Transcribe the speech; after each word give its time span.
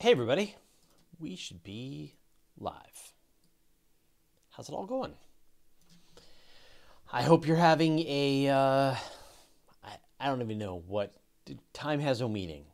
Hey, 0.00 0.12
everybody. 0.12 0.54
We 1.18 1.34
should 1.34 1.64
be 1.64 2.14
live. 2.56 3.14
How's 4.50 4.68
it 4.68 4.72
all 4.72 4.86
going? 4.86 5.14
I 7.12 7.22
hope 7.22 7.48
you're 7.48 7.56
having 7.56 7.98
a. 8.06 8.48
Uh, 8.48 8.94
I, 9.82 9.96
I 10.20 10.26
don't 10.26 10.40
even 10.40 10.56
know 10.56 10.84
what. 10.86 11.16
Time 11.72 11.98
has 11.98 12.20
no 12.20 12.28
meaning. 12.28 12.66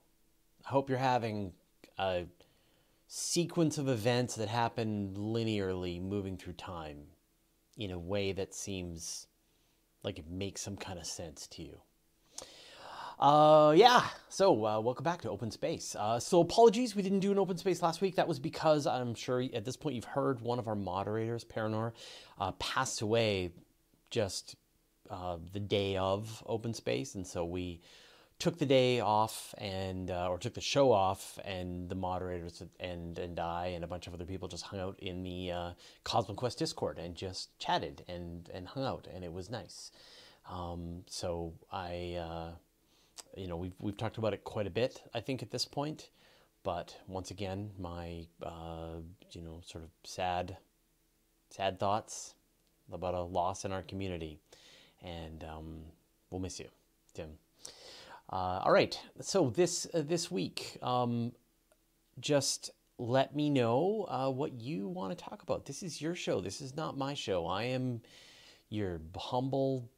I 0.67 0.69
hope 0.69 0.91
you're 0.91 0.99
having 0.99 1.55
a 1.97 2.27
sequence 3.07 3.79
of 3.79 3.89
events 3.89 4.35
that 4.35 4.49
happen 4.49 5.15
linearly 5.17 6.03
moving 6.03 6.37
through 6.37 6.53
time 6.53 7.05
in 7.79 7.91
a 7.91 7.99
way 7.99 8.33
that 8.33 8.53
seems 8.53 9.29
like 10.03 10.19
it 10.19 10.29
makes 10.29 10.61
some 10.61 10.77
kind 10.77 10.99
of 10.99 11.07
sense 11.07 11.47
to 11.47 11.63
you. 11.63 11.79
Uh, 13.19 13.73
yeah, 13.77 14.05
so 14.29 14.67
uh, 14.67 14.81
welcome 14.81 15.05
back 15.05 15.23
to 15.23 15.31
Open 15.31 15.51
Space. 15.51 15.95
Uh, 15.99 16.19
so 16.19 16.41
apologies 16.41 16.97
we 16.97 17.03
didn't 17.03 17.21
do 17.21 17.31
an 17.31 17.39
Open 17.39 17.57
Space 17.57 17.81
last 17.81 18.01
week. 18.01 18.17
That 18.17 18.27
was 18.27 18.41
because 18.41 18.87
I'm 18.87 19.15
sure 19.15 19.43
at 19.55 19.65
this 19.65 19.77
point 19.77 19.95
you've 19.95 20.05
heard 20.05 20.41
one 20.41 20.59
of 20.59 20.67
our 20.67 20.75
moderators, 20.75 21.45
Paranor, 21.45 21.93
uh, 22.41 22.53
passed 22.53 23.03
away 23.03 23.53
just 24.11 24.57
uh, 25.11 25.37
the 25.53 25.61
day 25.61 25.97
of 25.97 26.43
Open 26.47 26.75
Space, 26.75 27.15
and 27.15 27.25
so 27.25 27.45
we 27.45 27.81
took 28.41 28.59
the 28.59 28.67
day 28.67 28.99
off 28.99 29.55
and 29.59 30.11
uh, 30.11 30.29
or 30.29 30.39
took 30.39 30.55
the 30.55 30.61
show 30.61 30.91
off, 30.91 31.39
and 31.45 31.89
the 31.89 31.95
moderators 31.95 32.65
and 32.81 33.17
and 33.17 33.39
I 33.39 33.69
and 33.69 33.85
a 33.85 33.87
bunch 33.87 34.09
of 34.09 34.15
other 34.15 34.25
people 34.25 34.49
just 34.49 34.65
hung 34.65 34.81
out 34.81 34.99
in 34.99 35.23
the 35.23 35.53
uh, 35.53 35.71
Cosmic 36.03 36.37
Quest 36.37 36.59
Discord 36.59 36.99
and 36.99 37.15
just 37.15 37.57
chatted 37.61 38.05
and 38.09 38.51
and 38.53 38.67
hung 38.67 38.85
out, 38.85 39.07
and 39.15 39.23
it 39.23 39.33
was 39.33 39.51
nice. 39.51 39.93
Um, 40.51 41.05
so 41.07 41.55
I, 41.73 42.17
uh, 42.21 42.51
you 43.37 43.47
know, 43.49 43.57
we've 43.57 43.75
we've 43.81 43.97
talked 43.97 44.19
about 44.19 44.33
it 44.33 44.45
quite 44.45 44.67
a 44.67 44.71
bit, 44.71 45.03
I 45.15 45.21
think, 45.21 45.43
at 45.43 45.51
this 45.51 45.65
point. 45.65 46.11
But 46.63 46.97
once 47.09 47.31
again, 47.31 47.71
my 47.79 48.27
uh, 48.43 49.01
you 49.33 49.43
know 49.43 49.61
sort 49.65 49.85
of 49.85 49.91
sad, 50.05 50.57
sad 51.51 51.79
thoughts 51.79 52.35
about 52.93 53.15
a 53.15 53.23
loss 53.23 53.65
in 53.65 53.73
our 53.73 53.83
community, 53.83 54.39
and 55.03 55.45
um, 55.45 55.81
we'll 56.31 56.41
miss 56.41 56.59
you, 56.59 56.69
Tim. 57.13 57.31
Uh, 58.33 58.63
all 58.65 58.73
right, 58.73 58.99
so 59.21 59.51
this 59.51 59.87
uh, 59.93 60.03
this 60.03 60.31
week, 60.31 60.79
um, 60.83 61.33
just 62.21 62.71
let 62.99 63.35
me 63.35 63.51
know 63.51 64.07
uh, 64.09 64.31
what 64.31 64.55
you 64.55 64.89
want 64.89 65.17
to 65.17 65.25
talk 65.25 65.43
about. 65.43 65.67
This 65.67 65.83
is 65.83 66.01
your 66.01 66.15
show. 66.15 66.41
This 66.41 66.61
is 66.61 66.77
not 66.77 66.97
my 66.97 67.15
show. 67.15 67.47
I 67.47 67.65
am 67.65 68.01
your 68.71 69.01
humble 69.17 69.91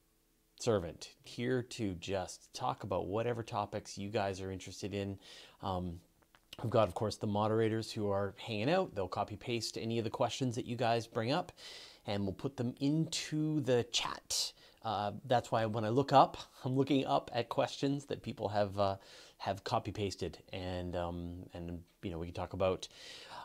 servant 0.58 1.10
here 1.24 1.62
to 1.62 1.94
just 1.94 2.52
talk 2.54 2.82
about 2.82 3.06
whatever 3.06 3.42
topics 3.42 3.98
you 3.98 4.08
guys 4.08 4.40
are 4.40 4.50
interested 4.50 4.94
in. 4.94 5.18
Um, 5.62 6.00
I've 6.62 6.70
got, 6.70 6.88
of 6.88 6.94
course, 6.94 7.16
the 7.16 7.26
moderators 7.26 7.92
who 7.92 8.10
are 8.10 8.34
hanging 8.38 8.70
out. 8.70 8.94
They'll 8.94 9.08
copy 9.08 9.36
paste 9.36 9.76
any 9.76 9.98
of 9.98 10.04
the 10.04 10.10
questions 10.10 10.54
that 10.56 10.64
you 10.64 10.76
guys 10.76 11.06
bring 11.06 11.30
up, 11.30 11.52
and 12.06 12.22
we'll 12.24 12.32
put 12.32 12.56
them 12.56 12.74
into 12.80 13.60
the 13.60 13.84
chat. 13.92 14.52
Uh, 14.82 15.12
that's 15.26 15.50
why 15.50 15.66
when 15.66 15.84
I 15.84 15.90
look 15.90 16.12
up, 16.12 16.36
I'm 16.64 16.74
looking 16.74 17.04
up 17.04 17.30
at 17.34 17.48
questions 17.48 18.06
that 18.06 18.22
people 18.22 18.48
have 18.48 18.78
uh, 18.78 18.96
have 19.38 19.64
copy 19.64 19.92
pasted, 19.92 20.38
and 20.52 20.96
um, 20.96 21.44
and 21.52 21.82
you 22.02 22.10
know 22.10 22.18
we 22.18 22.26
can 22.26 22.34
talk 22.34 22.54
about 22.54 22.88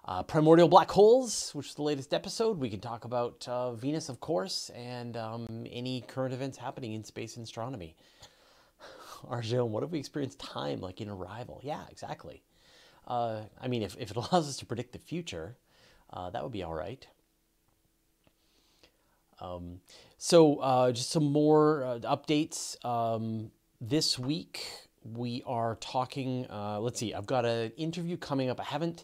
uh, 0.06 0.24
primordial 0.24 0.68
black 0.68 0.90
holes, 0.90 1.52
which 1.54 1.68
is 1.68 1.76
the 1.76 1.84
latest 1.84 2.14
episode. 2.14 2.60
We 2.60 2.70
can 2.70 2.80
talk 2.80 3.06
about 3.06 3.46
uh, 3.48 3.74
Venus, 3.74 4.10
of 4.10 4.20
course, 4.20 4.72
and 4.76 5.16
um, 5.16 5.66
any 5.72 6.02
current 6.02 6.34
events 6.34 6.58
happening 6.58 6.94
in 6.94 7.04
space 7.04 7.36
and 7.38 7.44
astronomy. 7.44 7.96
Arjun, 9.28 9.72
what 9.72 9.84
if 9.84 9.92
we 9.92 10.00
experience 10.00 10.36
time 10.36 10.82
like 10.82 11.02
in 11.02 11.10
Arrival? 11.10 11.62
Yeah, 11.64 11.84
exactly. 11.90 12.42
Uh, 13.08 13.42
I 13.60 13.68
mean, 13.68 13.84
if, 13.84 13.96
if 14.00 14.12
it 14.12 14.18
allows 14.32 14.50
us 14.50 14.58
to 14.58 14.66
predict 14.66 14.94
the 14.94 15.00
future, 15.00 15.56
uh, 16.12 16.32
that 16.32 16.42
would 16.42 16.52
be 16.52 16.64
all 16.64 16.74
right. 16.74 17.06
Um, 19.40 19.82
so, 20.18 20.58
uh, 20.58 20.92
just 20.92 21.10
some 21.10 21.32
more 21.32 21.84
uh, 21.84 22.00
updates. 22.00 22.84
Um, 22.86 23.52
this 23.80 24.18
week, 24.18 24.68
we 25.04 25.44
are 25.48 25.76
talking. 25.76 26.48
Let's 26.50 27.00
see, 27.00 27.14
I've 27.14 27.26
got 27.26 27.46
an 27.46 27.72
interview 27.78 28.18
coming 28.18 28.50
up. 28.50 28.60
I 28.60 28.64
haven't 28.64 29.04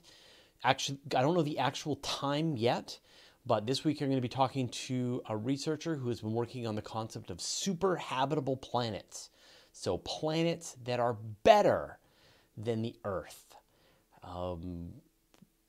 actually, 0.63 1.00
I 1.16 1.22
don't 1.22 1.35
know 1.35 1.41
the 1.41 1.59
actual 1.59 1.97
time 1.97 2.57
yet, 2.57 3.00
but 3.45 3.66
this 3.66 3.84
week 3.84 4.01
I'm 4.01 4.07
going 4.07 4.18
to 4.18 4.22
be 4.22 4.28
talking 4.28 4.69
to 4.69 5.22
a 5.29 5.38
researcher 5.38 5.95
who 5.95 6.09
has 6.09 6.22
been 6.22 6.34
working 6.34 6.68
on 6.68 6.75
the 6.75 6.81
concept 6.81 7.29
of 7.29 7.41
super 7.41 7.95
habitable 7.95 8.57
planets. 8.57 9.29
So, 9.72 9.97
planets 10.00 10.75
that 10.85 11.00
are 11.00 11.17
better 11.44 12.00
than 12.57 12.81
the 12.81 12.96
Earth 13.06 13.56
um, 14.23 14.90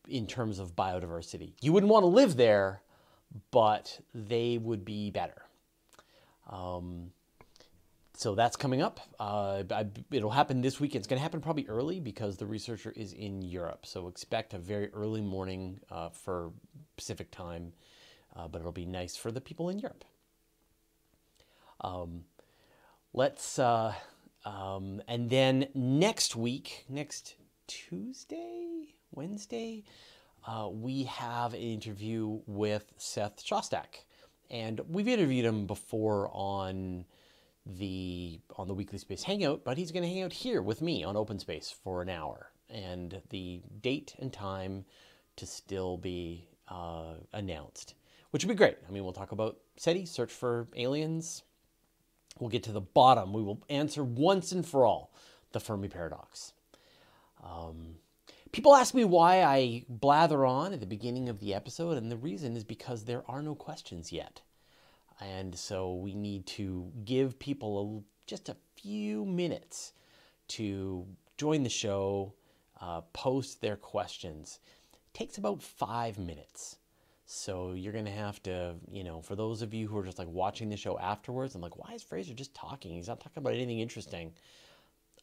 in 0.09 0.27
terms 0.27 0.59
of 0.59 0.75
biodiversity. 0.75 1.53
You 1.61 1.73
wouldn't 1.73 1.93
want 1.93 2.05
to 2.05 2.09
live 2.09 2.37
there 2.37 2.83
but 3.51 4.01
they 4.15 4.59
would 4.59 4.85
be 4.85 5.11
better. 5.11 5.43
Um, 6.51 7.11
so 8.19 8.35
that's 8.35 8.57
coming 8.57 8.83
up. 8.83 8.99
Uh, 9.21 9.63
I, 9.71 9.87
it'll 10.11 10.33
happen 10.33 10.61
this 10.61 10.81
weekend. 10.81 11.03
It's 11.03 11.07
going 11.07 11.21
to 11.21 11.23
happen 11.23 11.41
probably 11.41 11.69
early 11.69 12.01
because 12.01 12.37
the 12.37 12.47
researcher 12.47 12.93
is 12.97 13.13
in 13.13 13.43
Europe. 13.43 13.87
So 13.87 14.09
expect 14.09 14.55
a 14.55 14.59
very 14.59 14.93
early 14.93 15.21
morning 15.21 15.79
uh, 15.89 16.09
for 16.09 16.51
Pacific 16.97 17.31
time, 17.31 17.75
uh, 18.35 18.49
but 18.49 18.61
it'll 18.61 18.73
be 18.73 18.87
nice 18.87 19.15
for 19.15 19.31
the 19.31 19.41
people 19.41 19.69
in 19.69 19.79
Europe. 19.79 20.05
Um, 21.81 22.25
let's, 23.13 23.57
uh, 23.57 23.95
um, 24.45 25.01
and 25.07 25.31
then 25.31 25.69
next 25.73 26.35
week, 26.35 26.87
next 26.89 27.37
Tuesday, 27.69 28.97
Wednesday, 29.13 29.85
uh, 30.45 30.69
we 30.69 31.05
have 31.05 31.55
an 31.55 31.61
interview 31.61 32.41
with 32.49 32.93
Seth 32.97 33.45
Shostak. 33.45 34.03
And 34.51 34.81
we've 34.89 35.07
interviewed 35.07 35.45
him 35.45 35.69
before 35.69 36.29
on 36.33 37.05
the 37.69 38.41
on 38.57 38.67
the 38.69 38.75
weekly 38.75 38.99
space 38.99 39.23
hangout, 39.23 39.65
but 39.65 39.77
he's 39.77 39.93
going 39.93 40.03
to 40.03 40.09
hang 40.09 40.23
out 40.23 40.33
here 40.33 40.63
with 40.63 40.81
me 40.81 41.05
on 41.05 41.17
Open 41.17 41.39
Space 41.39 41.71
for 41.71 42.03
an 42.03 42.09
hour, 42.09 42.51
and 42.71 43.21
the 43.31 43.63
date 43.81 44.15
and 44.19 44.33
time 44.33 44.85
to 45.37 45.47
still 45.47 45.97
be 45.97 46.49
uh, 46.69 47.15
announced, 47.33 47.95
which 48.31 48.45
would 48.45 48.53
be 48.53 48.57
great. 48.57 48.79
I 48.87 48.91
mean, 48.91 49.05
we'll 49.05 49.13
talk 49.13 49.33
about 49.33 49.59
SETI, 49.77 50.07
search 50.07 50.33
for 50.33 50.67
aliens. 50.77 51.43
We'll 52.39 52.51
get 52.51 52.63
to 52.65 52.73
the 52.73 52.81
bottom. 52.81 53.33
We 53.33 53.43
will 53.43 53.63
answer 53.69 54.03
once 54.03 54.53
and 54.53 54.67
for 54.67 54.87
all 54.87 55.13
the 55.53 55.61
Fermi 55.61 55.89
paradox. 55.89 56.53
Um, 57.43 57.97
People 58.51 58.75
ask 58.75 58.95
me 58.95 59.05
why 59.05 59.43
I 59.43 59.85
blather 59.89 60.47
on 60.47 60.73
at 60.73 60.81
the 60.81 60.87
beginning 60.87 61.29
of 61.29 61.39
the 61.39 61.55
episode, 61.55 61.99
and 61.99 62.11
the 62.11 62.17
reason 62.17 62.57
is 62.57 62.65
because 62.65 63.05
there 63.05 63.23
are 63.29 63.43
no 63.43 63.55
questions 63.55 64.11
yet. 64.11 64.41
And 65.21 65.55
so 65.55 65.95
we 65.95 66.15
need 66.15 66.47
to 66.47 66.91
give 67.05 67.39
people 67.39 68.05
a, 68.05 68.29
just 68.29 68.49
a 68.49 68.57
few 68.77 69.25
minutes 69.25 69.93
to 70.49 71.07
join 71.37 71.63
the 71.63 71.69
show, 71.69 72.35
uh, 72.81 73.01
post 73.13 73.61
their 73.61 73.77
questions. 73.77 74.61
It 74.93 74.99
takes 75.13 75.39
about 75.39 75.63
five 75.63 76.19
minutes. 76.19 76.77
So 77.27 77.73
you're 77.73 77.93
to 77.93 78.11
have 78.11 78.43
to, 78.45 78.77
you 78.91 79.05
know, 79.05 79.21
for 79.21 79.37
those 79.37 79.61
of 79.61 79.75
you 79.75 79.89
who 79.89 79.99
are 79.99 80.05
just 80.05 80.19
like 80.19 80.29
watching 80.29 80.69
the 80.69 80.77
show 80.77 80.99
afterwards, 80.99 81.55
I'm 81.55 81.61
like, 81.61 81.77
why 81.77 81.95
is 81.95 82.03
Fraser 82.03 82.33
just 82.33 82.55
talking? 82.55 82.95
He's 82.95 83.09
not 83.09 83.21
talking 83.21 83.43
about 83.43 83.55
anything 83.55 83.81
interesting. 83.81 84.33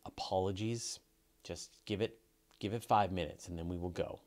Apologies. 0.06 1.00
Just 1.44 1.80
give 1.86 2.02
it 2.02 2.20
Give 2.60 2.74
it 2.74 2.84
five 2.84 3.12
minutes 3.12 3.48
and 3.48 3.58
then 3.58 3.68
we 3.68 3.78
will 3.78 3.90
go. 3.90 4.20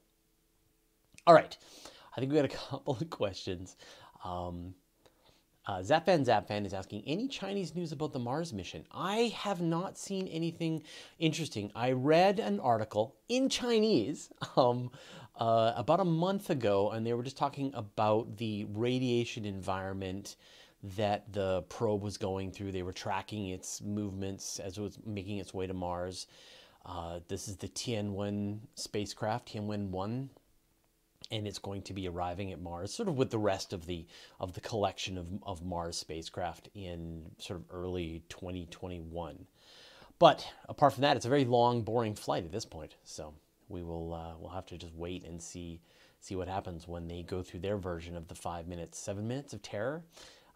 All 1.26 1.34
right. 1.34 1.56
I 2.16 2.20
think 2.20 2.30
we 2.30 2.36
got 2.36 2.44
a 2.44 2.48
couple 2.70 2.94
of 2.94 3.10
questions. 3.10 3.76
Um, 4.24 4.74
uh, 5.68 5.80
Zapfan 5.80 6.24
Zapfan 6.24 6.64
is 6.64 6.72
asking 6.72 7.02
any 7.06 7.28
Chinese 7.28 7.74
news 7.74 7.92
about 7.92 8.14
the 8.14 8.18
Mars 8.18 8.54
mission. 8.54 8.86
I 8.90 9.34
have 9.36 9.60
not 9.60 9.98
seen 9.98 10.26
anything 10.28 10.82
interesting. 11.18 11.70
I 11.76 11.92
read 11.92 12.40
an 12.40 12.58
article 12.58 13.16
in 13.28 13.50
Chinese 13.50 14.30
um, 14.56 14.90
uh, 15.38 15.74
about 15.76 16.00
a 16.00 16.06
month 16.06 16.48
ago, 16.48 16.90
and 16.90 17.06
they 17.06 17.12
were 17.12 17.22
just 17.22 17.36
talking 17.36 17.70
about 17.74 18.38
the 18.38 18.64
radiation 18.72 19.44
environment 19.44 20.36
that 20.96 21.30
the 21.34 21.62
probe 21.68 22.02
was 22.02 22.16
going 22.16 22.50
through. 22.50 22.72
They 22.72 22.82
were 22.82 22.92
tracking 22.92 23.48
its 23.48 23.82
movements 23.82 24.60
as 24.60 24.78
it 24.78 24.80
was 24.80 24.98
making 25.04 25.36
its 25.36 25.52
way 25.52 25.66
to 25.66 25.74
Mars. 25.74 26.28
Uh, 26.86 27.20
this 27.28 27.46
is 27.46 27.56
the 27.56 27.68
Tianwen 27.68 28.60
spacecraft, 28.74 29.52
Tianwen 29.52 29.90
1, 29.90 30.30
and 31.30 31.46
it's 31.46 31.58
going 31.58 31.82
to 31.82 31.92
be 31.92 32.08
arriving 32.08 32.52
at 32.52 32.60
Mars, 32.60 32.92
sort 32.92 33.08
of 33.08 33.18
with 33.18 33.30
the 33.30 33.38
rest 33.38 33.72
of 33.72 33.86
the 33.86 34.06
of 34.40 34.54
the 34.54 34.60
collection 34.60 35.18
of, 35.18 35.26
of 35.42 35.64
Mars 35.64 35.96
spacecraft 35.96 36.68
in 36.74 37.30
sort 37.38 37.60
of 37.60 37.66
early 37.70 38.22
2021. 38.28 39.46
But 40.18 40.46
apart 40.68 40.94
from 40.94 41.02
that, 41.02 41.16
it's 41.16 41.26
a 41.26 41.30
very 41.30 41.44
long, 41.44 41.82
boring 41.82 42.14
flight 42.14 42.44
at 42.44 42.52
this 42.52 42.64
point. 42.64 42.96
So 43.04 43.34
we 43.68 43.82
will 43.82 44.14
uh, 44.14 44.34
we'll 44.38 44.50
have 44.50 44.66
to 44.66 44.78
just 44.78 44.94
wait 44.94 45.24
and 45.24 45.40
see 45.40 45.80
see 46.20 46.34
what 46.34 46.48
happens 46.48 46.88
when 46.88 47.06
they 47.06 47.22
go 47.22 47.42
through 47.42 47.60
their 47.60 47.76
version 47.76 48.16
of 48.16 48.26
the 48.28 48.34
five 48.34 48.66
minutes, 48.66 48.98
seven 48.98 49.28
minutes 49.28 49.52
of 49.52 49.62
terror. 49.62 50.02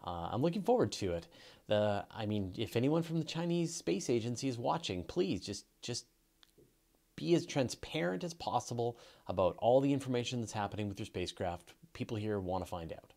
Uh, 0.05 0.27
I'm 0.31 0.41
looking 0.41 0.61
forward 0.61 0.91
to 0.93 1.13
it. 1.13 1.27
The 1.67 2.05
I 2.11 2.25
mean, 2.25 2.53
if 2.57 2.75
anyone 2.75 3.03
from 3.03 3.19
the 3.19 3.25
Chinese 3.25 3.73
Space 3.73 4.09
Agency 4.09 4.47
is 4.47 4.57
watching, 4.57 5.03
please 5.03 5.41
just 5.41 5.65
just 5.81 6.05
be 7.15 7.35
as 7.35 7.45
transparent 7.45 8.23
as 8.23 8.33
possible 8.33 8.97
about 9.27 9.55
all 9.59 9.81
the 9.81 9.93
information 9.93 10.39
that's 10.39 10.51
happening 10.51 10.89
with 10.89 10.99
your 10.99 11.05
spacecraft. 11.05 11.73
People 11.93 12.17
here 12.17 12.39
want 12.39 12.63
to 12.63 12.69
find 12.69 12.93
out. 12.93 13.13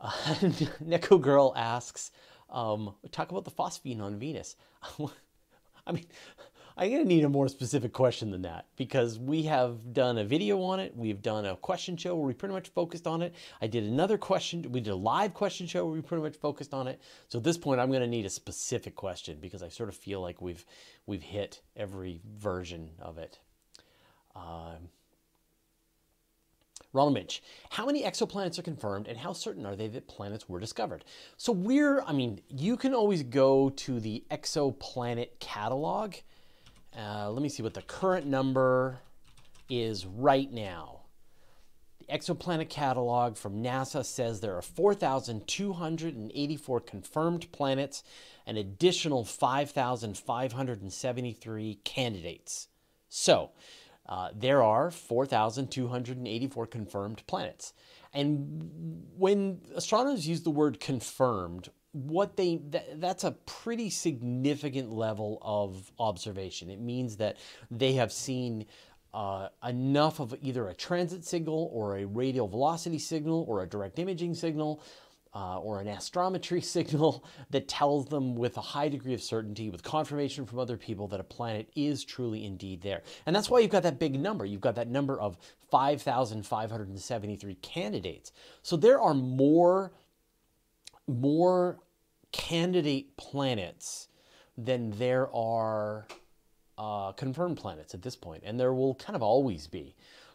Uh, 0.00 0.10
Neko 0.84 1.20
Girl 1.20 1.52
asks, 1.56 2.10
um, 2.50 2.94
talk 3.10 3.30
about 3.30 3.44
the 3.44 3.50
phosphine 3.50 4.00
on 4.00 4.18
Venus. 4.18 4.56
I 5.86 5.92
mean, 5.92 6.06
I'm 6.78 6.90
going 6.90 7.02
to 7.02 7.08
need 7.08 7.24
a 7.24 7.28
more 7.28 7.48
specific 7.48 7.92
question 7.92 8.30
than 8.30 8.42
that 8.42 8.66
because 8.76 9.18
we 9.18 9.42
have 9.42 9.92
done 9.92 10.16
a 10.16 10.24
video 10.24 10.62
on 10.62 10.78
it. 10.78 10.96
We've 10.96 11.20
done 11.20 11.44
a 11.44 11.56
question 11.56 11.96
show 11.96 12.14
where 12.14 12.24
we 12.24 12.32
pretty 12.32 12.54
much 12.54 12.68
focused 12.68 13.08
on 13.08 13.20
it. 13.20 13.34
I 13.60 13.66
did 13.66 13.82
another 13.82 14.16
question. 14.16 14.64
We 14.70 14.78
did 14.78 14.92
a 14.92 14.96
live 14.96 15.34
question 15.34 15.66
show 15.66 15.84
where 15.86 15.94
we 15.94 16.02
pretty 16.02 16.22
much 16.22 16.36
focused 16.36 16.72
on 16.72 16.86
it. 16.86 17.00
So 17.26 17.38
at 17.38 17.44
this 17.44 17.58
point, 17.58 17.80
I'm 17.80 17.88
going 17.88 18.02
to 18.02 18.06
need 18.06 18.26
a 18.26 18.30
specific 18.30 18.94
question 18.94 19.38
because 19.40 19.60
I 19.60 19.68
sort 19.68 19.88
of 19.88 19.96
feel 19.96 20.20
like 20.20 20.40
we've 20.40 20.64
we've 21.04 21.22
hit 21.22 21.62
every 21.76 22.20
version 22.38 22.90
of 23.00 23.18
it. 23.18 23.40
Um, 24.36 24.90
Ronald 26.92 27.14
Mitch, 27.14 27.42
how 27.70 27.86
many 27.86 28.04
exoplanets 28.04 28.56
are 28.56 28.62
confirmed 28.62 29.08
and 29.08 29.18
how 29.18 29.32
certain 29.32 29.66
are 29.66 29.74
they 29.74 29.88
that 29.88 30.06
planets 30.06 30.48
were 30.48 30.60
discovered? 30.60 31.04
So 31.36 31.52
we're, 31.52 32.02
I 32.02 32.12
mean, 32.12 32.40
you 32.48 32.76
can 32.76 32.94
always 32.94 33.24
go 33.24 33.70
to 33.70 33.98
the 33.98 34.24
exoplanet 34.30 35.40
catalog 35.40 36.14
uh, 36.98 37.30
let 37.30 37.42
me 37.42 37.48
see 37.48 37.62
what 37.62 37.74
the 37.74 37.82
current 37.82 38.26
number 38.26 38.98
is 39.70 40.04
right 40.04 40.52
now. 40.52 41.02
The 42.00 42.06
exoplanet 42.06 42.68
catalog 42.68 43.36
from 43.36 43.62
NASA 43.62 44.04
says 44.04 44.40
there 44.40 44.56
are 44.56 44.62
4,284 44.62 46.80
confirmed 46.80 47.52
planets, 47.52 48.02
an 48.46 48.56
additional 48.56 49.24
5,573 49.24 51.74
candidates. 51.84 52.66
So, 53.08 53.50
uh, 54.08 54.30
there 54.34 54.60
are 54.62 54.90
4,284 54.90 56.66
confirmed 56.66 57.22
planets. 57.26 57.74
And 58.12 59.06
when 59.16 59.60
astronomers 59.74 60.26
use 60.26 60.42
the 60.42 60.50
word 60.50 60.80
confirmed, 60.80 61.68
what 62.06 62.36
they 62.36 62.60
that, 62.70 63.00
that's 63.00 63.24
a 63.24 63.32
pretty 63.32 63.90
significant 63.90 64.92
level 64.92 65.38
of 65.42 65.90
observation. 65.98 66.70
It 66.70 66.80
means 66.80 67.16
that 67.16 67.36
they 67.70 67.94
have 67.94 68.12
seen 68.12 68.66
uh, 69.12 69.48
enough 69.66 70.20
of 70.20 70.34
either 70.42 70.68
a 70.68 70.74
transit 70.74 71.24
signal 71.24 71.70
or 71.72 71.98
a 71.98 72.04
radial 72.04 72.46
velocity 72.46 72.98
signal 72.98 73.44
or 73.48 73.62
a 73.62 73.66
direct 73.66 73.98
imaging 73.98 74.34
signal 74.34 74.82
uh, 75.34 75.58
or 75.58 75.80
an 75.80 75.86
astrometry 75.86 76.62
signal 76.76 77.24
that 77.50 77.68
tells 77.68 78.06
them 78.06 78.34
with 78.36 78.56
a 78.56 78.60
high 78.62 78.88
degree 78.88 79.14
of 79.14 79.22
certainty, 79.22 79.70
with 79.70 79.82
confirmation 79.82 80.46
from 80.46 80.58
other 80.58 80.76
people, 80.76 81.08
that 81.08 81.20
a 81.20 81.24
planet 81.24 81.68
is 81.74 82.04
truly 82.04 82.44
indeed 82.44 82.80
there. 82.82 83.02
And 83.26 83.34
that's 83.34 83.50
why 83.50 83.60
you've 83.60 83.70
got 83.70 83.82
that 83.82 83.98
big 83.98 84.18
number. 84.18 84.44
You've 84.44 84.60
got 84.60 84.74
that 84.76 84.88
number 84.88 85.20
of 85.20 85.36
5,573 85.70 87.54
candidates. 87.56 88.32
So 88.62 88.76
there 88.76 89.00
are 89.00 89.14
more 89.14 89.92
more 91.08 91.78
candidate 92.32 93.16
planets 93.16 94.08
than 94.56 94.90
there 94.92 95.34
are 95.34 96.06
uh, 96.76 97.12
confirmed 97.12 97.56
planets 97.56 97.94
at 97.94 98.02
this 98.02 98.16
point, 98.16 98.42
and 98.44 98.58
there 98.58 98.72
will 98.72 98.94
kind 98.94 99.16
of 99.16 99.22
always 99.22 99.66
be, 99.66 99.94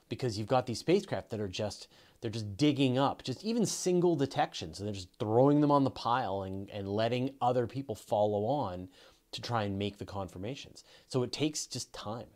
because 0.09 0.37
you've 0.37 0.47
got 0.47 0.65
these 0.65 0.79
spacecraft 0.79 1.29
that 1.29 1.39
are 1.39 1.47
just 1.47 1.87
they're 2.21 2.31
just 2.31 2.55
digging 2.55 2.97
up, 2.97 3.21
just 3.21 3.43
even 3.43 3.65
single 3.65 4.15
detections, 4.15 4.79
and 4.79 4.87
they're 4.87 4.95
just 4.95 5.09
throwing 5.19 5.59
them 5.59 5.71
on 5.71 5.83
the 5.83 5.91
pile 5.91 6.43
and, 6.43 6.69
and 6.69 6.87
letting 6.87 7.33
other 7.41 7.67
people 7.67 7.95
follow 7.95 8.45
on 8.45 8.87
to 9.31 9.41
try 9.41 9.63
and 9.63 9.77
make 9.77 9.97
the 9.97 10.05
confirmations. 10.05 10.85
So 11.09 11.23
it 11.23 11.33
takes 11.33 11.67
just 11.67 11.91
time. 11.91 12.27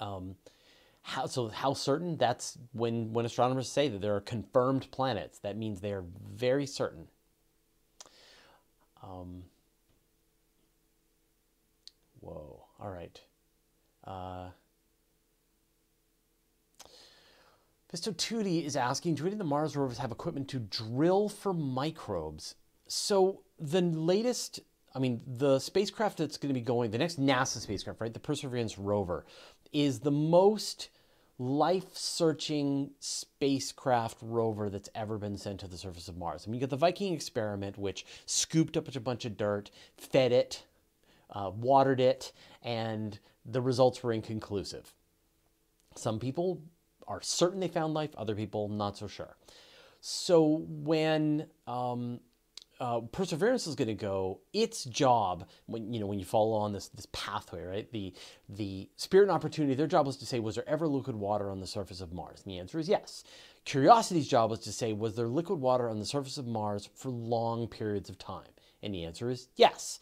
Um, 0.00 0.34
how, 1.00 1.24
so 1.26 1.48
how 1.48 1.72
certain? 1.72 2.18
That's 2.18 2.58
when, 2.72 3.14
when 3.14 3.24
astronomers 3.24 3.70
say 3.70 3.88
that 3.88 4.02
there 4.02 4.14
are 4.14 4.20
confirmed 4.20 4.90
planets. 4.90 5.38
That 5.38 5.56
means 5.56 5.80
they 5.80 5.92
are 5.92 6.04
very 6.30 6.66
certain. 6.66 7.08
Um, 9.06 9.44
whoa, 12.20 12.64
all 12.80 12.90
right. 12.90 13.20
Uh, 14.04 14.48
Pisto 17.92 18.12
Tootie 18.12 18.64
is 18.64 18.76
asking, 18.76 19.14
do 19.14 19.24
any 19.24 19.32
of 19.32 19.38
the 19.38 19.44
Mars 19.44 19.76
rovers 19.76 19.98
have 19.98 20.10
equipment 20.10 20.48
to 20.48 20.58
drill 20.58 21.28
for 21.28 21.52
microbes? 21.52 22.56
So 22.88 23.42
the 23.58 23.80
latest, 23.80 24.60
I 24.94 24.98
mean, 24.98 25.20
the 25.26 25.60
spacecraft 25.60 26.18
that's 26.18 26.36
going 26.36 26.52
to 26.52 26.60
be 26.60 26.64
going, 26.64 26.90
the 26.90 26.98
next 26.98 27.20
NASA 27.20 27.58
spacecraft, 27.58 28.00
right, 28.00 28.12
the 28.12 28.20
Perseverance 28.20 28.76
rover, 28.76 29.24
is 29.72 30.00
the 30.00 30.10
most 30.10 30.88
life-searching 31.38 32.90
spacecraft 32.98 34.18
rover 34.22 34.70
that's 34.70 34.88
ever 34.94 35.18
been 35.18 35.36
sent 35.36 35.60
to 35.60 35.68
the 35.68 35.76
surface 35.76 36.08
of 36.08 36.16
Mars. 36.16 36.44
I 36.46 36.50
mean, 36.50 36.54
you 36.54 36.60
got 36.60 36.70
the 36.70 36.76
Viking 36.76 37.12
experiment, 37.12 37.76
which 37.76 38.06
scooped 38.24 38.76
up 38.76 38.94
a 38.94 39.00
bunch 39.00 39.24
of 39.24 39.36
dirt, 39.36 39.70
fed 39.96 40.32
it, 40.32 40.64
uh, 41.30 41.50
watered 41.54 42.00
it, 42.00 42.32
and 42.62 43.18
the 43.44 43.60
results 43.60 44.02
were 44.02 44.12
inconclusive. 44.12 44.94
Some 45.94 46.18
people 46.18 46.62
are 47.06 47.20
certain 47.20 47.60
they 47.60 47.68
found 47.68 47.94
life, 47.94 48.14
other 48.16 48.34
people 48.34 48.68
not 48.68 48.96
so 48.96 49.06
sure. 49.06 49.36
So 50.00 50.64
when 50.68 51.46
um, 51.66 52.20
uh, 52.78 53.00
perseverance 53.00 53.66
is 53.66 53.74
going 53.74 53.88
to 53.88 53.94
go 53.94 54.40
its 54.52 54.84
job 54.84 55.48
when 55.66 55.92
you 55.92 56.00
know 56.00 56.06
when 56.06 56.18
you 56.18 56.24
follow 56.24 56.56
on 56.56 56.72
this 56.72 56.88
this 56.88 57.06
pathway 57.12 57.62
right? 57.64 57.90
The 57.92 58.12
the 58.48 58.88
spirit 58.96 59.24
and 59.24 59.32
opportunity 59.32 59.74
their 59.74 59.86
job 59.86 60.06
was 60.06 60.16
to 60.18 60.26
say 60.26 60.40
was 60.40 60.56
there 60.56 60.68
ever 60.68 60.86
liquid 60.86 61.16
water 61.16 61.50
on 61.50 61.60
the 61.60 61.66
surface 61.66 62.00
of 62.00 62.12
mars? 62.12 62.42
And 62.44 62.52
the 62.52 62.58
answer 62.58 62.78
is 62.78 62.88
yes. 62.88 63.24
Curiosity's 63.64 64.28
job 64.28 64.50
was 64.50 64.60
to 64.60 64.72
say 64.72 64.92
was 64.92 65.16
there 65.16 65.28
liquid 65.28 65.60
water 65.60 65.88
on 65.88 65.98
the 65.98 66.04
surface 66.04 66.36
of 66.36 66.46
mars 66.46 66.88
for 66.94 67.10
long 67.10 67.66
periods 67.66 68.10
of 68.10 68.18
time? 68.18 68.50
And 68.82 68.94
the 68.94 69.04
answer 69.04 69.30
is 69.30 69.48
yes. 69.56 69.98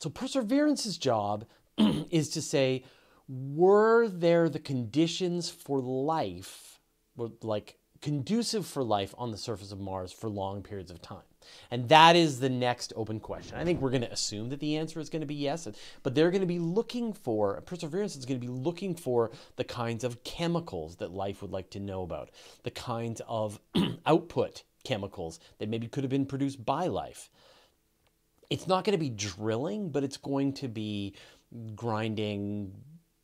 So 0.00 0.10
perseverance's 0.10 0.98
job 0.98 1.46
is 2.10 2.30
to 2.30 2.42
say 2.42 2.84
were 3.28 4.08
there 4.08 4.48
the 4.48 4.58
conditions 4.58 5.50
for 5.50 5.80
life 5.80 6.80
were 7.16 7.30
like 7.42 7.76
conducive 8.00 8.66
for 8.66 8.82
life 8.82 9.14
on 9.18 9.30
the 9.30 9.36
surface 9.36 9.70
of 9.70 9.78
mars 9.78 10.12
for 10.12 10.28
long 10.28 10.62
periods 10.62 10.90
of 10.90 11.02
time 11.02 11.22
and 11.70 11.88
that 11.88 12.16
is 12.16 12.40
the 12.40 12.48
next 12.48 12.92
open 12.96 13.20
question. 13.20 13.56
I 13.56 13.64
think 13.64 13.80
we're 13.80 13.90
going 13.90 14.02
to 14.02 14.12
assume 14.12 14.48
that 14.50 14.60
the 14.60 14.76
answer 14.76 15.00
is 15.00 15.10
going 15.10 15.20
to 15.20 15.26
be 15.26 15.34
yes, 15.34 15.68
but 16.02 16.14
they're 16.14 16.30
going 16.30 16.40
to 16.40 16.46
be 16.46 16.58
looking 16.58 17.12
for, 17.12 17.60
Perseverance 17.62 18.16
is 18.16 18.24
going 18.24 18.40
to 18.40 18.46
be 18.46 18.52
looking 18.52 18.94
for 18.94 19.30
the 19.56 19.64
kinds 19.64 20.04
of 20.04 20.22
chemicals 20.24 20.96
that 20.96 21.12
life 21.12 21.42
would 21.42 21.52
like 21.52 21.70
to 21.70 21.80
know 21.80 22.02
about, 22.02 22.30
the 22.62 22.70
kinds 22.70 23.20
of 23.28 23.60
output 24.06 24.62
chemicals 24.84 25.40
that 25.58 25.68
maybe 25.68 25.86
could 25.86 26.04
have 26.04 26.10
been 26.10 26.26
produced 26.26 26.64
by 26.64 26.86
life. 26.86 27.30
It's 28.50 28.66
not 28.66 28.84
going 28.84 28.98
to 28.98 28.98
be 28.98 29.10
drilling, 29.10 29.90
but 29.90 30.04
it's 30.04 30.16
going 30.16 30.54
to 30.54 30.68
be 30.68 31.14
grinding 31.74 32.72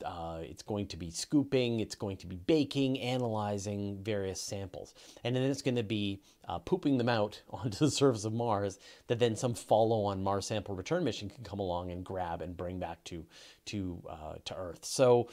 uh, 0.04 0.38
it's 0.42 0.62
going 0.62 0.87
to 0.88 0.96
be 0.96 1.11
scooping, 1.11 1.80
it's 1.80 1.94
going 1.94 2.16
to 2.18 2.26
be 2.26 2.37
baking, 2.37 3.00
analyzing 3.00 3.99
various 4.02 4.40
samples. 4.40 4.94
And 5.23 5.34
then 5.34 5.42
it's 5.42 5.62
going 5.62 5.76
to 5.76 5.82
be 5.82 6.20
uh, 6.49 6.58
pooping 6.58 6.99
them 6.99 7.08
out 7.08 7.42
onto 7.50 7.78
the 7.78 7.90
surface 7.90 8.25
of 8.25 8.32
Mars 8.32 8.78
that 9.06 9.18
then 9.18 9.37
some 9.37 9.54
follow-on 9.54 10.23
Mars 10.23 10.46
sample 10.46 10.75
return 10.75 11.04
mission 11.04 11.28
can 11.28 11.44
come 11.44 11.58
along 11.58 11.90
and 11.90 12.04
grab 12.04 12.42
and 12.42 12.56
bring 12.56 12.78
back 12.78 13.02
to, 13.04 13.25
to, 13.66 14.02
uh, 14.08 14.34
to 14.44 14.56
Earth. 14.56 14.84
So 14.84 15.28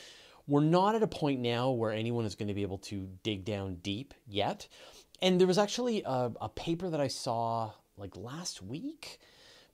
we're 0.48 0.64
not 0.64 0.96
at 0.96 1.04
a 1.04 1.08
point 1.08 1.40
now 1.40 1.72
where 1.72 1.92
anyone 1.92 2.26
is 2.26 2.36
going 2.36 2.48
to 2.48 2.54
be 2.54 2.64
able 2.64 2.80
to 2.80 3.08
dig 3.24 3.46
down 3.46 3.76
deep 3.76 4.14
yet. 4.28 4.68
And 5.22 5.40
there 5.40 5.48
was 5.48 5.58
actually 5.58 6.02
a, 6.04 6.32
a 6.42 6.50
paper 6.50 6.90
that 6.90 7.00
I 7.00 7.08
saw 7.08 7.72
like 7.98 8.16
last 8.16 8.62
week 8.62 9.20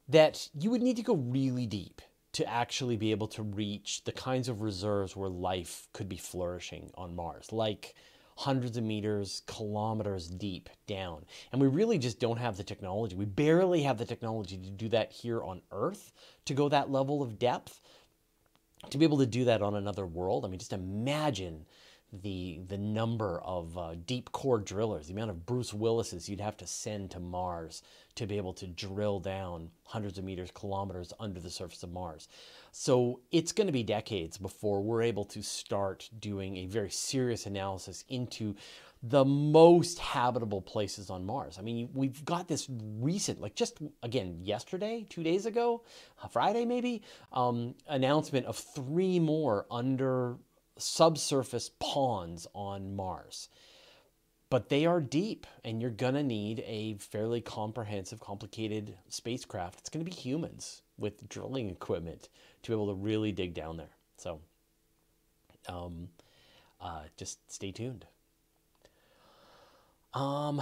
that 0.09 0.49
you 0.57 0.69
would 0.71 0.81
need 0.81 0.97
to 0.97 1.03
go 1.03 1.15
really 1.15 1.65
deep 1.65 2.01
to 2.37 2.47
actually 2.47 2.95
be 2.95 3.09
able 3.09 3.27
to 3.27 3.41
reach 3.41 4.03
the 4.03 4.11
kinds 4.11 4.47
of 4.47 4.61
reserves 4.61 5.15
where 5.15 5.27
life 5.27 5.87
could 5.91 6.07
be 6.07 6.17
flourishing 6.17 6.91
on 6.93 7.15
Mars, 7.15 7.51
like 7.51 7.95
hundreds 8.35 8.77
of 8.77 8.83
meters, 8.83 9.41
kilometers 9.47 10.27
deep 10.27 10.69
down. 10.85 11.25
And 11.51 11.59
we 11.59 11.67
really 11.67 11.97
just 11.97 12.19
don't 12.19 12.37
have 12.37 12.55
the 12.55 12.63
technology. 12.63 13.15
We 13.15 13.25
barely 13.25 13.81
have 13.81 13.97
the 13.97 14.05
technology 14.05 14.55
to 14.55 14.69
do 14.69 14.87
that 14.89 15.11
here 15.11 15.41
on 15.41 15.63
Earth, 15.71 16.11
to 16.45 16.53
go 16.53 16.69
that 16.69 16.91
level 16.91 17.23
of 17.23 17.39
depth. 17.39 17.81
To 18.91 18.99
be 18.99 19.05
able 19.05 19.17
to 19.17 19.25
do 19.25 19.45
that 19.45 19.63
on 19.63 19.73
another 19.73 20.05
world, 20.05 20.45
I 20.45 20.47
mean, 20.47 20.59
just 20.59 20.73
imagine 20.73 21.65
the 22.13 22.61
the 22.67 22.77
number 22.77 23.39
of 23.41 23.77
uh, 23.77 23.95
deep 24.05 24.31
core 24.31 24.59
drillers, 24.59 25.07
the 25.07 25.13
amount 25.13 25.31
of 25.31 25.45
Bruce 25.45 25.73
Willis's 25.73 26.29
you'd 26.29 26.39
have 26.39 26.57
to 26.57 26.67
send 26.67 27.11
to 27.11 27.19
Mars 27.19 27.83
to 28.15 28.25
be 28.25 28.37
able 28.37 28.53
to 28.53 28.67
drill 28.67 29.19
down 29.19 29.69
hundreds 29.83 30.17
of 30.17 30.23
meters, 30.23 30.49
kilometers 30.51 31.13
under 31.19 31.39
the 31.39 31.49
surface 31.49 31.83
of 31.83 31.91
Mars. 31.91 32.27
So 32.71 33.19
it's 33.31 33.51
going 33.51 33.67
to 33.67 33.73
be 33.73 33.83
decades 33.83 34.37
before 34.37 34.81
we're 34.81 35.03
able 35.03 35.25
to 35.25 35.43
start 35.43 36.09
doing 36.19 36.57
a 36.57 36.65
very 36.65 36.89
serious 36.89 37.45
analysis 37.45 38.03
into 38.09 38.55
the 39.03 39.23
most 39.23 39.99
habitable 39.99 40.61
places 40.61 41.09
on 41.09 41.25
Mars. 41.25 41.57
I 41.59 41.61
mean, 41.61 41.89
we've 41.93 42.23
got 42.25 42.47
this 42.47 42.67
recent, 42.69 43.39
like 43.39 43.53
just 43.53 43.77
again 44.01 44.39
yesterday, 44.41 45.05
two 45.09 45.23
days 45.23 45.45
ago, 45.45 45.83
Friday 46.31 46.65
maybe, 46.65 47.03
um, 47.31 47.75
announcement 47.87 48.45
of 48.47 48.57
three 48.57 49.19
more 49.19 49.67
under 49.69 50.37
subsurface 50.77 51.71
ponds 51.79 52.47
on 52.53 52.95
Mars. 52.95 53.49
But 54.49 54.69
they 54.69 54.85
are 54.85 55.01
deep, 55.01 55.45
and 55.63 55.81
you're 55.81 55.91
gonna 55.91 56.23
need 56.23 56.63
a 56.65 56.95
fairly 56.95 57.41
comprehensive, 57.41 58.19
complicated 58.19 58.97
spacecraft. 59.09 59.79
It's 59.79 59.89
gonna 59.89 60.05
be 60.05 60.11
humans 60.11 60.81
with 60.97 61.27
drilling 61.27 61.69
equipment 61.69 62.29
to 62.63 62.71
be 62.71 62.73
able 62.73 62.87
to 62.87 62.93
really 62.93 63.31
dig 63.31 63.53
down 63.53 63.77
there. 63.77 63.95
So, 64.17 64.39
um, 65.67 66.09
uh, 66.79 67.03
just 67.17 67.51
stay 67.51 67.71
tuned. 67.71 68.05
Um, 70.13 70.61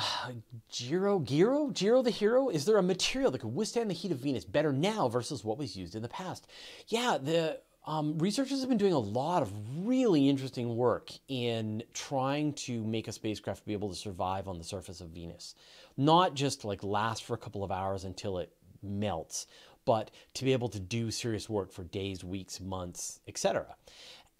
Giro, 0.70 1.20
Giro, 1.20 1.68
Giro 1.70 2.02
the 2.02 2.10
hero. 2.10 2.50
Is 2.50 2.66
there 2.66 2.78
a 2.78 2.84
material 2.84 3.32
that 3.32 3.40
could 3.40 3.56
withstand 3.56 3.90
the 3.90 3.94
heat 3.94 4.12
of 4.12 4.18
Venus 4.18 4.44
better 4.44 4.74
now 4.74 5.08
versus 5.08 5.46
what 5.46 5.58
was 5.58 5.78
used 5.78 5.96
in 5.96 6.02
the 6.02 6.10
past? 6.10 6.46
Yeah, 6.88 7.18
the 7.22 7.62
um, 7.86 8.18
researchers 8.18 8.62
have 8.62 8.70
been 8.70 8.80
doing 8.80 8.94
a 8.94 9.00
lot 9.00 9.44
of 9.44 9.52
really 9.86 10.28
interesting 10.28 10.76
work 10.76 11.12
in 11.28 11.84
trying 11.94 12.54
to 12.54 12.84
make 12.84 13.08
a 13.08 13.12
spacecraft 13.12 13.66
be 13.66 13.74
able 13.74 13.90
to 13.90 13.96
survive 13.96 14.48
on 14.48 14.58
the 14.58 14.64
surface 14.64 15.02
of 15.02 15.10
Venus, 15.10 15.56
not 15.96 16.34
just 16.34 16.66
like 16.66 16.84
last 16.84 17.24
for 17.24 17.36
a 17.36 17.38
couple 17.38 17.64
of 17.64 17.72
hours 17.72 18.04
until 18.04 18.40
it 18.40 18.52
melts, 18.82 19.46
but 19.86 20.10
to 20.34 20.44
be 20.44 20.52
able 20.52 20.70
to 20.70 20.80
do 20.80 21.12
serious 21.12 21.48
work 21.48 21.72
for 21.72 21.84
days, 21.84 22.24
weeks, 22.24 22.60
months, 22.60 23.20
etc. 23.28 23.76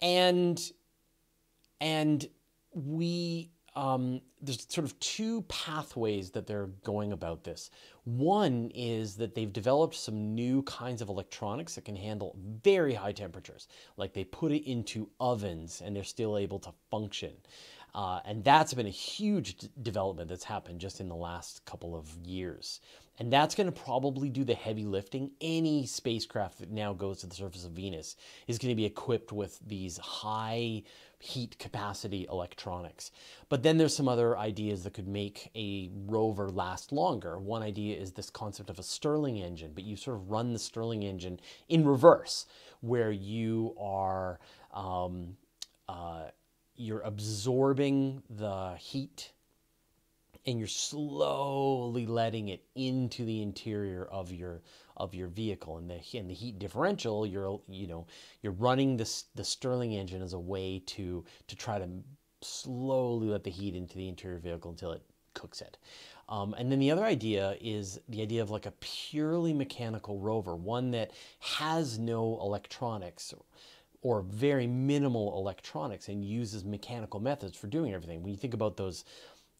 And 0.02 0.60
and 1.80 2.26
we 2.74 3.50
um, 3.76 4.22
there's 4.40 4.66
sort 4.68 4.86
of 4.86 4.98
two 5.00 5.42
pathways 5.42 6.30
that 6.30 6.46
they're 6.46 6.70
going 6.82 7.12
about 7.12 7.44
this. 7.44 7.70
One 8.04 8.70
is 8.74 9.16
that 9.16 9.34
they've 9.34 9.52
developed 9.52 9.94
some 9.94 10.34
new 10.34 10.62
kinds 10.62 11.02
of 11.02 11.10
electronics 11.10 11.74
that 11.74 11.84
can 11.84 11.96
handle 11.96 12.36
very 12.64 12.94
high 12.94 13.12
temperatures. 13.12 13.68
Like 13.96 14.14
they 14.14 14.24
put 14.24 14.50
it 14.50 14.68
into 14.68 15.10
ovens 15.20 15.82
and 15.84 15.94
they're 15.94 16.04
still 16.04 16.38
able 16.38 16.58
to 16.60 16.72
function. 16.90 17.32
Uh, 17.94 18.20
and 18.24 18.44
that's 18.44 18.74
been 18.74 18.86
a 18.86 18.90
huge 18.90 19.56
development 19.82 20.28
that's 20.28 20.44
happened 20.44 20.80
just 20.80 21.00
in 21.00 21.08
the 21.08 21.14
last 21.14 21.64
couple 21.64 21.94
of 21.94 22.14
years. 22.24 22.80
And 23.18 23.32
that's 23.32 23.54
going 23.54 23.72
to 23.72 23.72
probably 23.72 24.28
do 24.28 24.44
the 24.44 24.54
heavy 24.54 24.84
lifting. 24.84 25.30
Any 25.40 25.86
spacecraft 25.86 26.58
that 26.58 26.70
now 26.70 26.92
goes 26.92 27.20
to 27.20 27.26
the 27.26 27.34
surface 27.34 27.64
of 27.64 27.72
Venus 27.72 28.16
is 28.46 28.58
going 28.58 28.72
to 28.72 28.76
be 28.76 28.84
equipped 28.84 29.32
with 29.32 29.58
these 29.66 29.96
high 29.96 30.82
heat 31.18 31.58
capacity 31.58 32.26
electronics. 32.30 33.10
But 33.48 33.62
then 33.62 33.78
there's 33.78 33.96
some 33.96 34.08
other 34.08 34.36
ideas 34.36 34.84
that 34.84 34.94
could 34.94 35.08
make 35.08 35.50
a 35.54 35.90
rover 36.06 36.50
last 36.50 36.92
longer. 36.92 37.38
One 37.38 37.62
idea 37.62 37.96
is 37.96 38.12
this 38.12 38.30
concept 38.30 38.70
of 38.70 38.78
a 38.78 38.82
Stirling 38.82 39.38
engine, 39.38 39.72
but 39.74 39.84
you 39.84 39.96
sort 39.96 40.16
of 40.16 40.30
run 40.30 40.52
the 40.52 40.58
Stirling 40.58 41.02
engine 41.02 41.40
in 41.68 41.86
reverse, 41.86 42.46
where 42.80 43.10
you 43.10 43.74
are 43.80 44.38
um, 44.72 45.36
uh, 45.88 46.26
you're 46.76 47.00
absorbing 47.00 48.22
the 48.28 48.74
heat 48.78 49.32
and 50.46 50.58
you're 50.58 50.68
slowly 50.68 52.06
letting 52.06 52.48
it 52.48 52.62
into 52.74 53.24
the 53.24 53.42
interior 53.42 54.04
of 54.06 54.32
your 54.32 54.62
of 54.96 55.14
your 55.14 55.28
vehicle 55.28 55.76
and 55.78 55.90
the 55.90 56.00
and 56.18 56.30
the 56.30 56.34
heat 56.34 56.58
differential 56.58 57.26
you're 57.26 57.60
you 57.68 57.86
know 57.86 58.06
you're 58.42 58.52
running 58.52 58.96
this 58.96 59.24
the 59.34 59.44
Stirling 59.44 59.92
engine 59.92 60.22
as 60.22 60.32
a 60.32 60.38
way 60.38 60.82
to 60.86 61.24
to 61.48 61.56
try 61.56 61.78
to 61.78 61.88
slowly 62.42 63.28
let 63.28 63.44
the 63.44 63.50
heat 63.50 63.74
into 63.74 63.96
the 63.96 64.08
interior 64.08 64.38
vehicle 64.38 64.70
until 64.70 64.92
it 64.92 65.02
cooks 65.34 65.60
it. 65.60 65.76
Um, 66.28 66.54
and 66.58 66.72
then 66.72 66.80
the 66.80 66.90
other 66.90 67.04
idea 67.04 67.56
is 67.60 68.00
the 68.08 68.22
idea 68.22 68.42
of 68.42 68.50
like 68.50 68.66
a 68.66 68.72
purely 68.80 69.52
mechanical 69.52 70.18
rover, 70.18 70.56
one 70.56 70.90
that 70.90 71.12
has 71.38 71.98
no 71.98 72.38
electronics 72.40 73.32
or 74.02 74.22
very 74.22 74.66
minimal 74.66 75.36
electronics 75.38 76.08
and 76.08 76.24
uses 76.24 76.64
mechanical 76.64 77.20
methods 77.20 77.56
for 77.56 77.68
doing 77.68 77.94
everything. 77.94 78.22
When 78.22 78.32
you 78.32 78.38
think 78.38 78.54
about 78.54 78.76
those, 78.76 79.04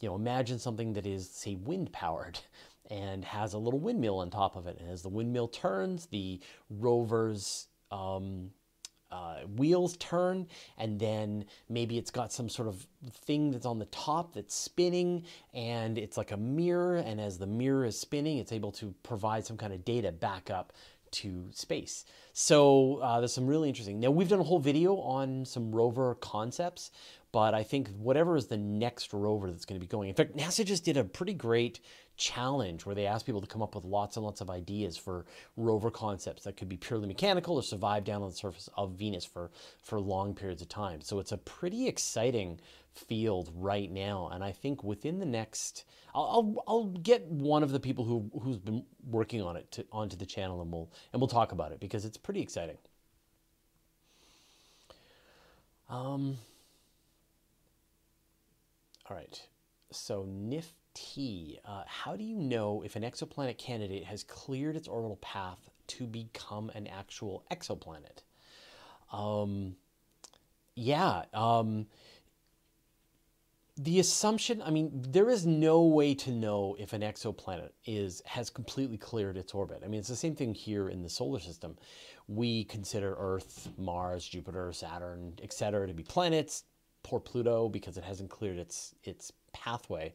you 0.01 0.09
know, 0.09 0.15
imagine 0.15 0.59
something 0.59 0.93
that 0.95 1.07
is, 1.07 1.29
say, 1.29 1.55
wind 1.55 1.93
powered 1.93 2.39
and 2.91 3.25
has 3.25 3.55
a 3.55 3.59
little 3.59 3.81
windmill 3.81 4.19
on 4.19 4.31
top 4.31 4.57
of 4.57 4.67
it. 4.67 4.79
And 4.81 4.91
as 4.91 5.03
the 5.03 5.09
windmill 5.09 5.49
turns, 5.49 6.07
the 6.07 6.41
rover's 6.71 7.67
um, 7.91 8.51
uh, 9.11 9.39
wheels 9.57 9.97
turn, 9.99 10.47
and 10.79 10.99
then 10.99 11.45
maybe 11.69 11.97
it's 11.97 12.11
got 12.11 12.33
some 12.33 12.49
sort 12.49 12.69
of 12.69 12.87
thing 13.11 13.51
that's 13.51 13.67
on 13.67 13.79
the 13.79 13.87
top 13.87 14.35
that's 14.35 14.55
spinning, 14.55 15.25
and 15.55 15.97
it's 15.97 16.17
like 16.17 16.33
a 16.33 16.37
mirror. 16.37 16.97
And 16.97 17.21
as 17.21 17.39
the 17.39 17.47
mirror 17.47 17.85
is 17.85 17.99
spinning, 17.99 18.39
it's 18.39 18.53
able 18.53 18.73
to 18.73 18.95
provide 19.03 19.47
some 19.47 19.57
kind 19.57 19.73
of 19.73 19.85
data 19.85 20.13
back 20.13 20.51
up 20.51 20.73
to 21.13 21.47
space. 21.53 22.05
So 22.33 22.97
uh, 22.97 23.21
there's 23.21 23.33
some 23.33 23.47
really 23.47 23.69
interesting. 23.69 24.01
Now 24.01 24.11
we've 24.11 24.29
done 24.29 24.41
a 24.41 24.45
whole 24.45 24.59
video 24.59 24.97
on 24.97 25.45
some 25.45 25.75
rover 25.75 26.15
concepts, 26.17 26.91
but 27.37 27.53
I 27.53 27.65
think 27.65 27.91
whatever 27.99 28.35
is 28.35 28.47
the 28.47 28.57
next 28.57 29.13
rover 29.13 29.51
that's 29.51 29.67
going 29.67 29.79
to 29.79 29.87
be 29.87 29.91
going. 29.91 30.09
In 30.09 30.15
fact, 30.15 30.35
NASA 30.35 30.65
just 30.65 30.87
did 30.87 30.97
a 30.97 31.05
pretty 31.05 31.35
great 31.35 31.81
challenge 32.17 32.87
where 32.87 32.95
they 32.95 33.05
asked 33.05 33.27
people 33.27 33.43
to 33.43 33.47
come 33.47 33.61
up 33.61 33.75
with 33.75 33.85
lots 33.85 34.17
and 34.17 34.25
lots 34.25 34.41
of 34.41 34.49
ideas 34.49 34.97
for 34.97 35.27
rover 35.59 35.91
concepts 35.91 36.45
that 36.45 36.57
could 36.57 36.71
be 36.71 36.79
purely 36.79 37.07
mechanical 37.07 37.57
or 37.57 37.63
survive 37.63 38.05
down 38.05 38.23
on 38.23 38.31
the 38.31 38.35
surface 38.35 38.71
of 38.79 38.93
Venus 38.93 39.27
for 39.27 39.51
for 39.83 40.01
long 40.01 40.35
periods 40.35 40.63
of 40.63 40.71
time. 40.71 41.03
So 41.03 41.19
it's 41.19 41.31
a 41.31 41.37
pretty 41.37 41.87
exciting 41.87 42.59
field 42.95 43.53
right 43.55 43.93
now, 43.93 44.31
and 44.33 44.43
I 44.43 44.53
think 44.53 44.83
within 44.83 45.19
the 45.19 45.27
next, 45.27 45.85
I'll 46.15 46.25
I'll, 46.25 46.65
I'll 46.67 46.87
get 46.87 47.27
one 47.27 47.63
of 47.63 47.71
the 47.71 47.81
people 47.81 48.07
who 48.07 48.31
who's 48.41 48.57
been 48.57 48.83
working 49.11 49.43
on 49.43 49.59
it 49.59 49.71
to, 49.73 49.85
onto 49.93 50.17
the 50.17 50.25
channel, 50.25 50.63
and 50.63 50.73
we'll 50.73 50.91
and 51.13 51.21
we'll 51.21 51.29
talk 51.29 51.53
about 51.53 51.73
it 51.73 51.81
because 51.81 52.07
it's 52.07 52.17
pretty 52.17 52.41
exciting. 52.41 52.79
Um. 55.91 56.39
All 59.09 59.17
right. 59.17 59.41
So 59.93 60.27
NIFT, 60.27 61.59
uh, 61.65 61.85
how 61.87 62.17
do 62.17 62.25
you 62.25 62.37
know 62.37 62.83
if 62.85 62.97
an 62.97 63.03
exoplanet 63.03 63.59
candidate 63.59 64.05
has 64.05 64.25
cleared 64.25 64.77
its 64.77 64.89
orbital 64.89 65.17
path 65.17 65.71
to 65.89 66.07
become 66.07 66.71
an 66.75 66.87
actual 66.89 67.45
exoplanet? 67.53 68.25
Um, 69.13 69.77
yeah. 70.75 71.25
Um, 71.33 71.87
the 73.79 74.01
assumption 74.01 74.63
i 74.63 74.71
mean 74.71 74.91
there 74.95 75.29
is 75.29 75.45
no 75.45 75.83
way 75.83 76.15
to 76.15 76.31
know 76.31 76.75
if 76.79 76.95
an 76.95 77.03
exoplanet 77.03 77.71
is 77.85 78.23
has 78.25 78.49
completely 78.49 78.97
cleared 78.97 79.37
its 79.37 79.53
orbit 79.53 79.83
i 79.85 79.87
mean 79.87 80.01
it's 80.01 80.09
the 80.09 80.17
same 80.17 80.35
thing 80.35 80.55
here 80.55 80.89
in 80.89 81.03
the 81.03 81.11
solar 81.11 81.39
system 81.39 81.77
we 82.27 82.65
consider 82.65 83.15
earth 83.19 83.69
mars 83.77 84.27
jupiter 84.27 84.73
saturn 84.73 85.35
etc 85.43 85.87
to 85.87 85.93
be 85.93 86.03
planets 86.03 86.65
poor 87.07 87.21
pluto 87.21 87.69
because 87.69 87.97
it 87.97 88.05
hasn't 88.05 88.31
cleared 88.31 88.59
its 88.59 88.95
its 89.05 89.33
pathway. 89.53 90.13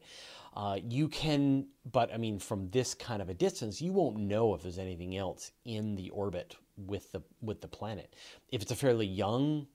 Uh, 0.54 0.78
you 0.86 1.08
can 1.08 1.66
but 1.90 2.12
i 2.12 2.18
mean 2.18 2.38
from 2.38 2.68
this 2.70 2.92
kind 2.94 3.22
of 3.22 3.30
a 3.30 3.34
distance 3.34 3.80
you 3.80 3.90
won't 3.90 4.18
know 4.18 4.54
if 4.54 4.62
there's 4.62 4.78
anything 4.78 5.16
else 5.16 5.52
in 5.64 5.96
the 5.96 6.10
orbit 6.10 6.54
with 6.76 7.10
the 7.12 7.22
with 7.40 7.60
the 7.60 7.68
planet. 7.68 8.14
If 8.50 8.62
it's 8.62 8.70
a 8.70 8.76
fairly 8.76 9.06
young 9.06 9.66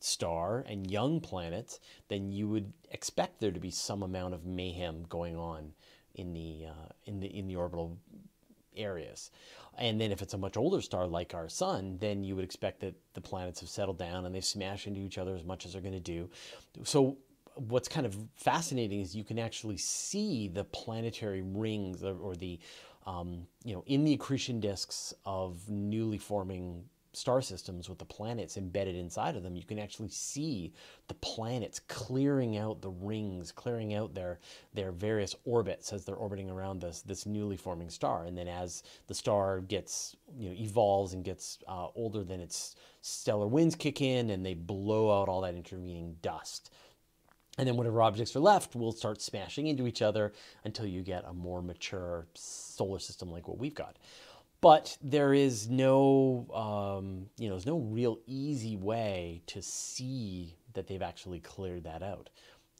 star 0.00 0.64
and 0.66 0.90
young 0.90 1.20
planets, 1.20 1.80
then 2.08 2.32
you 2.32 2.48
would 2.48 2.72
expect 2.90 3.40
there 3.40 3.52
to 3.52 3.60
be 3.60 3.70
some 3.70 4.02
amount 4.02 4.34
of 4.34 4.44
mayhem 4.44 5.04
going 5.08 5.36
on 5.36 5.72
in 6.14 6.32
the 6.34 6.66
uh, 6.68 6.88
in 7.06 7.20
the 7.20 7.26
in 7.26 7.46
the 7.46 7.56
orbital 7.56 7.98
areas. 8.76 9.30
And 9.78 10.00
then 10.00 10.12
if 10.12 10.22
it's 10.22 10.34
a 10.34 10.38
much 10.38 10.56
older 10.56 10.80
star 10.80 11.06
like 11.06 11.34
our 11.34 11.48
sun, 11.48 11.96
then 12.00 12.22
you 12.24 12.36
would 12.36 12.44
expect 12.44 12.80
that 12.80 12.94
the 13.14 13.20
planets 13.20 13.60
have 13.60 13.68
settled 13.68 13.98
down 13.98 14.26
and 14.26 14.34
they 14.34 14.40
smash 14.40 14.86
into 14.86 15.00
each 15.00 15.18
other 15.18 15.34
as 15.34 15.44
much 15.44 15.64
as 15.64 15.72
they're 15.72 15.82
going 15.82 15.94
to 15.94 16.00
do. 16.00 16.28
So 16.84 17.16
what's 17.54 17.88
kind 17.88 18.06
of 18.06 18.16
fascinating 18.36 19.00
is 19.00 19.14
you 19.14 19.24
can 19.24 19.38
actually 19.38 19.76
see 19.76 20.48
the 20.48 20.64
planetary 20.64 21.42
rings 21.42 22.02
or, 22.02 22.16
or 22.16 22.36
the 22.36 22.58
um, 23.06 23.46
you 23.64 23.74
know 23.74 23.82
in 23.86 24.04
the 24.04 24.14
accretion 24.14 24.60
disks 24.60 25.14
of 25.24 25.68
newly 25.68 26.18
forming 26.18 26.84
star 27.12 27.42
systems 27.42 27.88
with 27.88 27.98
the 27.98 28.04
planets 28.04 28.56
embedded 28.56 28.94
inside 28.94 29.36
of 29.36 29.42
them, 29.42 29.56
you 29.56 29.64
can 29.64 29.78
actually 29.78 30.08
see 30.08 30.72
the 31.08 31.14
planets 31.14 31.80
clearing 31.88 32.56
out 32.56 32.80
the 32.80 32.90
rings, 32.90 33.50
clearing 33.52 33.94
out 33.94 34.14
their 34.14 34.38
their 34.74 34.92
various 34.92 35.34
orbits 35.44 35.92
as 35.92 36.04
they're 36.04 36.14
orbiting 36.14 36.50
around 36.50 36.80
this 36.80 37.02
this 37.02 37.26
newly 37.26 37.56
forming 37.56 37.90
star. 37.90 38.24
And 38.24 38.36
then 38.36 38.48
as 38.48 38.82
the 39.08 39.14
star 39.14 39.60
gets 39.60 40.16
you 40.38 40.48
know 40.48 40.54
evolves 40.56 41.12
and 41.12 41.24
gets 41.24 41.58
uh, 41.66 41.88
older, 41.94 42.22
then 42.22 42.40
its 42.40 42.76
stellar 43.00 43.48
winds 43.48 43.74
kick 43.74 44.00
in 44.00 44.30
and 44.30 44.44
they 44.44 44.54
blow 44.54 45.20
out 45.20 45.28
all 45.28 45.40
that 45.40 45.54
intervening 45.54 46.16
dust. 46.22 46.70
And 47.58 47.66
then 47.66 47.76
whatever 47.76 48.00
objects 48.00 48.34
are 48.36 48.40
left 48.40 48.74
will 48.76 48.92
start 48.92 49.20
smashing 49.20 49.66
into 49.66 49.86
each 49.86 50.00
other 50.00 50.32
until 50.64 50.86
you 50.86 51.02
get 51.02 51.24
a 51.26 51.32
more 51.34 51.60
mature 51.60 52.26
solar 52.34 53.00
system 53.00 53.30
like 53.30 53.48
what 53.48 53.58
we've 53.58 53.74
got 53.74 53.96
but 54.60 54.96
there 55.02 55.32
is 55.34 55.68
no 55.68 56.46
um, 56.54 57.26
you 57.38 57.48
know 57.48 57.54
there's 57.54 57.66
no 57.66 57.78
real 57.78 58.18
easy 58.26 58.76
way 58.76 59.42
to 59.46 59.62
see 59.62 60.56
that 60.74 60.86
they've 60.86 61.02
actually 61.02 61.40
cleared 61.40 61.84
that 61.84 62.02
out 62.02 62.30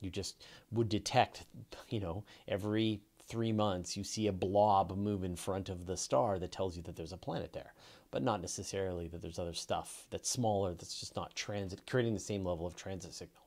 You 0.01 0.11
just 0.11 0.45
would 0.73 0.89
detect, 0.89 1.45
you 1.89 2.01
know, 2.01 2.25
every 2.49 3.01
three 3.29 3.53
months 3.53 3.97
you 3.97 4.05
see 4.05 4.27
a 4.27 4.33
blob 4.33 4.97
move 4.97 5.25
in 5.25 5.37
front 5.37 5.69
of 5.69 5.87
the 5.87 5.97
star 5.97 6.39
that 6.39 6.53
tells 6.53 6.77
you 6.77 6.83
that 6.83 6.97
there's 6.97 7.13
a 7.13 7.17
planet 7.17 7.53
there, 7.53 7.75
but 8.11 8.23
not 8.23 8.41
necessarily 8.41 9.09
that 9.09 9.23
there's 9.23 9.39
other 9.39 9.55
stuff 9.55 10.07
that's 10.11 10.29
smaller 10.29 10.75
that's 10.75 10.99
just 10.99 11.15
not 11.17 11.35
transit 11.37 11.87
creating 11.87 12.15
the 12.15 12.21
same 12.21 12.45
level 12.45 12.67
of 12.67 12.75
transit 12.75 13.15
signal. 13.15 13.43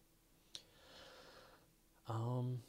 Um, 2.08 2.60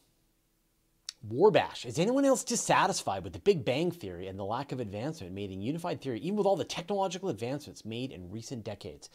Warbash, 1.31 1.87
is 1.87 1.99
anyone 1.99 2.25
else 2.25 2.45
dissatisfied 2.45 3.25
with 3.25 3.33
the 3.33 3.39
Big 3.39 3.65
Bang 3.65 3.91
Theory 3.91 4.27
and 4.27 4.39
the 4.39 4.45
lack 4.45 4.73
of 4.73 4.81
advancement 4.81 5.33
made 5.33 5.51
in 5.51 5.63
unified 5.63 6.01
theory, 6.01 6.21
even 6.21 6.37
with 6.37 6.47
all 6.47 6.57
the 6.57 6.65
technological 6.65 7.29
advancements 7.29 7.85
made 7.85 8.11
in 8.11 8.31
recent 8.31 8.65
decades? 8.65 9.09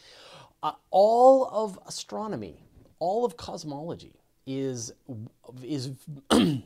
Uh, 0.62 0.72
all 0.90 1.48
of 1.52 1.78
astronomy, 1.86 2.64
all 2.98 3.24
of 3.24 3.36
cosmology 3.36 4.14
is 4.46 4.92
is 5.62 5.92
I 6.30 6.62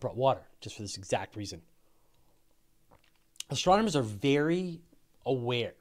brought 0.00 0.16
water 0.16 0.42
just 0.60 0.76
for 0.76 0.82
this 0.82 0.96
exact 0.96 1.36
reason. 1.36 1.62
Astronomers 3.50 3.96
are 3.96 4.02
very 4.02 4.80
aware 5.26 5.74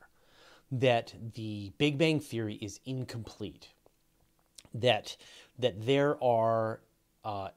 that 0.71 1.13
the 1.33 1.71
Big 1.77 1.97
Bang 1.97 2.19
Theory 2.19 2.55
is 2.55 2.79
incomplete, 2.85 3.69
that 4.73 5.17
that 5.57 5.85
there 5.85 6.23
are 6.23 6.81
uh, 7.23 7.49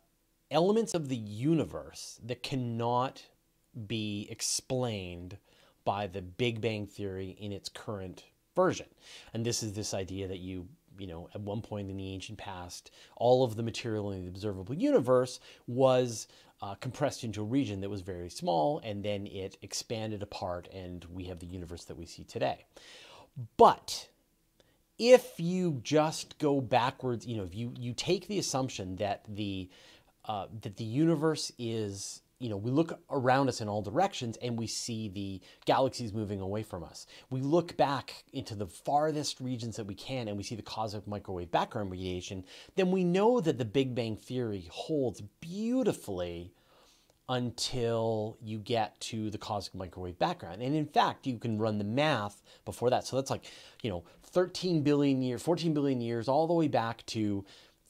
elements 0.52 0.94
of 0.94 1.08
the 1.08 1.16
universe 1.16 2.20
that 2.24 2.42
cannot 2.42 3.22
be 3.86 4.28
explained 4.30 5.38
by 5.84 6.06
the 6.06 6.22
Big 6.22 6.60
Bang 6.60 6.86
Theory 6.86 7.36
in 7.40 7.52
its 7.52 7.68
current 7.68 8.24
version. 8.54 8.86
And 9.32 9.44
this 9.44 9.62
is 9.62 9.72
this 9.72 9.94
idea 9.94 10.28
that 10.28 10.38
you, 10.38 10.68
you 10.98 11.06
know, 11.06 11.28
at 11.34 11.40
one 11.40 11.62
point 11.62 11.90
in 11.90 11.96
the 11.96 12.12
ancient 12.12 12.38
past, 12.38 12.90
all 13.16 13.42
of 13.42 13.56
the 13.56 13.62
material 13.62 14.12
in 14.12 14.22
the 14.22 14.28
observable 14.28 14.74
universe 14.74 15.40
was 15.66 16.28
uh, 16.60 16.74
compressed 16.76 17.24
into 17.24 17.40
a 17.40 17.44
region 17.44 17.80
that 17.80 17.90
was 17.90 18.02
very 18.02 18.30
small, 18.30 18.78
and 18.84 19.02
then 19.02 19.26
it 19.26 19.56
expanded 19.62 20.22
apart, 20.22 20.68
and 20.72 21.04
we 21.06 21.24
have 21.24 21.40
the 21.40 21.46
universe 21.46 21.84
that 21.84 21.96
we 21.96 22.06
see 22.06 22.22
today. 22.22 22.64
But 23.56 24.08
if 24.98 25.40
you 25.40 25.80
just 25.82 26.38
go 26.38 26.60
backwards, 26.60 27.26
you 27.26 27.36
know, 27.36 27.42
if 27.42 27.54
you, 27.54 27.72
you 27.76 27.94
take 27.94 28.28
the 28.28 28.38
assumption 28.38 28.94
that 28.96 29.24
the 29.26 29.68
uh, 30.24 30.46
that 30.62 30.76
the 30.76 30.84
universe 30.84 31.50
is, 31.58 32.22
you 32.38 32.48
know, 32.48 32.56
we 32.56 32.70
look 32.70 32.98
around 33.10 33.48
us 33.48 33.60
in 33.60 33.68
all 33.68 33.82
directions 33.82 34.36
and 34.42 34.58
we 34.58 34.66
see 34.66 35.08
the 35.08 35.40
galaxies 35.64 36.12
moving 36.12 36.40
away 36.40 36.62
from 36.62 36.84
us. 36.84 37.06
We 37.30 37.40
look 37.40 37.76
back 37.76 38.24
into 38.32 38.54
the 38.54 38.66
farthest 38.66 39.40
regions 39.40 39.76
that 39.76 39.86
we 39.86 39.94
can 39.94 40.28
and 40.28 40.36
we 40.36 40.42
see 40.42 40.54
the 40.54 40.62
cosmic 40.62 41.06
microwave 41.06 41.50
background 41.50 41.90
radiation, 41.90 42.44
then 42.76 42.90
we 42.90 43.04
know 43.04 43.40
that 43.40 43.58
the 43.58 43.64
Big 43.64 43.94
Bang 43.94 44.16
Theory 44.16 44.68
holds 44.70 45.20
beautifully 45.40 46.52
until 47.28 48.36
you 48.42 48.58
get 48.58 49.00
to 49.00 49.30
the 49.30 49.38
cosmic 49.38 49.74
microwave 49.74 50.18
background. 50.18 50.60
And 50.62 50.74
in 50.74 50.86
fact, 50.86 51.26
you 51.26 51.38
can 51.38 51.58
run 51.58 51.78
the 51.78 51.84
math 51.84 52.42
before 52.64 52.90
that. 52.90 53.06
So 53.06 53.16
that's 53.16 53.30
like, 53.30 53.44
you 53.82 53.90
know, 53.90 54.04
13 54.24 54.82
billion 54.82 55.22
years, 55.22 55.42
14 55.42 55.72
billion 55.72 56.00
years, 56.00 56.28
all 56.28 56.46
the 56.46 56.52
way 56.52 56.68
back 56.68 57.06
to 57.06 57.44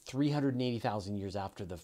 380,000 0.05 1.17
years 1.17 1.35
after 1.35 1.65
the 1.65 1.79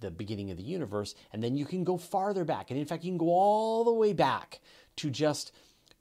the 0.00 0.10
beginning 0.10 0.50
of 0.50 0.56
the 0.56 0.62
universe, 0.62 1.14
and 1.32 1.42
then 1.42 1.56
you 1.56 1.64
can 1.64 1.84
go 1.84 1.96
farther 1.96 2.44
back. 2.44 2.70
And 2.70 2.78
in 2.78 2.86
fact, 2.86 3.04
you 3.04 3.10
can 3.10 3.18
go 3.18 3.30
all 3.30 3.84
the 3.84 3.92
way 3.92 4.12
back 4.12 4.60
to 4.96 5.10
just 5.10 5.52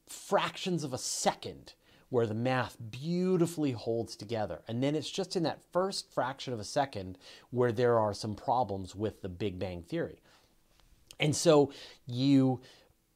fractions 0.08 0.84
of 0.84 0.94
a 0.94 0.98
second 0.98 1.74
where 2.10 2.26
the 2.26 2.34
math 2.34 2.78
beautifully 2.90 3.72
holds 3.72 4.16
together. 4.16 4.62
And 4.68 4.82
then 4.82 4.96
it's 4.96 5.10
just 5.10 5.36
in 5.36 5.44
that 5.44 5.60
first 5.74 6.12
fraction 6.14 6.54
of 6.54 6.60
a 6.60 6.64
second 6.64 7.18
where 7.50 7.72
there 7.72 8.00
are 8.00 8.14
some 8.14 8.36
problems 8.36 8.96
with 8.96 9.22
the 9.22 9.30
Big 9.30 9.60
Bang 9.60 9.82
Theory. 9.82 10.22
And 11.20 11.36
so 11.36 11.72
you 12.06 12.62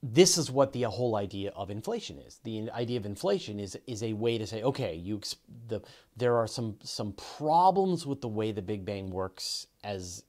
this 0.04 0.38
is 0.38 0.50
what 0.50 0.74
the 0.74 0.82
whole 0.84 1.16
idea 1.16 1.52
of 1.56 1.70
inflation 1.70 2.18
is. 2.18 2.40
The 2.44 2.72
idea 2.72 2.98
of 2.98 3.06
inflation 3.06 3.60
is 3.60 3.78
is 3.86 4.02
a 4.02 4.14
way 4.14 4.38
to 4.38 4.48
say, 4.48 4.64
okay, 4.64 4.96
you 4.96 5.22
the 5.68 5.82
there 6.18 6.38
are 6.38 6.48
some 6.48 6.78
some 6.84 7.14
problems 7.14 8.06
with 8.06 8.22
the 8.22 8.28
way 8.28 8.52
the 8.52 8.64
Big 8.64 8.84
Bang 8.84 9.12
works 9.12 9.68
as 9.84 10.24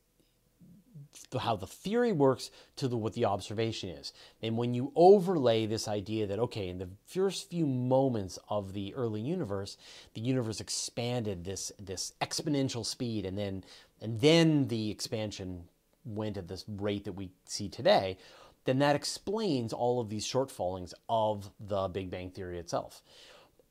how 1.38 1.56
the 1.56 1.66
theory 1.66 2.12
works 2.12 2.50
to 2.76 2.88
the, 2.88 2.96
what 2.96 3.12
the 3.14 3.24
observation 3.24 3.90
is. 3.90 4.12
And 4.42 4.56
when 4.56 4.74
you 4.74 4.92
overlay 4.94 5.66
this 5.66 5.88
idea 5.88 6.26
that, 6.26 6.38
okay, 6.38 6.68
in 6.68 6.78
the 6.78 6.88
first 7.06 7.50
few 7.50 7.66
moments 7.66 8.38
of 8.48 8.72
the 8.72 8.94
early 8.94 9.20
universe, 9.20 9.76
the 10.14 10.20
universe 10.20 10.60
expanded 10.60 11.44
this, 11.44 11.72
this 11.78 12.12
exponential 12.20 12.84
speed, 12.84 13.24
and 13.24 13.36
then, 13.36 13.64
and 14.00 14.20
then 14.20 14.68
the 14.68 14.90
expansion 14.90 15.64
went 16.04 16.36
at 16.36 16.48
this 16.48 16.64
rate 16.68 17.04
that 17.04 17.12
we 17.12 17.30
see 17.44 17.68
today, 17.68 18.18
then 18.64 18.78
that 18.78 18.96
explains 18.96 19.72
all 19.72 20.00
of 20.00 20.08
these 20.08 20.26
shortfallings 20.26 20.92
of 21.08 21.50
the 21.60 21.88
Big 21.88 22.10
Bang 22.10 22.30
Theory 22.30 22.58
itself. 22.58 23.02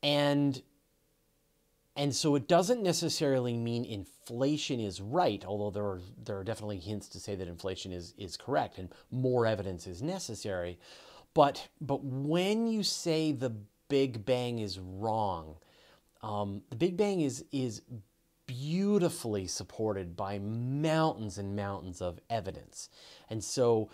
And 0.02 0.60
and 1.94 2.14
so 2.14 2.34
it 2.36 2.48
doesn't 2.48 2.82
necessarily 2.82 3.56
mean 3.56 3.84
inflation 3.84 4.80
is 4.80 5.00
right, 5.00 5.44
although 5.44 5.70
there 5.70 5.84
are, 5.84 6.00
there 6.24 6.38
are 6.38 6.44
definitely 6.44 6.78
hints 6.78 7.08
to 7.08 7.20
say 7.20 7.34
that 7.34 7.48
inflation 7.48 7.92
is, 7.92 8.14
is 8.16 8.36
correct 8.36 8.78
and 8.78 8.88
more 9.10 9.46
evidence 9.46 9.86
is 9.86 10.02
necessary. 10.02 10.78
But, 11.34 11.68
but 11.80 12.02
when 12.02 12.66
you 12.66 12.82
say 12.82 13.32
the 13.32 13.52
Big 13.88 14.24
Bang 14.24 14.58
is 14.58 14.78
wrong, 14.78 15.56
um, 16.22 16.62
the 16.70 16.76
Big 16.76 16.96
Bang 16.96 17.20
is, 17.20 17.44
is 17.52 17.82
beautifully 18.46 19.46
supported 19.46 20.16
by 20.16 20.38
mountains 20.38 21.36
and 21.36 21.54
mountains 21.54 22.00
of 22.00 22.20
evidence. 22.30 22.88
And 23.28 23.44
so, 23.44 23.90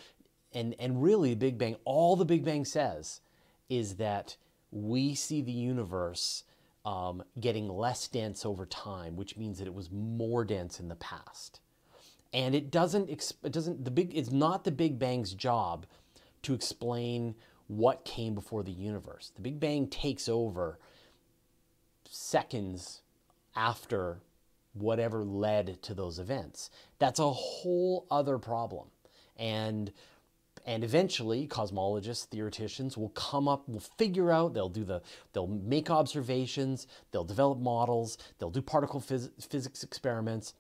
and, 0.52 0.76
and 0.78 1.02
really, 1.02 1.30
the 1.30 1.36
Big 1.36 1.58
Bang, 1.58 1.76
all 1.84 2.14
the 2.14 2.24
Big 2.24 2.44
Bang 2.44 2.64
says 2.64 3.20
is 3.68 3.96
that 3.96 4.36
we 4.70 5.14
see 5.14 5.42
the 5.42 5.52
universe 5.52 6.44
um, 6.88 7.22
getting 7.38 7.68
less 7.68 8.08
dense 8.08 8.46
over 8.46 8.64
time, 8.64 9.14
which 9.14 9.36
means 9.36 9.58
that 9.58 9.66
it 9.66 9.74
was 9.74 9.90
more 9.90 10.42
dense 10.42 10.80
in 10.80 10.88
the 10.88 10.94
past. 10.94 11.60
And 12.32 12.54
it 12.54 12.70
doesn't, 12.70 13.10
it 13.10 13.52
doesn't, 13.52 13.84
the 13.84 13.90
big, 13.90 14.16
it's 14.16 14.32
not 14.32 14.64
the 14.64 14.70
Big 14.70 14.98
Bang's 14.98 15.34
job 15.34 15.84
to 16.42 16.54
explain 16.54 17.34
what 17.66 18.06
came 18.06 18.34
before 18.34 18.62
the 18.62 18.72
universe. 18.72 19.32
The 19.34 19.42
Big 19.42 19.60
Bang 19.60 19.88
takes 19.88 20.30
over 20.30 20.78
seconds 22.08 23.02
after 23.54 24.20
whatever 24.72 25.24
led 25.24 25.82
to 25.82 25.92
those 25.92 26.18
events. 26.18 26.70
That's 26.98 27.20
a 27.20 27.30
whole 27.30 28.06
other 28.10 28.38
problem. 28.38 28.88
And 29.36 29.92
and 30.68 30.84
eventually 30.84 31.48
cosmologists 31.48 32.26
theoreticians 32.26 32.96
will 32.96 33.08
come 33.10 33.48
up 33.48 33.68
will 33.68 33.80
figure 33.80 34.30
out 34.30 34.54
they'll 34.54 34.68
do 34.68 34.84
the 34.84 35.00
they'll 35.32 35.46
make 35.46 35.90
observations 35.90 36.86
they'll 37.10 37.24
develop 37.24 37.58
models 37.58 38.18
they'll 38.38 38.50
do 38.50 38.62
particle 38.62 39.00
phys- 39.00 39.30
physics 39.42 39.82
experiments 39.82 40.54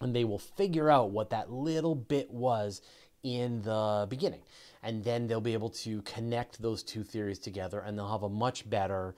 and 0.00 0.14
they 0.14 0.24
will 0.24 0.38
figure 0.38 0.90
out 0.90 1.10
what 1.10 1.30
that 1.30 1.50
little 1.50 1.94
bit 1.94 2.30
was 2.30 2.82
in 3.22 3.62
the 3.62 4.06
beginning. 4.08 4.42
And 4.82 5.02
then 5.02 5.26
they'll 5.26 5.40
be 5.40 5.54
able 5.54 5.70
to 5.70 6.02
connect 6.02 6.62
those 6.62 6.82
two 6.82 7.02
theories 7.02 7.38
together 7.38 7.80
and 7.80 7.98
they'll 7.98 8.10
have 8.10 8.22
a 8.22 8.28
much 8.28 8.68
better 8.68 9.14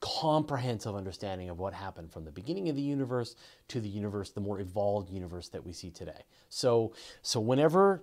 comprehensive 0.00 0.94
understanding 0.94 1.48
of 1.50 1.58
what 1.58 1.74
happened 1.74 2.12
from 2.12 2.24
the 2.24 2.30
beginning 2.30 2.68
of 2.68 2.76
the 2.76 2.82
universe 2.82 3.34
to 3.66 3.80
the 3.80 3.88
universe 3.88 4.30
the 4.30 4.40
more 4.40 4.60
evolved 4.60 5.10
universe 5.10 5.48
that 5.48 5.64
we 5.64 5.72
see 5.72 5.90
today. 5.90 6.22
So 6.48 6.92
so 7.22 7.40
whenever 7.40 8.02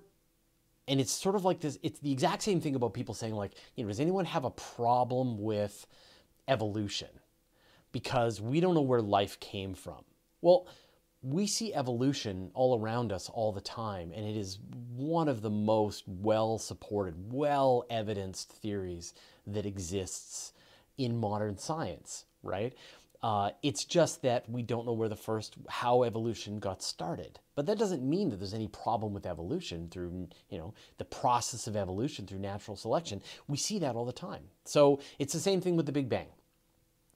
and 0.88 1.00
it's 1.00 1.12
sort 1.12 1.36
of 1.36 1.46
like 1.46 1.60
this 1.60 1.78
it's 1.84 2.00
the 2.00 2.12
exact 2.12 2.44
same 2.44 2.62
thing 2.62 2.76
about 2.76 2.94
people 2.94 3.14
saying 3.14 3.36
like 3.36 3.54
you 3.76 3.84
know 3.84 3.90
does 3.90 4.00
anyone 4.00 4.26
have 4.26 4.46
a 4.46 4.52
problem 4.52 5.42
with 5.42 5.86
evolution? 6.48 7.10
Because 7.92 8.42
we 8.42 8.60
don't 8.60 8.76
know 8.76 8.82
where 8.82 9.02
life 9.02 9.40
came 9.40 9.74
from. 9.74 10.04
Well 10.42 10.68
we 11.22 11.48
see 11.48 11.74
evolution 11.74 12.52
all 12.54 12.80
around 12.80 13.12
us 13.12 13.30
all 13.30 13.52
the 13.52 13.62
time 13.62 14.12
and 14.16 14.26
it 14.26 14.38
is 14.38 14.60
one 14.96 15.28
of 15.28 15.42
the 15.42 15.50
most 15.50 16.04
well 16.08 16.60
supported 16.60 17.16
well 17.34 17.84
evidenced 17.90 18.52
theories 18.52 19.14
that 19.48 19.66
exists 19.66 20.54
in 21.00 21.18
modern 21.18 21.58
science 21.58 22.26
right 22.44 22.76
uh, 23.22 23.52
it's 23.64 23.86
just 23.86 24.22
that 24.22 24.50
we 24.50 24.62
don't 24.62 24.86
know 24.86 24.94
where 24.94 25.10
the 25.10 25.16
first 25.16 25.56
how 25.70 26.04
evolution 26.04 26.60
got 26.60 26.82
started. 26.82 27.40
But 27.56 27.66
that 27.68 27.80
doesn't 27.80 28.04
mean 28.04 28.30
that 28.30 28.38
there's 28.38 28.54
any 28.54 28.68
problem 28.68 29.14
with 29.14 29.26
evolution 29.26 29.90
through 29.90 30.28
you 30.50 30.58
know 30.58 30.74
the 30.98 31.06
process 31.06 31.68
of 31.68 31.76
evolution 31.76 32.28
through 32.28 32.40
natural 32.40 32.78
selection. 32.78 33.22
We 33.48 33.58
see 33.58 33.80
that 33.80 33.96
all 33.96 34.06
the 34.06 34.14
time. 34.14 34.44
So 34.64 35.00
it's 35.20 35.34
the 35.34 35.40
same 35.40 35.62
thing 35.62 35.76
with 35.76 35.86
the 35.86 35.92
Big 35.92 36.10
Bang. 36.10 36.28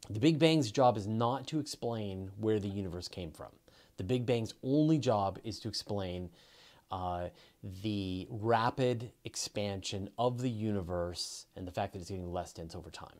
The 0.09 0.19
Big 0.19 0.39
Bang's 0.39 0.71
job 0.71 0.97
is 0.97 1.07
not 1.07 1.45
to 1.47 1.59
explain 1.59 2.31
where 2.37 2.59
the 2.59 2.69
universe 2.69 3.07
came 3.07 3.31
from. 3.31 3.51
The 3.97 4.03
Big 4.03 4.25
Bang's 4.25 4.53
only 4.63 4.97
job 4.97 5.39
is 5.43 5.59
to 5.59 5.67
explain 5.67 6.29
uh, 6.89 7.29
the 7.83 8.27
rapid 8.29 9.11
expansion 9.25 10.09
of 10.17 10.41
the 10.41 10.49
universe 10.49 11.45
and 11.55 11.67
the 11.67 11.71
fact 11.71 11.93
that 11.93 11.99
it's 11.99 12.09
getting 12.09 12.31
less 12.31 12.53
dense 12.53 12.75
over 12.75 12.89
time. 12.89 13.19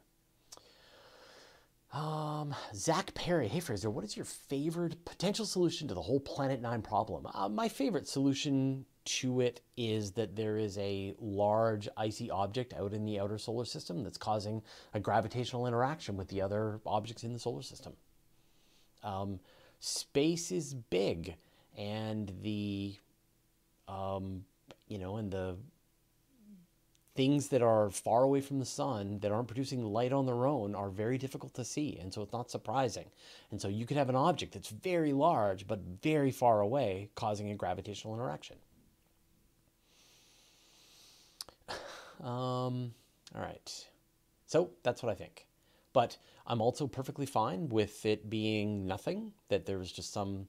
Um, 1.91 2.53
Zach 2.75 3.15
Perry, 3.15 3.47
hey 3.47 3.59
Fraser, 3.59 3.89
what 3.89 4.03
is 4.03 4.15
your 4.15 4.25
favorite 4.25 5.03
potential 5.05 5.45
solution 5.45 5.87
to 5.87 5.95
the 5.95 6.01
whole 6.01 6.19
Planet 6.19 6.61
Nine 6.61 6.83
problem? 6.83 7.25
Uh, 7.33 7.49
my 7.49 7.67
favorite 7.67 8.07
solution 8.07 8.85
to 9.05 9.41
it 9.41 9.61
is 9.75 10.11
that 10.11 10.35
there 10.35 10.57
is 10.57 10.77
a 10.77 11.15
large 11.19 11.89
icy 11.97 12.29
object 12.29 12.73
out 12.75 12.93
in 12.93 13.05
the 13.05 13.19
outer 13.19 13.39
solar 13.39 13.65
system 13.65 14.03
that's 14.03 14.19
causing 14.19 14.61
a 14.93 14.99
gravitational 14.99 15.65
interaction 15.65 16.15
with 16.15 16.27
the 16.27 16.43
other 16.43 16.79
objects 16.85 17.23
in 17.23 17.33
the 17.33 17.39
solar 17.39 17.63
system. 17.63 17.93
Um, 19.03 19.39
space 19.79 20.51
is 20.51 20.75
big, 20.75 21.37
and 21.75 22.31
the, 22.43 22.97
um, 23.87 24.45
you 24.87 24.99
know, 24.99 25.17
and 25.17 25.31
the 25.31 25.57
things 27.15 27.47
that 27.49 27.61
are 27.61 27.89
far 27.89 28.23
away 28.23 28.41
from 28.41 28.59
the 28.59 28.65
sun 28.65 29.19
that 29.19 29.31
aren't 29.31 29.47
producing 29.47 29.83
light 29.83 30.13
on 30.13 30.25
their 30.25 30.45
own 30.45 30.75
are 30.75 30.89
very 30.89 31.17
difficult 31.17 31.53
to 31.55 31.65
see. 31.65 31.97
And 31.99 32.13
so 32.13 32.21
it's 32.21 32.33
not 32.33 32.49
surprising. 32.51 33.05
And 33.51 33.59
so 33.61 33.67
you 33.67 33.85
could 33.85 33.97
have 33.97 34.09
an 34.09 34.15
object 34.15 34.53
that's 34.53 34.69
very 34.69 35.11
large 35.11 35.67
but 35.67 35.79
very 36.01 36.31
far 36.31 36.61
away 36.61 37.09
causing 37.15 37.51
a 37.51 37.55
gravitational 37.55 38.13
interaction. 38.13 38.57
Um, 42.21 42.93
all 43.33 43.41
right. 43.41 43.87
So 44.45 44.71
that's 44.83 45.01
what 45.01 45.09
I 45.09 45.15
think. 45.15 45.45
But 45.93 46.17
I'm 46.45 46.59
also 46.59 46.85
perfectly 46.85 47.25
fine 47.25 47.69
with 47.69 48.05
it 48.05 48.29
being 48.29 48.85
nothing, 48.85 49.31
that 49.47 49.65
there 49.65 49.77
was 49.77 49.89
just 49.89 50.11
some, 50.11 50.47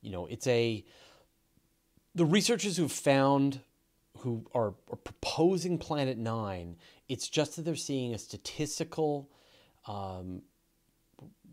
you 0.00 0.10
know, 0.10 0.26
it's 0.26 0.46
a. 0.46 0.84
The 2.14 2.24
researchers 2.24 2.78
who've 2.78 2.90
found 2.90 3.60
who 4.18 4.46
are, 4.54 4.74
are 4.90 4.96
proposing 4.96 5.78
Planet 5.78 6.18
Nine, 6.18 6.76
it's 7.08 7.28
just 7.28 7.56
that 7.56 7.62
they're 7.62 7.74
seeing 7.74 8.14
a 8.14 8.18
statistical 8.18 9.30
um, 9.86 10.42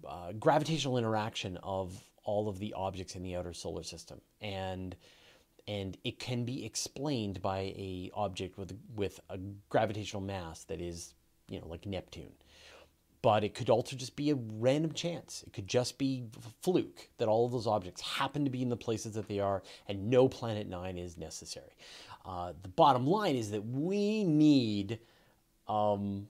uh, 0.07 0.33
gravitational 0.33 0.97
interaction 0.97 1.57
of 1.63 2.01
all 2.23 2.47
of 2.47 2.59
the 2.59 2.73
objects 2.73 3.15
in 3.15 3.23
the 3.23 3.35
outer 3.35 3.53
solar 3.53 3.83
system, 3.83 4.21
and 4.41 4.95
and 5.67 5.97
it 6.03 6.19
can 6.19 6.45
be 6.45 6.65
explained 6.65 7.41
by 7.41 7.59
a 7.59 8.11
object 8.13 8.57
with 8.57 8.77
with 8.95 9.19
a 9.29 9.37
gravitational 9.69 10.21
mass 10.21 10.63
that 10.65 10.81
is 10.81 11.13
you 11.49 11.59
know 11.59 11.67
like 11.67 11.85
Neptune. 11.85 12.33
But 13.21 13.43
it 13.43 13.53
could 13.53 13.69
also 13.69 13.97
just 13.97 14.15
be 14.15 14.29
a 14.29 14.35
random 14.35 14.93
chance. 14.93 15.43
It 15.45 15.51
could 15.51 15.67
just 15.67 15.97
be 15.97 16.23
a 16.37 16.49
fluke 16.61 17.09
that 17.17 17.27
all 17.27 17.45
of 17.45 17.51
those 17.51 17.67
objects 17.67 17.99
happen 17.99 18.45
to 18.45 18.49
be 18.49 18.61
in 18.61 18.69
the 18.69 18.77
places 18.77 19.15
that 19.15 19.27
they 19.27 19.41
are, 19.41 19.61
and 19.87 20.09
no 20.09 20.29
Planet 20.29 20.69
Nine 20.69 20.97
is 20.97 21.17
necessary. 21.17 21.75
Uh, 22.25 22.53
the 22.61 22.69
bottom 22.69 23.07
line 23.07 23.35
is 23.35 23.51
that 23.51 23.65
we 23.65 24.23
need 24.23 24.99
um, 25.67 26.27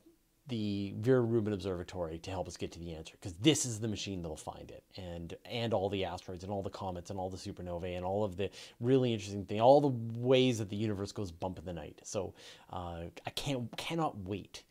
the 0.47 0.93
Vera 0.97 1.21
Rubin 1.21 1.53
Observatory 1.53 2.17
to 2.19 2.31
help 2.31 2.47
us 2.47 2.57
get 2.57 2.71
to 2.73 2.79
the 2.79 2.93
answer 2.93 3.13
because 3.13 3.33
this 3.41 3.65
is 3.65 3.79
the 3.79 3.87
machine 3.87 4.21
that'll 4.21 4.37
find 4.37 4.71
it, 4.71 4.83
and 4.97 5.35
and 5.45 5.73
all 5.73 5.89
the 5.89 6.05
asteroids 6.05 6.43
and 6.43 6.51
all 6.51 6.63
the 6.63 6.69
comets 6.69 7.09
and 7.09 7.19
all 7.19 7.29
the 7.29 7.37
supernovae 7.37 7.95
and 7.95 8.05
all 8.05 8.23
of 8.23 8.35
the 8.35 8.49
really 8.79 9.13
interesting 9.13 9.45
thing, 9.45 9.61
all 9.61 9.81
the 9.81 10.19
ways 10.19 10.57
that 10.57 10.69
the 10.69 10.75
universe 10.75 11.11
goes 11.11 11.31
bump 11.31 11.59
in 11.59 11.65
the 11.65 11.73
night. 11.73 11.99
So 12.03 12.33
uh, 12.71 13.03
I 13.25 13.29
can't 13.35 13.75
cannot 13.77 14.17
wait. 14.17 14.63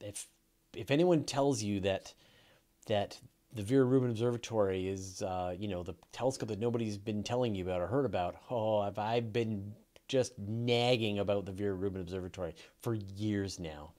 If 0.00 0.26
if 0.74 0.90
anyone 0.90 1.24
tells 1.24 1.62
you 1.62 1.80
that 1.80 2.12
that 2.86 3.18
the 3.54 3.62
Vera 3.62 3.84
Rubin 3.84 4.10
Observatory 4.10 4.88
is, 4.88 5.22
uh, 5.22 5.54
you 5.56 5.68
know, 5.68 5.82
the 5.82 5.94
telescope 6.12 6.48
that 6.48 6.58
nobody's 6.58 6.98
been 6.98 7.22
telling 7.22 7.54
you 7.54 7.64
about 7.64 7.80
or 7.80 7.86
heard 7.86 8.04
about. 8.04 8.36
Oh, 8.50 8.78
I've, 8.78 8.98
I've 8.98 9.32
been 9.32 9.72
just 10.08 10.38
nagging 10.38 11.20
about 11.20 11.46
the 11.46 11.52
Vera 11.52 11.74
Rubin 11.74 12.00
Observatory 12.00 12.54
for 12.80 12.94
years 12.94 13.60
now. 13.60 13.92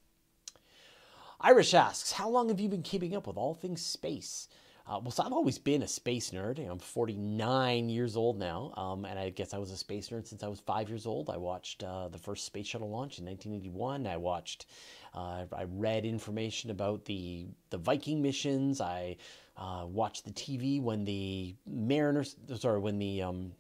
Irish 1.40 1.74
asks, 1.74 2.12
how 2.12 2.30
long 2.30 2.50
have 2.50 2.60
you 2.60 2.70
been 2.70 2.82
keeping 2.82 3.16
up 3.16 3.28
with 3.28 3.38
all 3.38 3.54
things 3.54 3.86
space? 3.86 4.50
Uh, 4.88 5.00
well, 5.02 5.10
so 5.10 5.24
I've 5.24 5.34
always 5.34 5.58
been 5.58 5.82
a 5.82 5.88
space 5.88 6.30
nerd. 6.30 6.60
I'm 6.60 6.78
49 6.78 7.90
years 7.90 8.16
old 8.16 8.38
now, 8.38 8.72
um, 8.78 9.04
and 9.06 9.18
I 9.18 9.32
guess 9.32 9.54
I 9.54 9.58
was 9.58 9.72
a 9.72 9.78
space 9.78 10.10
nerd 10.10 10.28
since 10.28 10.44
I 10.44 10.48
was 10.48 10.60
five 10.60 10.90
years 10.90 11.08
old. 11.08 11.32
I 11.32 11.38
watched 11.38 11.84
uh, 11.84 12.08
the 12.10 12.20
first 12.20 12.46
space 12.46 12.68
shuttle 12.68 12.92
launch 12.92 13.18
in 13.18 13.26
1981. 13.26 14.06
I 14.06 14.18
watched, 14.18 14.68
uh, 15.16 15.46
I 15.52 15.66
read 15.70 16.06
information 16.06 16.70
about 16.70 17.06
the 17.06 17.48
the 17.72 17.80
Viking 17.80 18.22
missions. 18.22 18.80
I 18.80 19.18
uh, 19.58 19.86
watched 19.88 20.26
the 20.26 20.32
TV 20.32 20.82
when 20.82 21.06
the 21.06 21.56
Mariner, 21.66 22.26
sorry, 22.58 22.80
when 22.80 23.00
the 23.00 23.22
um, 23.22 23.52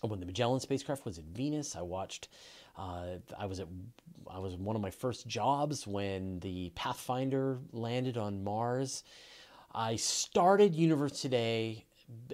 when 0.00 0.20
the 0.20 0.26
Magellan 0.26 0.60
spacecraft 0.60 1.04
was 1.04 1.18
at 1.18 1.24
Venus. 1.24 1.76
I 1.76 1.82
watched. 1.82 2.28
Uh, 2.76 3.16
I 3.38 3.46
was 3.46 3.60
at 3.60 3.68
I 4.30 4.38
was 4.38 4.56
one 4.56 4.76
of 4.76 4.82
my 4.82 4.90
first 4.90 5.26
jobs 5.26 5.86
when 5.86 6.40
the 6.40 6.70
Pathfinder 6.74 7.58
landed 7.72 8.16
on 8.16 8.42
Mars. 8.42 9.04
I 9.74 9.96
started 9.96 10.74
Universe 10.74 11.20
Today 11.20 11.84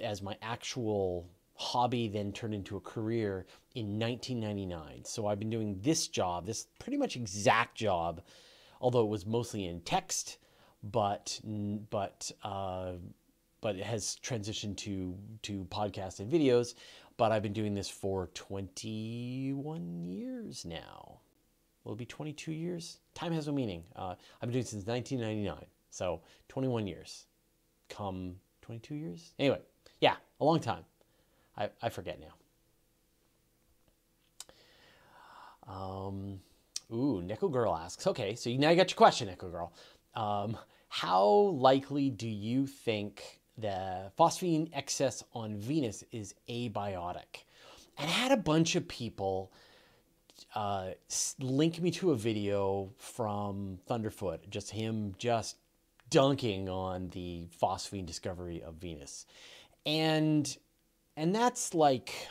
as 0.02 0.22
my 0.22 0.36
actual 0.42 1.28
hobby, 1.54 2.08
then 2.08 2.32
turned 2.32 2.54
into 2.54 2.76
a 2.76 2.80
career 2.80 3.46
in 3.74 3.98
1999. 3.98 5.04
So 5.04 5.26
I've 5.26 5.38
been 5.38 5.50
doing 5.50 5.78
this 5.82 6.08
job, 6.08 6.46
this 6.46 6.66
pretty 6.78 6.96
much 6.96 7.16
exact 7.16 7.76
job, 7.76 8.22
although 8.80 9.02
it 9.02 9.08
was 9.08 9.26
mostly 9.26 9.66
in 9.66 9.80
text 9.80 10.38
but 10.82 11.40
but 11.90 12.30
uh, 12.42 12.92
but 13.60 13.76
it 13.76 13.84
has 13.84 14.18
transitioned 14.22 14.76
to 14.78 15.16
to 15.42 15.64
podcast 15.70 16.20
and 16.20 16.30
videos. 16.30 16.74
But 17.16 17.30
I've 17.30 17.42
been 17.42 17.52
doing 17.52 17.74
this 17.74 17.88
for 17.88 18.28
21 18.34 20.02
years 20.02 20.64
now. 20.64 21.20
Will 21.84 21.92
it 21.92 21.98
be 21.98 22.06
22 22.06 22.52
years? 22.52 22.98
Time 23.14 23.32
has 23.32 23.46
no 23.46 23.52
meaning. 23.52 23.84
Uh, 23.94 24.14
I've 24.40 24.48
been 24.48 24.52
doing 24.52 24.64
since 24.64 24.86
1999, 24.86 25.66
so 25.90 26.22
21 26.48 26.86
years. 26.86 27.26
Come 27.88 28.36
22 28.62 28.94
years? 28.94 29.34
Anyway, 29.38 29.60
yeah, 30.00 30.14
a 30.40 30.44
long 30.44 30.60
time. 30.60 30.84
I, 31.56 31.68
I 31.82 31.88
forget 31.90 32.18
now. 32.18 32.34
Um, 35.72 36.40
ooh, 36.92 37.22
Nico 37.22 37.48
Girl 37.48 37.74
asks. 37.74 38.06
Okay, 38.06 38.34
so 38.34 38.48
you 38.48 38.58
now 38.58 38.70
you 38.70 38.76
got 38.76 38.90
your 38.90 38.96
question, 38.96 39.28
Nico 39.28 39.48
Girl. 39.48 39.72
Um, 40.14 40.56
how 40.88 41.24
likely 41.24 42.10
do 42.10 42.28
you 42.28 42.66
think 42.66 43.40
the 43.56 44.10
phosphine 44.18 44.70
excess 44.72 45.24
on 45.32 45.56
Venus 45.56 46.04
is 46.12 46.34
abiotic? 46.48 47.44
And 47.98 48.08
I 48.08 48.12
had 48.12 48.32
a 48.32 48.36
bunch 48.36 48.76
of 48.76 48.86
people 48.88 49.52
uh, 50.54 50.90
link 51.38 51.80
me 51.80 51.90
to 51.92 52.10
a 52.10 52.16
video 52.16 52.90
from 52.98 53.78
Thunderfoot, 53.88 54.50
just 54.50 54.70
him 54.70 55.14
just 55.18 55.56
dunking 56.10 56.68
on 56.68 57.08
the 57.10 57.48
phosphine 57.60 58.06
discovery 58.06 58.62
of 58.62 58.74
Venus. 58.74 59.26
And 59.86 60.54
and 61.16 61.34
that's 61.34 61.74
like 61.74 62.28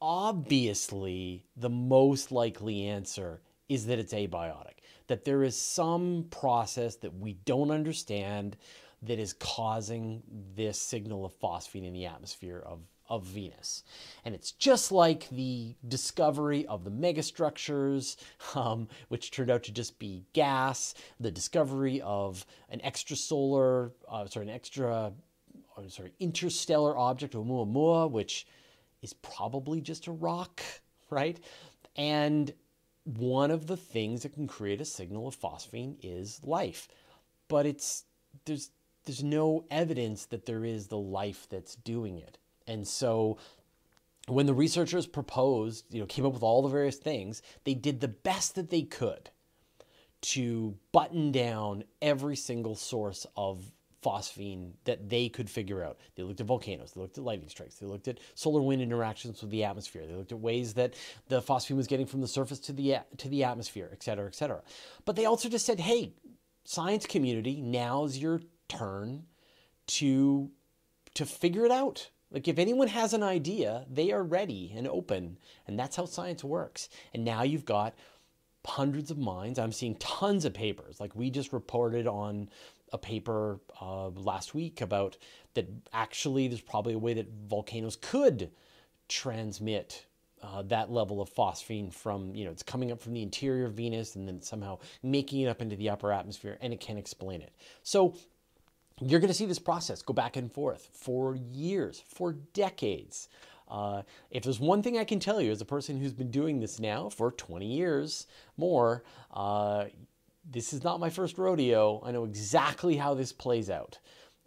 obviously 0.00 1.44
the 1.56 1.70
most 1.70 2.30
likely 2.30 2.86
answer 2.86 3.40
is 3.68 3.86
that 3.86 3.98
it's 3.98 4.12
abiotic 4.12 4.78
that 5.06 5.24
there 5.24 5.42
is 5.42 5.56
some 5.56 6.26
process 6.30 6.96
that 6.96 7.14
we 7.14 7.34
don't 7.44 7.70
understand 7.70 8.56
that 9.02 9.18
is 9.18 9.34
causing 9.34 10.22
this 10.56 10.80
signal 10.80 11.24
of 11.24 11.38
phosphine 11.38 11.86
in 11.86 11.92
the 11.92 12.06
atmosphere 12.06 12.62
of, 12.64 12.80
of 13.08 13.24
Venus. 13.24 13.84
And 14.24 14.34
it's 14.34 14.52
just 14.52 14.92
like 14.92 15.28
the 15.28 15.74
discovery 15.86 16.66
of 16.66 16.84
the 16.84 16.90
megastructures, 16.90 18.16
um, 18.54 18.88
which 19.08 19.30
turned 19.30 19.50
out 19.50 19.62
to 19.64 19.72
just 19.72 19.98
be 19.98 20.24
gas, 20.32 20.94
the 21.20 21.30
discovery 21.30 22.00
of 22.00 22.46
an 22.70 22.80
extrasolar, 22.80 23.92
uh, 24.08 24.26
sorry, 24.26 24.46
an 24.46 24.54
extra, 24.54 25.12
or 25.76 25.88
sorry, 25.88 26.12
interstellar 26.18 26.96
object, 26.96 27.34
Oumuamua, 27.34 28.10
which 28.10 28.46
is 29.02 29.12
probably 29.12 29.80
just 29.82 30.06
a 30.06 30.12
rock, 30.12 30.62
right? 31.10 31.38
And 31.96 32.52
one 33.04 33.50
of 33.50 33.66
the 33.66 33.76
things 33.76 34.22
that 34.22 34.34
can 34.34 34.46
create 34.46 34.80
a 34.80 34.84
signal 34.84 35.28
of 35.28 35.38
phosphine 35.38 35.96
is 36.02 36.40
life. 36.42 36.88
But 37.48 37.66
it's 37.66 38.04
there's 38.46 38.70
there's 39.04 39.22
no 39.22 39.64
evidence 39.70 40.26
that 40.26 40.46
there 40.46 40.64
is 40.64 40.86
the 40.86 40.98
life 40.98 41.46
that's 41.50 41.76
doing 41.76 42.18
it. 42.18 42.38
And 42.66 42.88
so 42.88 43.36
when 44.26 44.46
the 44.46 44.54
researchers 44.54 45.06
proposed, 45.06 45.84
you 45.92 46.00
know, 46.00 46.06
came 46.06 46.24
up 46.24 46.32
with 46.32 46.42
all 46.42 46.62
the 46.62 46.68
various 46.68 46.96
things, 46.96 47.42
they 47.64 47.74
did 47.74 48.00
the 48.00 48.08
best 48.08 48.54
that 48.54 48.70
they 48.70 48.82
could 48.82 49.28
to 50.22 50.74
button 50.90 51.30
down 51.30 51.84
every 52.00 52.36
single 52.36 52.74
source 52.74 53.26
of 53.36 53.72
phosphine 54.04 54.72
that 54.84 55.08
they 55.08 55.28
could 55.28 55.48
figure 55.48 55.82
out. 55.82 55.98
They 56.14 56.22
looked 56.22 56.40
at 56.40 56.46
volcanoes, 56.46 56.92
they 56.92 57.00
looked 57.00 57.18
at 57.18 57.24
lightning 57.24 57.48
strikes, 57.48 57.76
they 57.76 57.86
looked 57.86 58.08
at 58.08 58.18
solar 58.34 58.60
wind 58.60 58.82
interactions 58.82 59.40
with 59.40 59.50
the 59.50 59.64
atmosphere, 59.64 60.06
they 60.06 60.14
looked 60.14 60.32
at 60.32 60.40
ways 60.40 60.74
that 60.74 60.94
the 61.28 61.40
phosphine 61.40 61.76
was 61.76 61.86
getting 61.86 62.06
from 62.06 62.20
the 62.20 62.28
surface 62.28 62.58
to 62.60 62.72
the 62.72 62.98
to 63.16 63.28
the 63.28 63.44
atmosphere, 63.44 63.88
et 63.92 64.02
cetera, 64.02 64.26
et 64.26 64.34
cetera. 64.34 64.62
But 65.04 65.16
they 65.16 65.24
also 65.24 65.48
just 65.48 65.66
said, 65.66 65.80
"Hey, 65.80 66.12
science 66.64 67.06
community, 67.06 67.60
now's 67.60 68.18
your 68.18 68.42
turn 68.68 69.24
to 69.86 70.50
to 71.14 71.24
figure 71.24 71.64
it 71.64 71.72
out." 71.72 72.10
Like 72.30 72.48
if 72.48 72.58
anyone 72.58 72.88
has 72.88 73.14
an 73.14 73.22
idea, 73.22 73.86
they 73.88 74.10
are 74.10 74.24
ready 74.24 74.72
and 74.76 74.88
open, 74.88 75.38
and 75.66 75.78
that's 75.78 75.96
how 75.96 76.04
science 76.04 76.42
works. 76.42 76.88
And 77.12 77.24
now 77.24 77.42
you've 77.42 77.64
got 77.64 77.94
hundreds 78.66 79.10
of 79.10 79.18
minds. 79.18 79.58
I'm 79.58 79.72
seeing 79.72 79.94
tons 79.96 80.44
of 80.44 80.54
papers. 80.54 80.98
Like 80.98 81.14
we 81.14 81.30
just 81.30 81.52
reported 81.52 82.06
on 82.06 82.48
a 82.94 82.98
paper 82.98 83.60
uh, 83.82 84.08
last 84.10 84.54
week 84.54 84.80
about 84.80 85.18
that 85.54 85.68
actually 85.92 86.48
there's 86.48 86.60
probably 86.60 86.94
a 86.94 86.98
way 86.98 87.12
that 87.12 87.26
volcanoes 87.48 87.96
could 88.00 88.50
transmit 89.08 90.06
uh, 90.42 90.62
that 90.62 90.90
level 90.90 91.20
of 91.20 91.28
phosphine 91.32 91.92
from, 91.92 92.34
you 92.34 92.44
know, 92.44 92.50
it's 92.50 92.62
coming 92.62 92.92
up 92.92 93.00
from 93.00 93.14
the 93.14 93.22
interior 93.22 93.66
of 93.66 93.72
Venus 93.72 94.14
and 94.14 94.28
then 94.28 94.40
somehow 94.40 94.78
making 95.02 95.40
it 95.40 95.48
up 95.48 95.60
into 95.60 95.74
the 95.74 95.90
upper 95.90 96.12
atmosphere 96.12 96.56
and 96.60 96.72
it 96.72 96.80
can 96.80 96.96
explain 96.96 97.42
it. 97.42 97.52
So 97.82 98.14
you're 99.00 99.20
going 99.20 99.28
to 99.28 99.34
see 99.34 99.46
this 99.46 99.58
process 99.58 100.02
go 100.02 100.14
back 100.14 100.36
and 100.36 100.52
forth 100.52 100.88
for 100.92 101.34
years, 101.34 102.02
for 102.06 102.34
decades. 102.52 103.28
Uh, 103.68 104.02
if 104.30 104.44
there's 104.44 104.60
one 104.60 104.82
thing 104.82 104.98
I 104.98 105.04
can 105.04 105.18
tell 105.18 105.40
you 105.40 105.50
as 105.50 105.60
a 105.60 105.64
person 105.64 105.98
who's 105.98 106.12
been 106.12 106.30
doing 106.30 106.60
this 106.60 106.78
now 106.78 107.08
for 107.08 107.32
20 107.32 107.66
years 107.66 108.26
more, 108.56 109.02
uh, 109.32 109.86
this 110.48 110.72
is 110.72 110.84
not 110.84 111.00
my 111.00 111.10
first 111.10 111.38
rodeo. 111.38 112.02
I 112.04 112.12
know 112.12 112.24
exactly 112.24 112.96
how 112.96 113.14
this 113.14 113.32
plays 113.32 113.70
out. 113.70 113.98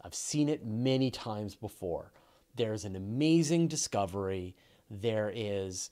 I've 0.04 0.16
seen 0.16 0.50
it 0.50 0.66
many 0.66 1.12
times 1.12 1.56
before. 1.56 2.12
There's 2.56 2.86
an 2.86 2.96
amazing 2.96 3.68
discovery 3.68 4.56
there 4.90 5.32
is 5.34 5.90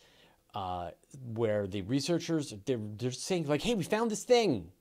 uh, 0.53 0.91
where 1.33 1.67
the 1.67 1.81
researchers 1.81 2.53
they're, 2.65 2.79
they're 2.97 3.11
saying 3.11 3.47
like, 3.47 3.61
"Hey, 3.61 3.75
we 3.75 3.83
found 3.83 4.09
this 4.09 4.23
thing. 4.23 4.71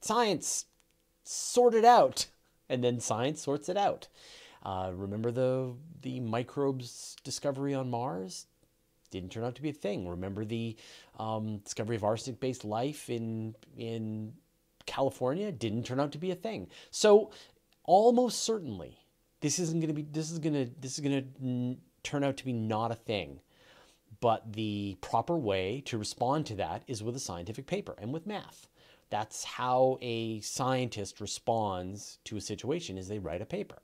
Science, 0.00 0.66
sort 1.22 1.74
it 1.74 1.84
out," 1.84 2.26
and 2.68 2.82
then 2.82 2.98
science 2.98 3.40
sorts 3.40 3.68
it 3.68 3.76
out. 3.76 4.08
Uh, 4.64 4.90
remember 4.94 5.30
the 5.30 5.74
the 6.02 6.20
microbes 6.20 7.16
discovery 7.24 7.74
on 7.74 7.90
Mars? 7.90 8.46
Didn't 9.10 9.30
turn 9.30 9.44
out 9.44 9.54
to 9.56 9.62
be 9.62 9.68
a 9.68 9.74
thing. 9.74 10.08
Remember 10.08 10.44
the 10.44 10.76
um, 11.18 11.58
discovery 11.58 11.96
of 11.96 12.04
arsenic-based 12.04 12.64
life 12.64 13.10
in 13.10 13.54
in 13.76 14.32
California? 14.92 15.50
Didn't 15.50 15.84
turn 15.84 16.00
out 16.00 16.12
to 16.12 16.18
be 16.18 16.30
a 16.30 16.36
thing. 16.36 16.68
So 16.90 17.30
almost 17.84 18.42
certainly, 18.44 18.98
this 19.40 19.58
isn't 19.58 19.80
going 19.80 19.88
to 19.88 19.94
be. 19.94 20.02
This 20.02 20.30
is 20.30 20.38
going 20.38 20.54
to. 20.54 20.70
This 20.80 20.98
is 20.98 21.00
going 21.00 21.22
to 21.22 21.76
turn 22.02 22.24
out 22.24 22.36
to 22.36 22.44
be 22.44 22.52
not 22.52 22.92
a 22.92 22.96
thing. 22.96 23.40
But 24.20 24.52
the 24.52 24.96
proper 25.00 25.36
way 25.36 25.82
to 25.86 25.98
respond 25.98 26.46
to 26.46 26.54
that 26.56 26.84
is 26.86 27.02
with 27.02 27.16
a 27.16 27.20
scientific 27.20 27.66
paper 27.66 27.96
and 27.98 28.12
with 28.12 28.26
math. 28.26 28.68
That's 29.10 29.44
how 29.44 29.98
a 30.00 30.40
scientist 30.40 31.20
responds 31.20 32.18
to 32.24 32.36
a 32.36 32.40
situation 32.40 32.96
is 32.96 33.08
they 33.08 33.18
write 33.18 33.42
a 33.42 33.46
paper 33.46 33.82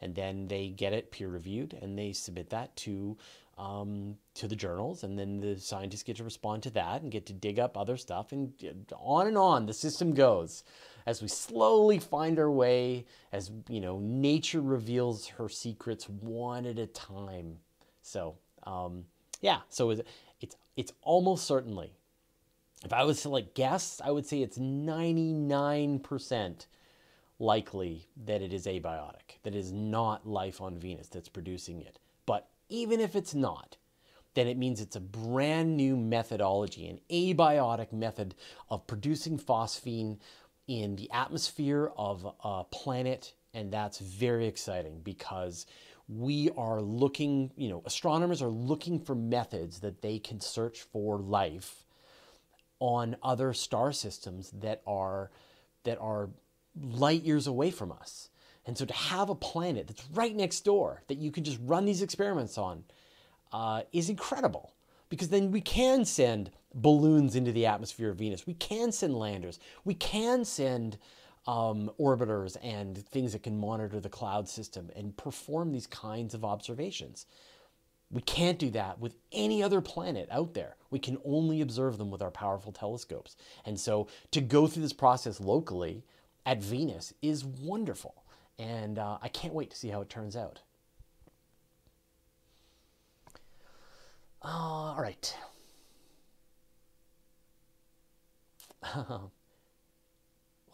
and 0.00 0.14
then 0.14 0.48
they 0.48 0.68
get 0.68 0.92
it 0.92 1.10
peer 1.10 1.28
reviewed 1.28 1.76
and 1.80 1.98
they 1.98 2.12
submit 2.12 2.50
that 2.50 2.76
to 2.76 3.16
um, 3.58 4.16
to 4.34 4.48
the 4.48 4.56
journals 4.56 5.02
and 5.02 5.18
then 5.18 5.40
the 5.40 5.58
scientists 5.58 6.04
get 6.04 6.16
to 6.16 6.24
respond 6.24 6.62
to 6.62 6.70
that 6.70 7.02
and 7.02 7.10
get 7.10 7.26
to 7.26 7.32
dig 7.32 7.58
up 7.58 7.76
other 7.76 7.96
stuff 7.96 8.32
and 8.32 8.52
on 8.96 9.26
and 9.26 9.36
on 9.36 9.66
the 9.66 9.74
system 9.74 10.14
goes 10.14 10.62
as 11.06 11.20
we 11.20 11.28
slowly 11.28 11.98
find 11.98 12.38
our 12.38 12.50
way 12.50 13.04
as 13.32 13.50
you 13.68 13.80
know 13.80 13.98
nature 13.98 14.60
reveals 14.60 15.26
her 15.26 15.48
secrets 15.48 16.08
one 16.08 16.66
at 16.66 16.78
a 16.78 16.86
time 16.86 17.56
so 18.02 18.36
um, 18.62 19.04
yeah, 19.40 19.60
so 19.68 19.90
it's 19.90 20.56
it's 20.76 20.92
almost 21.02 21.46
certainly. 21.46 21.92
If 22.84 22.92
I 22.92 23.04
was 23.04 23.22
to 23.22 23.28
like 23.28 23.54
guess, 23.54 24.00
I 24.04 24.12
would 24.12 24.24
say 24.24 24.40
it's 24.40 24.58
99% 24.58 26.66
likely 27.40 28.06
that 28.24 28.40
it 28.40 28.52
is 28.52 28.66
abiotic, 28.66 29.38
that 29.42 29.54
it 29.54 29.58
is 29.58 29.72
not 29.72 30.28
life 30.28 30.60
on 30.60 30.78
Venus 30.78 31.08
that's 31.08 31.28
producing 31.28 31.82
it. 31.82 31.98
But 32.24 32.48
even 32.68 33.00
if 33.00 33.16
it's 33.16 33.34
not, 33.34 33.76
then 34.34 34.46
it 34.46 34.56
means 34.56 34.80
it's 34.80 34.96
a 34.96 35.00
brand 35.00 35.76
new 35.76 35.96
methodology, 35.96 36.86
an 36.88 37.00
abiotic 37.10 37.92
method 37.92 38.34
of 38.68 38.86
producing 38.86 39.38
phosphine 39.38 40.18
in 40.66 40.96
the 40.96 41.10
atmosphere 41.10 41.90
of 41.96 42.26
a 42.44 42.64
planet. 42.64 43.32
And 43.54 43.72
that's 43.72 43.98
very 43.98 44.46
exciting 44.46 45.00
because 45.02 45.66
we 46.08 46.50
are 46.56 46.80
looking, 46.80 47.50
you 47.56 47.68
know, 47.68 47.82
astronomers 47.84 48.40
are 48.42 48.48
looking 48.48 48.98
for 49.00 49.14
methods 49.14 49.80
that 49.80 50.02
they 50.02 50.18
can 50.18 50.40
search 50.40 50.82
for 50.82 51.18
life 51.18 51.84
on 52.80 53.16
other 53.22 53.52
star 53.52 53.92
systems 53.92 54.50
that 54.52 54.82
are 54.86 55.30
that 55.84 55.98
are 55.98 56.30
light 56.80 57.22
years 57.22 57.46
away 57.46 57.70
from 57.70 57.90
us. 57.92 58.30
And 58.68 58.76
so 58.76 58.84
to 58.84 58.92
have 58.92 59.30
a 59.30 59.34
planet 59.34 59.86
that's 59.86 60.04
right 60.12 60.36
next 60.36 60.60
door 60.60 61.02
that 61.08 61.16
you 61.16 61.32
can 61.32 61.42
just 61.42 61.58
run 61.62 61.86
these 61.86 62.02
experiments 62.02 62.58
on 62.58 62.84
uh, 63.50 63.80
is 63.94 64.10
incredible 64.10 64.74
because 65.08 65.30
then 65.30 65.50
we 65.50 65.62
can 65.62 66.04
send 66.04 66.50
balloons 66.74 67.34
into 67.34 67.50
the 67.50 67.64
atmosphere 67.64 68.10
of 68.10 68.18
Venus. 68.18 68.46
We 68.46 68.52
can 68.52 68.92
send 68.92 69.18
landers. 69.18 69.58
We 69.86 69.94
can 69.94 70.44
send 70.44 70.98
um, 71.46 71.90
orbiters 71.98 72.58
and 72.62 72.98
things 73.08 73.32
that 73.32 73.42
can 73.42 73.58
monitor 73.58 74.00
the 74.00 74.10
cloud 74.10 74.46
system 74.46 74.90
and 74.94 75.16
perform 75.16 75.72
these 75.72 75.86
kinds 75.86 76.34
of 76.34 76.44
observations. 76.44 77.24
We 78.10 78.20
can't 78.20 78.58
do 78.58 78.68
that 78.72 79.00
with 79.00 79.14
any 79.32 79.62
other 79.62 79.80
planet 79.80 80.28
out 80.30 80.52
there. 80.52 80.76
We 80.90 80.98
can 80.98 81.16
only 81.24 81.62
observe 81.62 81.96
them 81.96 82.10
with 82.10 82.20
our 82.20 82.30
powerful 82.30 82.72
telescopes. 82.72 83.34
And 83.64 83.80
so 83.80 84.08
to 84.32 84.42
go 84.42 84.66
through 84.66 84.82
this 84.82 84.92
process 84.92 85.40
locally 85.40 86.04
at 86.44 86.62
Venus 86.62 87.14
is 87.22 87.46
wonderful. 87.46 88.17
And 88.58 88.98
uh, 88.98 89.18
I 89.22 89.28
can't 89.28 89.54
wait 89.54 89.70
to 89.70 89.76
see 89.76 89.88
how 89.88 90.00
it 90.00 90.08
turns 90.08 90.36
out. 90.36 90.60
Uh, 94.42 94.48
all 94.48 95.00
right. 95.00 95.34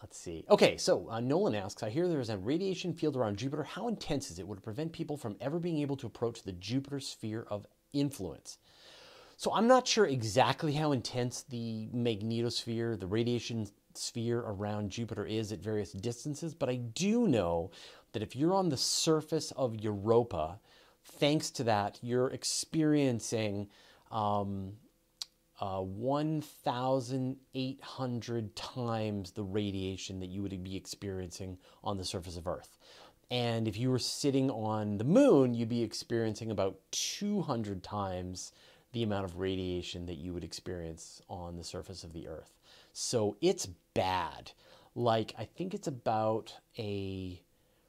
Let's 0.00 0.18
see. 0.18 0.44
Okay, 0.50 0.76
so 0.76 1.08
uh, 1.10 1.20
Nolan 1.20 1.54
asks, 1.54 1.82
I 1.82 1.88
hear 1.88 2.06
there 2.08 2.20
is 2.20 2.28
a 2.28 2.36
radiation 2.36 2.92
field 2.92 3.16
around 3.16 3.38
Jupiter. 3.38 3.62
How 3.62 3.88
intense 3.88 4.30
is 4.30 4.38
it? 4.38 4.46
Would 4.46 4.58
it 4.58 4.64
prevent 4.64 4.92
people 4.92 5.16
from 5.16 5.36
ever 5.40 5.58
being 5.58 5.78
able 5.78 5.96
to 5.96 6.06
approach 6.06 6.42
the 6.42 6.52
Jupiter 6.52 7.00
sphere 7.00 7.46
of 7.50 7.66
influence? 7.94 8.58
So 9.36 9.52
I'm 9.54 9.66
not 9.66 9.88
sure 9.88 10.06
exactly 10.06 10.74
how 10.74 10.92
intense 10.92 11.42
the 11.48 11.88
magnetosphere, 11.94 13.00
the 13.00 13.06
radiation 13.06 13.66
sphere 13.98 14.40
around 14.40 14.90
Jupiter 14.90 15.24
is 15.24 15.52
at 15.52 15.60
various 15.60 15.92
distances, 15.92 16.54
but 16.54 16.68
I 16.68 16.76
do 16.76 17.28
know 17.28 17.70
that 18.12 18.22
if 18.22 18.36
you're 18.36 18.54
on 18.54 18.68
the 18.68 18.76
surface 18.76 19.52
of 19.52 19.80
Europa, 19.80 20.60
thanks 21.04 21.50
to 21.52 21.64
that, 21.64 21.98
you're 22.02 22.28
experiencing 22.28 23.68
um, 24.10 24.74
uh, 25.60 25.80
1,800 25.80 28.56
times 28.56 29.30
the 29.32 29.42
radiation 29.42 30.20
that 30.20 30.28
you 30.28 30.42
would 30.42 30.64
be 30.64 30.76
experiencing 30.76 31.58
on 31.82 31.96
the 31.96 32.04
surface 32.04 32.36
of 32.36 32.46
Earth. 32.46 32.76
And 33.30 33.66
if 33.66 33.78
you 33.78 33.90
were 33.90 33.98
sitting 33.98 34.50
on 34.50 34.98
the 34.98 35.04
moon, 35.04 35.54
you'd 35.54 35.68
be 35.68 35.82
experiencing 35.82 36.50
about 36.50 36.78
200 36.92 37.82
times 37.82 38.52
the 38.94 39.02
amount 39.02 39.24
of 39.24 39.38
radiation 39.38 40.06
that 40.06 40.14
you 40.14 40.32
would 40.32 40.44
experience 40.44 41.20
on 41.28 41.56
the 41.56 41.64
surface 41.64 42.04
of 42.04 42.12
the 42.12 42.28
Earth. 42.28 42.54
So 42.92 43.36
it's 43.40 43.66
bad. 43.92 44.52
Like, 44.94 45.34
I 45.36 45.44
think 45.44 45.74
it's 45.74 45.88
about 45.88 46.54
a 46.78 47.42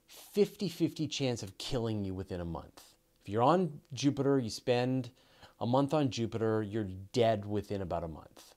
50 0.08 0.68
50 0.68 1.08
chance 1.08 1.44
of 1.44 1.58
killing 1.58 2.04
you 2.04 2.14
within 2.14 2.42
a 2.42 2.46
month. 2.46 2.82
If 3.22 3.30
you're 3.30 3.44
on 3.44 3.80
Jupiter, 3.94 4.40
you 4.40 4.50
spend 4.50 5.12
a 5.60 5.68
month 5.68 5.94
on 5.94 6.10
Jupiter, 6.10 6.64
you're 6.64 6.88
dead 7.14 7.46
within 7.46 7.82
about 7.82 8.04
a 8.04 8.08
month. 8.08 8.56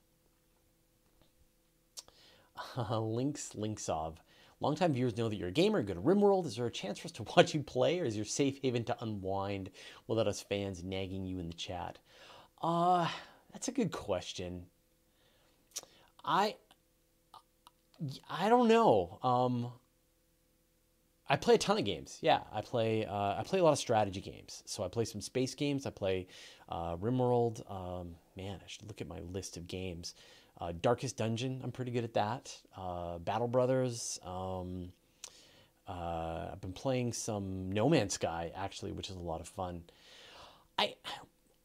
Links, 2.91 3.53
Linksov. 3.55 4.15
Longtime 4.59 4.93
viewers 4.93 5.15
know 5.15 5.29
that 5.29 5.37
you're 5.37 5.47
a 5.49 5.51
gamer, 5.51 5.81
good 5.83 5.97
at 5.97 6.03
RimWorld. 6.03 6.45
Is 6.45 6.57
there 6.57 6.65
a 6.65 6.71
chance 6.71 6.99
for 6.99 7.05
us 7.05 7.13
to 7.13 7.23
watch 7.37 7.53
you 7.53 7.61
play, 7.61 7.99
or 7.99 8.05
is 8.05 8.15
your 8.15 8.25
safe 8.25 8.59
haven 8.61 8.83
to 8.85 8.97
unwind 9.01 9.69
without 10.07 10.27
us 10.27 10.41
fans 10.41 10.83
nagging 10.83 11.25
you 11.25 11.39
in 11.39 11.47
the 11.47 11.53
chat? 11.53 11.99
Uh, 12.61 13.07
that's 13.53 13.67
a 13.67 13.71
good 13.71 13.91
question. 13.91 14.65
I 16.23 16.55
I 18.29 18.49
don't 18.49 18.67
know. 18.67 19.19
Um, 19.23 19.71
I 21.27 21.35
play 21.35 21.55
a 21.55 21.57
ton 21.57 21.77
of 21.77 21.85
games. 21.85 22.17
Yeah, 22.21 22.39
I 22.51 22.61
play. 22.61 23.05
Uh, 23.05 23.35
I 23.37 23.43
play 23.45 23.59
a 23.59 23.63
lot 23.63 23.71
of 23.73 23.79
strategy 23.79 24.21
games. 24.21 24.63
So 24.65 24.83
I 24.83 24.87
play 24.87 25.05
some 25.05 25.21
space 25.21 25.53
games. 25.53 25.85
I 25.85 25.91
play 25.91 26.27
uh, 26.69 26.95
RimWorld. 26.97 27.69
Um, 27.69 28.15
man, 28.35 28.59
I 28.63 28.67
should 28.67 28.87
look 28.87 29.01
at 29.01 29.07
my 29.07 29.19
list 29.19 29.57
of 29.57 29.67
games. 29.67 30.15
Uh, 30.59 30.73
Darkest 30.81 31.17
Dungeon. 31.17 31.61
I'm 31.63 31.71
pretty 31.71 31.91
good 31.91 32.03
at 32.03 32.13
that. 32.15 32.55
Uh, 32.75 33.19
Battle 33.19 33.47
Brothers. 33.47 34.19
Um, 34.25 34.91
uh, 35.87 36.49
I've 36.51 36.61
been 36.61 36.73
playing 36.73 37.13
some 37.13 37.71
No 37.71 37.89
Man's 37.89 38.15
Sky 38.15 38.51
actually, 38.55 38.91
which 38.91 39.09
is 39.09 39.15
a 39.15 39.19
lot 39.19 39.39
of 39.41 39.47
fun. 39.47 39.83
I 40.77 40.95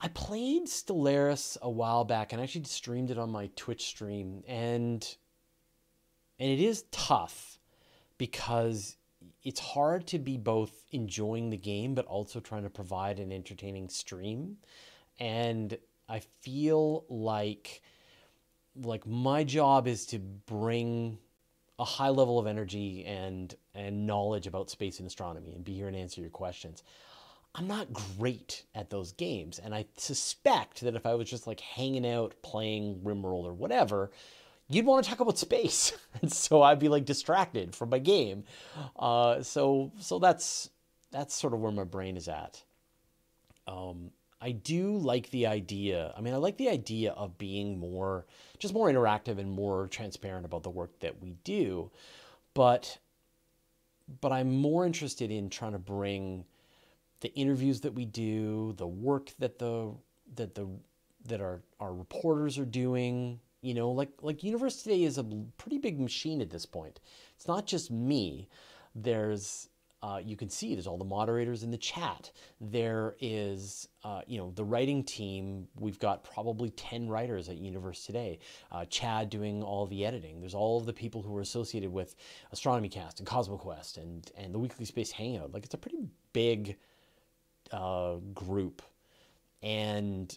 I 0.04 0.08
played 0.08 0.66
Stellaris 0.66 1.56
a 1.62 1.70
while 1.70 2.04
back 2.04 2.34
and 2.34 2.42
actually 2.42 2.64
streamed 2.64 3.10
it 3.10 3.16
on 3.16 3.30
my 3.30 3.48
Twitch 3.56 3.86
stream, 3.86 4.44
and 4.46 5.16
and 6.38 6.50
it 6.50 6.60
is 6.60 6.84
tough 6.90 7.58
because 8.18 8.98
it's 9.42 9.60
hard 9.60 10.06
to 10.08 10.18
be 10.18 10.36
both 10.36 10.84
enjoying 10.92 11.48
the 11.48 11.56
game 11.56 11.94
but 11.94 12.04
also 12.04 12.38
trying 12.38 12.64
to 12.64 12.70
provide 12.70 13.18
an 13.18 13.32
entertaining 13.32 13.88
stream. 13.88 14.58
And 15.18 15.78
I 16.06 16.20
feel 16.42 17.06
like 17.08 17.80
like 18.76 19.06
my 19.06 19.42
job 19.42 19.88
is 19.88 20.04
to 20.08 20.18
bring 20.18 21.16
a 21.78 21.84
high 21.84 22.10
level 22.10 22.38
of 22.38 22.46
energy 22.46 23.06
and 23.06 23.54
and 23.74 24.06
knowledge 24.06 24.46
about 24.46 24.68
space 24.68 24.98
and 24.98 25.06
astronomy 25.06 25.54
and 25.54 25.64
be 25.64 25.72
here 25.72 25.88
and 25.88 25.96
answer 25.96 26.20
your 26.20 26.28
questions. 26.28 26.82
I'm 27.54 27.68
not 27.68 27.92
great 27.92 28.64
at 28.74 28.90
those 28.90 29.12
games, 29.12 29.60
and 29.60 29.74
I 29.74 29.86
suspect 29.96 30.80
that 30.80 30.96
if 30.96 31.06
I 31.06 31.14
was 31.14 31.30
just 31.30 31.46
like 31.46 31.60
hanging 31.60 32.06
out 32.06 32.34
playing 32.42 33.00
RimWorld 33.04 33.44
or 33.44 33.52
whatever, 33.52 34.10
you'd 34.68 34.86
want 34.86 35.04
to 35.04 35.10
talk 35.10 35.20
about 35.20 35.38
space, 35.38 35.92
and 36.22 36.32
so 36.32 36.62
I'd 36.62 36.80
be 36.80 36.88
like 36.88 37.04
distracted 37.04 37.74
from 37.74 37.90
my 37.90 38.00
game. 38.00 38.44
Uh, 38.98 39.42
so 39.42 39.92
so 40.00 40.18
that's 40.18 40.70
that's 41.12 41.34
sort 41.34 41.54
of 41.54 41.60
where 41.60 41.70
my 41.70 41.84
brain 41.84 42.16
is 42.16 42.26
at. 42.26 42.62
Um, 43.68 44.10
I 44.40 44.50
do 44.50 44.98
like 44.98 45.30
the 45.30 45.46
idea. 45.46 46.12
I 46.16 46.20
mean, 46.20 46.34
I 46.34 46.38
like 46.38 46.58
the 46.58 46.68
idea 46.68 47.12
of 47.12 47.38
being 47.38 47.78
more, 47.78 48.26
just 48.58 48.74
more 48.74 48.90
interactive 48.90 49.38
and 49.38 49.50
more 49.50 49.86
transparent 49.86 50.44
about 50.44 50.64
the 50.64 50.70
work 50.70 50.98
that 51.00 51.22
we 51.22 51.36
do, 51.44 51.90
but 52.52 52.98
but 54.20 54.32
I'm 54.32 54.52
more 54.56 54.84
interested 54.84 55.30
in 55.30 55.48
trying 55.48 55.72
to 55.72 55.78
bring 55.78 56.44
the 57.24 57.34
interviews 57.34 57.80
that 57.80 57.94
we 57.94 58.04
do, 58.04 58.74
the 58.76 58.86
work 58.86 59.32
that 59.38 59.58
the 59.58 59.94
that 60.34 60.54
the 60.54 60.68
that 61.24 61.40
our 61.40 61.62
our 61.80 61.94
reporters 61.94 62.58
are 62.58 62.66
doing. 62.66 63.40
You 63.62 63.72
know, 63.72 63.90
like 63.92 64.10
like 64.20 64.44
Universe 64.44 64.82
Today 64.82 65.04
is 65.04 65.16
a 65.16 65.24
pretty 65.56 65.78
big 65.78 65.98
machine 65.98 66.42
at 66.42 66.50
this 66.50 66.66
point. 66.66 67.00
It's 67.34 67.48
not 67.48 67.66
just 67.66 67.90
me. 67.90 68.50
There's 68.94 69.70
uh, 70.02 70.18
you 70.18 70.36
can 70.36 70.50
see 70.50 70.74
there's 70.74 70.86
all 70.86 70.98
the 70.98 71.04
moderators 71.06 71.62
in 71.62 71.70
the 71.70 71.78
chat. 71.78 72.30
There 72.60 73.16
is, 73.20 73.88
uh, 74.04 74.20
you 74.26 74.36
know, 74.36 74.50
the 74.54 74.62
writing 74.62 75.02
team. 75.02 75.66
We've 75.80 75.98
got 75.98 76.22
probably 76.24 76.68
10 76.68 77.08
writers 77.08 77.48
at 77.48 77.56
Universe 77.56 78.04
Today. 78.04 78.38
Uh, 78.70 78.84
Chad 78.84 79.30
doing 79.30 79.62
all 79.62 79.86
the 79.86 80.04
editing. 80.04 80.40
There's 80.40 80.52
all 80.54 80.78
of 80.78 80.84
the 80.84 80.92
people 80.92 81.22
who 81.22 81.34
are 81.34 81.40
associated 81.40 81.90
with 81.90 82.16
Astronomy 82.52 82.90
Cast 82.90 83.18
and 83.18 83.26
CosmoQuest 83.26 83.96
and, 83.96 84.30
and 84.36 84.52
the 84.52 84.58
Weekly 84.58 84.84
Space 84.84 85.10
Hangout. 85.10 85.54
Like, 85.54 85.64
it's 85.64 85.72
a 85.72 85.78
pretty 85.78 86.04
big 86.34 86.76
uh, 87.72 88.16
group. 88.34 88.82
And 89.62 90.36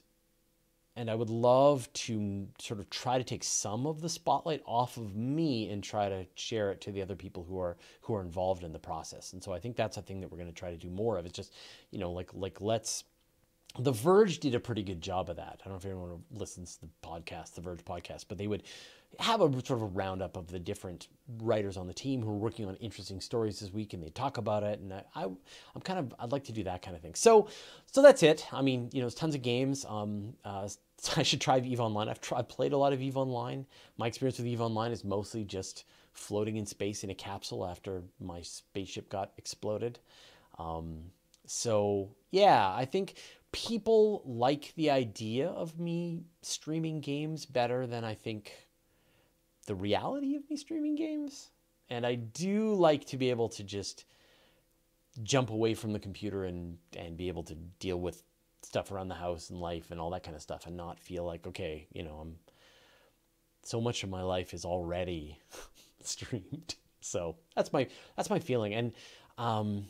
and 0.97 1.11
I 1.11 1.15
would 1.15 1.29
love 1.29 1.91
to 1.93 2.47
sort 2.57 2.79
of 2.79 2.89
try 2.89 3.19
to 3.19 3.23
take 3.23 3.43
some 3.43 3.85
of 3.85 4.01
the 4.01 4.09
spotlight 4.09 4.63
off 4.65 4.97
of 4.97 5.15
me 5.15 5.69
and 5.69 5.83
try 5.83 6.09
to 6.09 6.25
share 6.33 6.71
it 6.71 6.81
to 6.81 6.91
the 6.91 7.03
other 7.03 7.15
people 7.15 7.45
who 7.47 7.59
are 7.59 7.77
who 8.01 8.15
are 8.15 8.21
involved 8.21 8.63
in 8.63 8.73
the 8.73 8.79
process. 8.79 9.33
And 9.33 9.43
so 9.43 9.53
I 9.53 9.59
think 9.59 9.75
that's 9.75 9.97
a 9.97 10.01
thing 10.01 10.21
that 10.21 10.31
we're 10.31 10.39
going 10.39 10.49
to 10.49 10.55
try 10.55 10.71
to 10.71 10.77
do 10.77 10.89
more 10.89 11.19
of. 11.19 11.27
It's 11.27 11.35
just, 11.35 11.53
you 11.91 11.99
know, 11.99 12.11
like 12.11 12.31
like 12.33 12.59
let's 12.61 13.03
the 13.77 13.91
Verge 13.91 14.39
did 14.39 14.55
a 14.55 14.59
pretty 14.59 14.81
good 14.81 15.01
job 15.01 15.29
of 15.29 15.35
that. 15.35 15.61
I 15.61 15.65
don't 15.65 15.73
know 15.73 15.77
if 15.77 15.85
anyone 15.85 16.23
listens 16.31 16.77
to 16.77 16.81
the 16.81 16.89
podcast, 17.03 17.53
the 17.53 17.61
Verge 17.61 17.85
podcast, 17.85 18.25
but 18.27 18.39
they 18.39 18.47
would 18.47 18.63
have 19.19 19.41
a 19.41 19.51
sort 19.65 19.71
of 19.71 19.81
a 19.81 19.85
roundup 19.85 20.37
of 20.37 20.47
the 20.47 20.59
different 20.59 21.07
writers 21.39 21.77
on 21.77 21.87
the 21.87 21.93
team 21.93 22.21
who 22.21 22.29
are 22.29 22.37
working 22.37 22.65
on 22.65 22.75
interesting 22.75 23.19
stories 23.19 23.59
this 23.59 23.71
week, 23.71 23.93
and 23.93 24.03
they 24.03 24.09
talk 24.09 24.37
about 24.37 24.63
it. 24.63 24.79
And 24.79 24.93
I, 24.93 25.03
I 25.15 25.23
am 25.23 25.81
kind 25.83 25.99
of 25.99 26.13
I'd 26.19 26.31
like 26.31 26.43
to 26.45 26.51
do 26.51 26.63
that 26.63 26.81
kind 26.81 26.95
of 26.95 27.01
thing. 27.01 27.15
So, 27.15 27.49
so 27.85 28.01
that's 28.01 28.23
it. 28.23 28.45
I 28.51 28.61
mean, 28.61 28.89
you 28.93 29.01
know, 29.01 29.07
it's 29.07 29.15
tons 29.15 29.35
of 29.35 29.41
games. 29.41 29.85
Um, 29.87 30.33
uh, 30.45 30.69
I 31.17 31.23
should 31.23 31.41
try 31.41 31.59
Eve 31.59 31.79
Online. 31.79 32.09
I've 32.09 32.21
tried, 32.21 32.49
played 32.49 32.73
a 32.73 32.77
lot 32.77 32.93
of 32.93 33.01
Eve 33.01 33.17
Online. 33.17 33.65
My 33.97 34.07
experience 34.07 34.37
with 34.37 34.47
Eve 34.47 34.61
Online 34.61 34.91
is 34.91 35.03
mostly 35.03 35.43
just 35.43 35.85
floating 36.13 36.57
in 36.57 36.65
space 36.65 37.03
in 37.03 37.09
a 37.09 37.15
capsule 37.15 37.65
after 37.65 38.03
my 38.19 38.41
spaceship 38.41 39.09
got 39.09 39.31
exploded. 39.37 39.99
Um, 40.57 41.11
so 41.45 42.09
yeah, 42.31 42.73
I 42.73 42.85
think 42.85 43.15
people 43.51 44.23
like 44.25 44.73
the 44.75 44.89
idea 44.89 45.47
of 45.49 45.79
me 45.79 46.23
streaming 46.41 46.99
games 46.99 47.45
better 47.45 47.87
than 47.87 48.03
I 48.03 48.15
think 48.15 48.66
the 49.67 49.75
reality 49.75 50.35
of 50.35 50.49
me 50.49 50.57
streaming 50.57 50.95
games. 50.95 51.51
And 51.89 52.05
I 52.05 52.15
do 52.15 52.73
like 52.73 53.05
to 53.05 53.17
be 53.17 53.29
able 53.29 53.49
to 53.49 53.63
just 53.63 54.05
jump 55.23 55.49
away 55.49 55.73
from 55.73 55.93
the 55.93 55.99
computer 55.99 56.45
and, 56.45 56.77
and 56.95 57.15
be 57.15 57.27
able 57.27 57.43
to 57.43 57.55
deal 57.79 57.99
with 57.99 58.23
stuff 58.61 58.91
around 58.91 59.07
the 59.07 59.15
house 59.15 59.49
and 59.49 59.61
life 59.61 59.91
and 59.91 59.99
all 59.99 60.09
that 60.09 60.23
kind 60.23 60.35
of 60.35 60.41
stuff 60.41 60.67
and 60.67 60.75
not 60.75 60.99
feel 60.99 61.23
like, 61.23 61.47
okay, 61.47 61.87
you 61.93 62.03
know, 62.03 62.17
I'm 62.21 62.35
so 63.63 63.79
much 63.79 64.03
of 64.03 64.09
my 64.09 64.23
life 64.23 64.53
is 64.53 64.65
already 64.65 65.39
streamed. 66.03 66.75
So 67.01 67.35
that's 67.55 67.71
my 67.71 67.87
that's 68.15 68.29
my 68.29 68.39
feeling. 68.39 68.73
And 68.73 68.93
um 69.37 69.87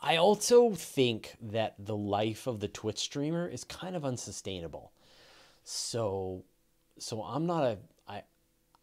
I 0.00 0.16
also 0.16 0.70
think 0.72 1.36
that 1.40 1.74
the 1.78 1.96
life 1.96 2.46
of 2.46 2.60
the 2.60 2.68
Twitch 2.68 2.98
streamer 2.98 3.48
is 3.48 3.64
kind 3.64 3.96
of 3.96 4.04
unsustainable. 4.04 4.92
So 5.64 6.44
so 6.98 7.22
I'm 7.22 7.46
not 7.46 7.64
a 7.64 7.78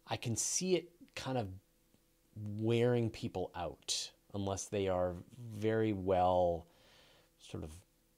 I 0.08 0.16
can 0.16 0.36
see 0.36 0.76
it 0.76 0.90
kind 1.14 1.38
of 1.38 1.48
wearing 2.36 3.10
people 3.10 3.50
out 3.56 4.10
unless 4.34 4.66
they 4.66 4.88
are 4.88 5.14
very 5.56 5.92
well 5.92 6.66
sort 7.38 7.64
of 7.64 7.70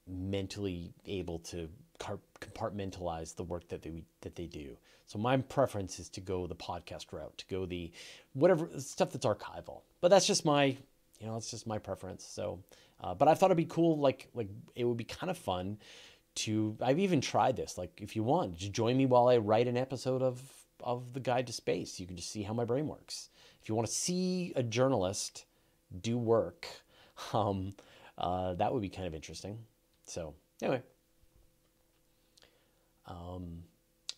mentally 0.07 0.93
able 1.05 1.39
to 1.39 1.69
compartmentalize 1.99 3.35
the 3.35 3.43
work 3.43 3.67
that 3.69 3.81
they 3.81 4.03
that 4.21 4.35
they 4.35 4.45
do. 4.45 4.77
So 5.05 5.17
my 5.19 5.37
preference 5.37 5.99
is 5.99 6.09
to 6.09 6.21
go 6.21 6.45
the 6.47 6.55
podcast 6.55 7.11
route, 7.11 7.37
to 7.39 7.45
go 7.47 7.65
the 7.65 7.91
whatever 8.33 8.69
stuff 8.79 9.11
that's 9.11 9.25
archival. 9.25 9.81
But 10.01 10.09
that's 10.09 10.27
just 10.27 10.45
my, 10.45 10.65
you 11.19 11.27
know, 11.27 11.35
it's 11.35 11.51
just 11.51 11.67
my 11.67 11.77
preference. 11.77 12.23
So 12.23 12.59
uh, 13.01 13.13
but 13.13 13.27
I 13.27 13.33
thought 13.33 13.47
it'd 13.47 13.57
be 13.57 13.65
cool, 13.65 13.97
like 13.97 14.29
like 14.33 14.49
it 14.75 14.83
would 14.83 14.97
be 14.97 15.03
kind 15.03 15.29
of 15.29 15.37
fun 15.37 15.77
to. 16.35 16.77
I've 16.81 16.99
even 16.99 17.21
tried 17.21 17.55
this. 17.55 17.77
Like 17.77 17.99
if 18.01 18.15
you 18.15 18.23
want, 18.23 18.57
just 18.57 18.71
join 18.71 18.97
me 18.97 19.05
while 19.05 19.27
I 19.27 19.37
write 19.37 19.67
an 19.67 19.77
episode 19.77 20.21
of 20.21 20.41
of 20.83 21.13
the 21.13 21.19
Guide 21.19 21.47
to 21.47 21.53
Space. 21.53 21.99
You 21.99 22.07
can 22.07 22.15
just 22.15 22.31
see 22.31 22.43
how 22.43 22.53
my 22.53 22.65
brain 22.65 22.87
works. 22.87 23.29
If 23.61 23.69
you 23.69 23.75
want 23.75 23.87
to 23.87 23.93
see 23.93 24.53
a 24.55 24.63
journalist 24.63 25.45
do 26.01 26.17
work, 26.17 26.67
um, 27.33 27.73
uh, 28.17 28.53
that 28.55 28.73
would 28.73 28.81
be 28.81 28.89
kind 28.89 29.07
of 29.07 29.13
interesting. 29.13 29.57
So 30.05 30.33
anyway. 30.61 30.81
Um, 33.07 33.63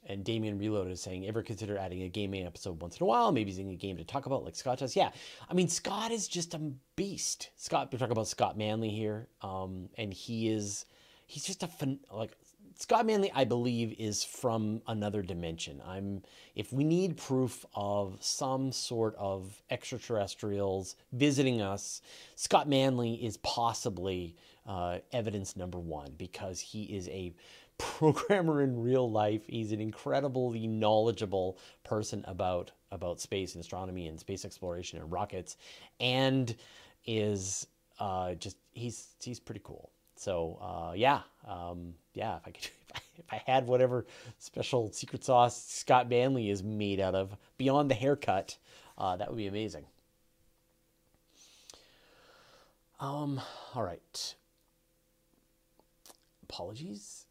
and 0.07 0.23
Damien 0.23 0.57
Reloaded 0.57 0.91
is 0.91 1.01
saying, 1.01 1.27
ever 1.27 1.43
consider 1.43 1.77
adding 1.77 2.01
a 2.01 2.09
gaming 2.09 2.45
episode 2.45 2.81
once 2.81 2.97
in 2.97 3.03
a 3.03 3.05
while? 3.05 3.31
Maybe 3.31 3.51
using 3.51 3.69
a 3.69 3.75
game 3.75 3.97
to 3.97 4.03
talk 4.03 4.25
about, 4.25 4.43
like 4.43 4.55
Scott 4.55 4.79
does. 4.79 4.95
Yeah, 4.95 5.11
I 5.49 5.53
mean 5.53 5.67
Scott 5.67 6.11
is 6.11 6.27
just 6.27 6.53
a 6.53 6.59
beast. 6.95 7.51
Scott, 7.55 7.89
we're 7.91 7.99
talking 7.99 8.11
about 8.11 8.27
Scott 8.27 8.57
Manley 8.57 8.89
here, 8.89 9.27
um, 9.41 9.89
and 9.97 10.13
he 10.13 10.49
is, 10.49 10.85
he's 11.27 11.45
just 11.45 11.63
a 11.63 11.69
like 12.11 12.31
Scott 12.81 13.05
Manley. 13.05 13.31
I 13.35 13.43
believe 13.43 13.93
is 13.99 14.23
from 14.23 14.81
another 14.87 15.21
dimension. 15.21 15.83
I'm. 15.87 16.23
If 16.55 16.73
we 16.73 16.83
need 16.83 17.15
proof 17.15 17.63
of 17.75 18.17
some 18.21 18.71
sort 18.71 19.15
of 19.19 19.61
extraterrestrials 19.69 20.95
visiting 21.13 21.61
us, 21.61 22.01
Scott 22.35 22.67
Manley 22.67 23.23
is 23.23 23.37
possibly 23.37 24.35
uh, 24.65 24.97
evidence 25.13 25.55
number 25.55 25.77
one 25.77 26.15
because 26.17 26.59
he 26.59 26.85
is 26.85 27.07
a 27.09 27.35
programmer 27.77 28.63
in 28.63 28.81
real 28.81 29.11
life. 29.11 29.43
He's 29.45 29.71
an 29.71 29.79
incredibly 29.79 30.65
knowledgeable 30.65 31.59
person 31.83 32.25
about 32.27 32.71
about 32.91 33.21
space 33.21 33.53
and 33.53 33.61
astronomy 33.61 34.07
and 34.07 34.19
space 34.19 34.43
exploration 34.43 34.99
and 34.99 35.11
rockets, 35.11 35.55
and 35.99 36.55
is 37.05 37.67
uh, 37.99 38.33
just 38.33 38.57
he's 38.71 39.09
he's 39.21 39.39
pretty 39.39 39.61
cool. 39.63 39.91
So 40.21 40.59
uh, 40.61 40.93
yeah, 40.93 41.21
um, 41.47 41.95
yeah. 42.13 42.37
If 42.37 42.47
I 42.47 42.51
could, 42.51 42.63
if 42.79 42.91
I, 42.95 42.99
if 43.17 43.25
I 43.31 43.51
had 43.51 43.65
whatever 43.65 44.05
special 44.37 44.91
secret 44.91 45.23
sauce 45.23 45.65
Scott 45.65 46.07
Manley 46.09 46.51
is 46.51 46.61
made 46.61 46.99
out 46.99 47.15
of 47.15 47.35
beyond 47.57 47.89
the 47.89 47.95
haircut, 47.95 48.55
uh, 48.99 49.15
that 49.17 49.29
would 49.29 49.37
be 49.37 49.47
amazing. 49.47 49.85
Um, 52.99 53.41
all 53.73 53.81
right. 53.81 54.35
Apologies 56.43 57.25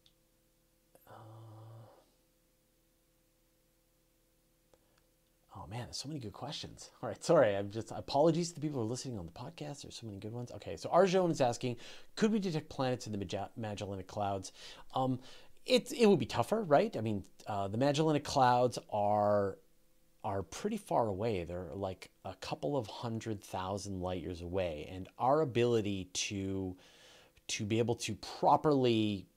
Oh 5.55 5.60
man, 5.71 5.85
there's 5.85 5.97
so 5.97 6.09
many 6.09 6.19
good 6.19 6.33
questions. 6.33 6.91
All 7.01 7.09
right, 7.09 7.23
sorry. 7.23 7.55
I'm 7.55 7.71
just 7.71 7.91
apologies 7.91 8.49
to 8.49 8.55
the 8.55 8.61
people 8.61 8.79
who 8.79 8.85
are 8.85 8.89
listening 8.89 9.17
on 9.17 9.25
the 9.25 9.31
podcast. 9.31 9.81
There's 9.81 9.95
so 9.95 10.05
many 10.05 10.19
good 10.19 10.33
ones. 10.33 10.51
Okay, 10.51 10.75
so 10.75 10.89
Arjun 10.89 11.31
is 11.31 11.41
asking, 11.41 11.77
could 12.15 12.31
we 12.31 12.39
detect 12.39 12.69
planets 12.69 13.07
in 13.07 13.13
the 13.13 13.47
Magellanic 13.55 14.07
Clouds? 14.07 14.51
Um, 14.93 15.19
it 15.65 15.91
it 15.97 16.07
would 16.07 16.19
be 16.19 16.25
tougher, 16.25 16.63
right? 16.63 16.95
I 16.97 17.01
mean, 17.01 17.23
uh, 17.47 17.67
the 17.67 17.77
Magellanic 17.77 18.23
Clouds 18.23 18.77
are 18.91 19.57
are 20.23 20.43
pretty 20.43 20.77
far 20.77 21.07
away. 21.07 21.43
They're 21.45 21.69
like 21.73 22.11
a 22.25 22.35
couple 22.35 22.77
of 22.77 22.87
hundred 22.87 23.41
thousand 23.43 24.01
light 24.01 24.21
years 24.21 24.41
away, 24.41 24.89
and 24.91 25.07
our 25.17 25.41
ability 25.41 26.09
to 26.13 26.75
to 27.49 27.65
be 27.65 27.79
able 27.79 27.95
to 27.95 28.15
properly 28.15 29.27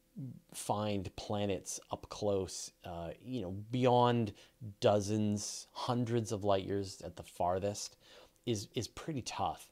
find 0.53 1.15
planets 1.17 1.81
up 1.91 2.09
close, 2.09 2.71
uh, 2.85 3.11
you 3.25 3.41
know, 3.43 3.51
beyond 3.71 4.33
dozens, 4.81 5.67
hundreds 5.73 6.33
of 6.33 6.45
light 6.45 6.65
years 6.65 7.03
at 7.03 7.17
the 7.17 7.23
farthest, 7.23 7.97
is 8.47 8.69
is 8.75 8.89
pretty 8.89 9.23
tough. 9.23 9.71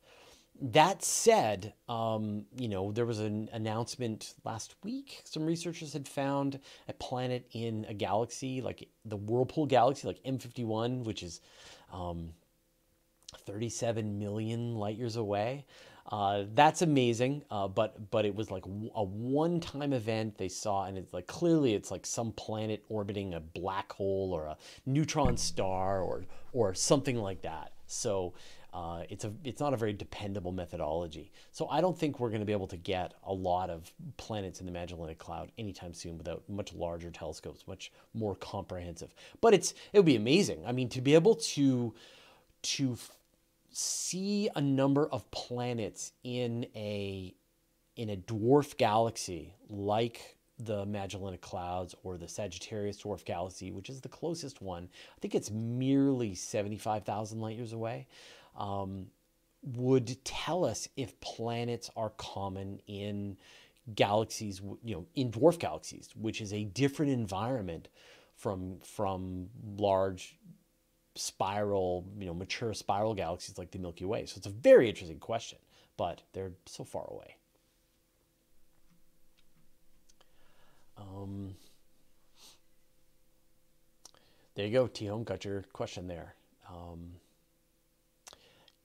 that 0.60 1.02
said, 1.02 1.72
um, 1.88 2.44
you 2.56 2.68
know, 2.68 2.92
there 2.92 3.06
was 3.06 3.18
an 3.20 3.48
announcement 3.52 4.34
last 4.44 4.74
week. 4.84 5.22
Some 5.24 5.44
researchers 5.46 5.92
had 5.92 6.06
found 6.08 6.60
a 6.88 6.92
planet 6.92 7.48
in 7.52 7.86
a 7.88 7.94
galaxy, 7.94 8.60
like 8.60 8.88
the 9.04 9.16
Whirlpool 9.16 9.66
galaxy, 9.66 10.06
like 10.06 10.22
M51, 10.24 11.04
which 11.04 11.22
is 11.22 11.40
um, 11.92 12.32
37 13.46 14.18
million 14.18 14.76
light 14.76 14.96
years 14.96 15.16
away. 15.16 15.64
Uh, 16.10 16.44
that's 16.54 16.82
amazing, 16.82 17.42
uh, 17.50 17.68
but 17.68 18.10
but 18.10 18.24
it 18.24 18.34
was 18.34 18.50
like 18.50 18.64
a 18.66 19.04
one-time 19.04 19.92
event 19.92 20.36
they 20.36 20.48
saw, 20.48 20.84
and 20.84 20.98
it's 20.98 21.14
like 21.14 21.26
clearly 21.26 21.74
it's 21.74 21.90
like 21.90 22.04
some 22.04 22.32
planet 22.32 22.84
orbiting 22.88 23.34
a 23.34 23.40
black 23.40 23.92
hole 23.92 24.32
or 24.32 24.46
a 24.46 24.56
neutron 24.84 25.36
star 25.36 26.02
or 26.02 26.24
or 26.52 26.74
something 26.74 27.16
like 27.16 27.42
that. 27.42 27.72
So 27.86 28.34
uh, 28.72 29.04
it's 29.10 29.24
a 29.24 29.32
it's 29.44 29.60
not 29.60 29.74
a 29.74 29.76
very 29.76 29.92
dependable 29.92 30.50
methodology. 30.50 31.30
So 31.52 31.68
I 31.68 31.80
don't 31.80 31.96
think 31.96 32.18
we're 32.18 32.30
going 32.30 32.40
to 32.40 32.46
be 32.46 32.52
able 32.52 32.68
to 32.68 32.76
get 32.76 33.14
a 33.24 33.32
lot 33.32 33.70
of 33.70 33.92
planets 34.16 34.60
in 34.60 34.66
the 34.66 34.72
Magellanic 34.72 35.18
Cloud 35.18 35.52
anytime 35.58 35.92
soon 35.92 36.18
without 36.18 36.42
much 36.48 36.72
larger 36.72 37.10
telescopes, 37.10 37.66
much 37.68 37.92
more 38.14 38.34
comprehensive. 38.34 39.14
But 39.40 39.54
it's 39.54 39.74
it 39.92 39.98
would 39.98 40.06
be 40.06 40.16
amazing. 40.16 40.64
I 40.66 40.72
mean, 40.72 40.88
to 40.90 41.00
be 41.00 41.14
able 41.14 41.36
to 41.36 41.94
to 42.62 42.96
see 43.72 44.48
a 44.54 44.60
number 44.60 45.06
of 45.08 45.30
planets 45.30 46.12
in 46.24 46.66
a 46.74 47.34
in 47.96 48.10
a 48.10 48.16
dwarf 48.16 48.76
galaxy 48.76 49.54
like 49.68 50.36
the 50.58 50.86
Magellanic 50.86 51.40
Clouds 51.40 51.94
or 52.02 52.16
the 52.16 52.28
Sagittarius 52.28 53.02
Dwarf 53.02 53.24
Galaxy, 53.24 53.70
which 53.70 53.90
is 53.90 54.00
the 54.00 54.08
closest 54.08 54.62
one. 54.62 54.88
I 55.16 55.20
think 55.20 55.34
it's 55.34 55.50
merely 55.50 56.34
75,000 56.34 57.40
light 57.40 57.56
years 57.56 57.72
away. 57.72 58.06
Um, 58.56 59.06
would 59.62 60.24
tell 60.24 60.64
us 60.64 60.88
if 60.96 61.18
planets 61.20 61.90
are 61.96 62.10
common 62.10 62.80
in 62.86 63.36
galaxies, 63.94 64.60
you 64.84 64.94
know, 64.94 65.06
in 65.14 65.30
dwarf 65.30 65.58
galaxies, 65.58 66.10
which 66.16 66.40
is 66.40 66.52
a 66.52 66.64
different 66.64 67.12
environment 67.12 67.88
from 68.36 68.78
from 68.82 69.48
large 69.76 70.36
spiral, 71.14 72.04
you 72.18 72.26
know, 72.26 72.34
mature 72.34 72.72
spiral 72.74 73.14
galaxies 73.14 73.58
like 73.58 73.70
the 73.70 73.78
Milky 73.78 74.04
Way. 74.04 74.26
So 74.26 74.34
it's 74.38 74.46
a 74.46 74.50
very 74.50 74.88
interesting 74.88 75.18
question, 75.18 75.58
but 75.96 76.22
they're 76.32 76.52
so 76.66 76.84
far 76.84 77.06
away. 77.10 77.36
Um, 80.96 81.54
there 84.54 84.66
you 84.66 84.72
go, 84.72 84.86
T 84.86 85.06
Home, 85.06 85.24
got 85.24 85.44
your 85.44 85.62
question 85.72 86.06
there. 86.06 86.34
Um, 86.68 87.12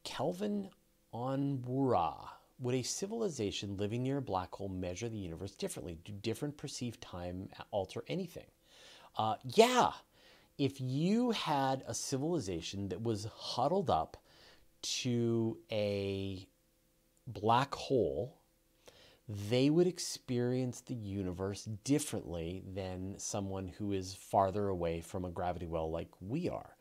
Kelvin 0.04 0.70
Onwura. 1.14 2.16
Would 2.60 2.74
a 2.74 2.82
civilization 2.82 3.78
living 3.78 4.02
near 4.02 4.18
a 4.18 4.22
black 4.22 4.56
hole 4.56 4.70
measure 4.70 5.10
the 5.10 5.18
universe 5.18 5.52
differently? 5.52 6.00
Do 6.04 6.12
different 6.12 6.58
perceived 6.58 7.00
time 7.02 7.50
alter 7.70 8.04
anything? 8.08 8.48
Uh, 9.16 9.36
yeah, 9.54 9.92
if 10.58 10.82
you 10.82 11.32
had 11.32 11.84
a 11.88 11.93
civilization 11.93 12.89
that 12.89 13.01
was 13.01 13.28
huddled 13.36 13.89
up 13.89 14.18
to 14.82 15.58
a 15.72 16.47
black 17.28 17.76
hole, 17.76 18.38
they 19.28 19.70
would 19.70 19.88
experience 19.88 20.82
the 20.82 20.95
universe 20.95 21.66
differently 21.84 22.64
than 22.74 23.16
someone 23.18 23.68
who 23.78 23.91
is 23.91 24.16
farther 24.16 24.70
away 24.70 25.01
from 25.01 25.26
a 25.26 25.30
gravity 25.30 25.68
well 25.68 25.91
like 25.91 26.10
we 26.22 26.49
are. 26.49 26.76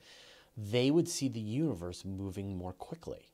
They 0.57 0.91
would 0.91 1.09
see 1.09 1.29
the 1.29 1.41
universe 1.41 2.05
moving 2.05 2.57
more 2.57 2.73
quickly. 2.73 3.29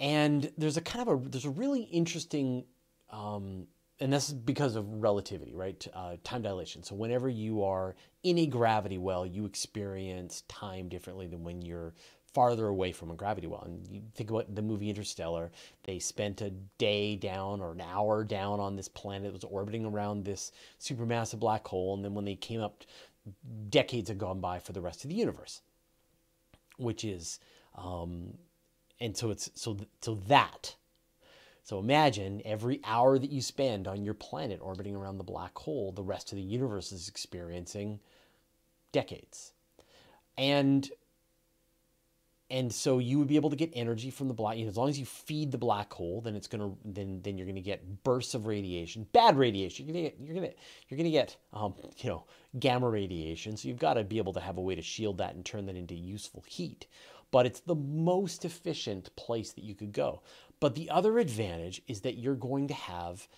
And 0.00 0.50
there's 0.56 0.76
a 0.76 0.80
kind 0.80 1.06
of 1.06 1.26
a 1.26 1.28
there's 1.28 1.44
a 1.44 1.50
really 1.50 1.82
interesting 1.82 2.64
um, 3.10 3.66
and 4.00 4.12
this 4.12 4.28
is 4.28 4.34
because 4.34 4.76
of 4.76 5.02
relativity, 5.02 5.54
right? 5.54 5.86
Uh, 5.92 6.16
time 6.22 6.42
dilation. 6.42 6.82
So 6.82 6.94
whenever 6.94 7.28
you 7.28 7.64
are 7.64 7.96
in 8.22 8.38
a 8.38 8.46
gravity 8.46 8.98
well, 8.98 9.26
you 9.26 9.44
experience 9.44 10.42
time 10.48 10.88
differently 10.88 11.26
than 11.26 11.42
when 11.42 11.62
you're 11.62 11.94
farther 12.32 12.68
away 12.68 12.92
from 12.92 13.10
a 13.10 13.14
gravity 13.14 13.46
well. 13.46 13.62
And 13.62 13.86
you 13.90 14.02
think 14.14 14.30
about 14.30 14.54
the 14.54 14.62
movie 14.62 14.88
Interstellar, 14.88 15.50
they 15.84 15.98
spent 15.98 16.40
a 16.40 16.50
day 16.78 17.16
down 17.16 17.60
or 17.60 17.72
an 17.72 17.80
hour 17.80 18.22
down 18.22 18.60
on 18.60 18.76
this 18.76 18.88
planet 18.88 19.24
that 19.24 19.32
was 19.32 19.44
orbiting 19.44 19.84
around 19.84 20.24
this 20.24 20.52
supermassive 20.80 21.40
black 21.40 21.66
hole. 21.66 21.94
And 21.94 22.04
then 22.04 22.14
when 22.14 22.24
they 22.24 22.36
came 22.36 22.60
up, 22.60 22.84
decades 23.70 24.08
had 24.08 24.18
gone 24.18 24.40
by 24.40 24.58
for 24.58 24.72
the 24.72 24.80
rest 24.80 25.04
of 25.04 25.10
the 25.10 25.16
universe, 25.16 25.62
which 26.76 27.04
is, 27.04 27.40
um, 27.74 28.34
and 29.00 29.16
so 29.16 29.30
it's, 29.30 29.50
so, 29.54 29.76
so 30.00 30.14
that 30.28 30.76
so 31.68 31.78
imagine 31.78 32.40
every 32.46 32.80
hour 32.82 33.18
that 33.18 33.30
you 33.30 33.42
spend 33.42 33.86
on 33.86 34.02
your 34.02 34.14
planet 34.14 34.58
orbiting 34.62 34.96
around 34.96 35.18
the 35.18 35.22
black 35.22 35.54
hole, 35.58 35.92
the 35.92 36.02
rest 36.02 36.32
of 36.32 36.36
the 36.36 36.42
universe 36.42 36.92
is 36.92 37.10
experiencing 37.10 38.00
decades. 38.90 39.52
And 40.38 40.90
and 42.50 42.72
so 42.72 42.98
you 42.98 43.18
would 43.18 43.28
be 43.28 43.36
able 43.36 43.50
to 43.50 43.56
get 43.56 43.70
energy 43.74 44.08
from 44.08 44.28
the 44.28 44.32
black 44.32 44.56
you 44.56 44.64
know, 44.64 44.70
as 44.70 44.78
long 44.78 44.88
as 44.88 44.98
you 44.98 45.04
feed 45.04 45.52
the 45.52 45.58
black 45.58 45.92
hole 45.92 46.22
then 46.22 46.34
it's 46.34 46.46
going 46.46 46.62
to 46.62 46.74
then 46.86 47.20
then 47.22 47.36
you're 47.36 47.44
going 47.44 47.54
to 47.54 47.60
get 47.60 48.02
bursts 48.02 48.32
of 48.32 48.46
radiation 48.46 49.06
bad 49.12 49.36
radiation. 49.36 49.84
You're 49.84 49.92
going 49.92 50.04
to 50.04 50.10
get 50.10 50.20
you're 50.26 50.36
going 50.36 50.48
to 50.48 50.56
you're 50.88 50.96
going 50.96 51.04
to 51.04 51.10
get 51.10 51.36
um, 51.52 51.74
you 51.98 52.08
know 52.08 52.24
gamma 52.58 52.88
radiation. 52.88 53.58
So 53.58 53.68
you've 53.68 53.78
got 53.78 53.94
to 53.94 54.04
be 54.04 54.16
able 54.16 54.32
to 54.32 54.40
have 54.40 54.56
a 54.56 54.62
way 54.62 54.74
to 54.74 54.80
shield 54.80 55.18
that 55.18 55.34
and 55.34 55.44
turn 55.44 55.66
that 55.66 55.76
into 55.76 55.94
useful 55.94 56.42
heat. 56.46 56.86
But 57.30 57.44
it's 57.44 57.60
the 57.60 57.74
most 57.74 58.46
efficient 58.46 59.14
place 59.16 59.52
that 59.52 59.64
you 59.64 59.74
could 59.74 59.92
go 59.92 60.22
but 60.60 60.74
the 60.74 60.90
other 60.90 61.18
advantage 61.18 61.82
is 61.86 62.00
that 62.02 62.18
you're 62.18 62.34
going 62.34 62.68
to 62.68 62.74
have 62.74 63.28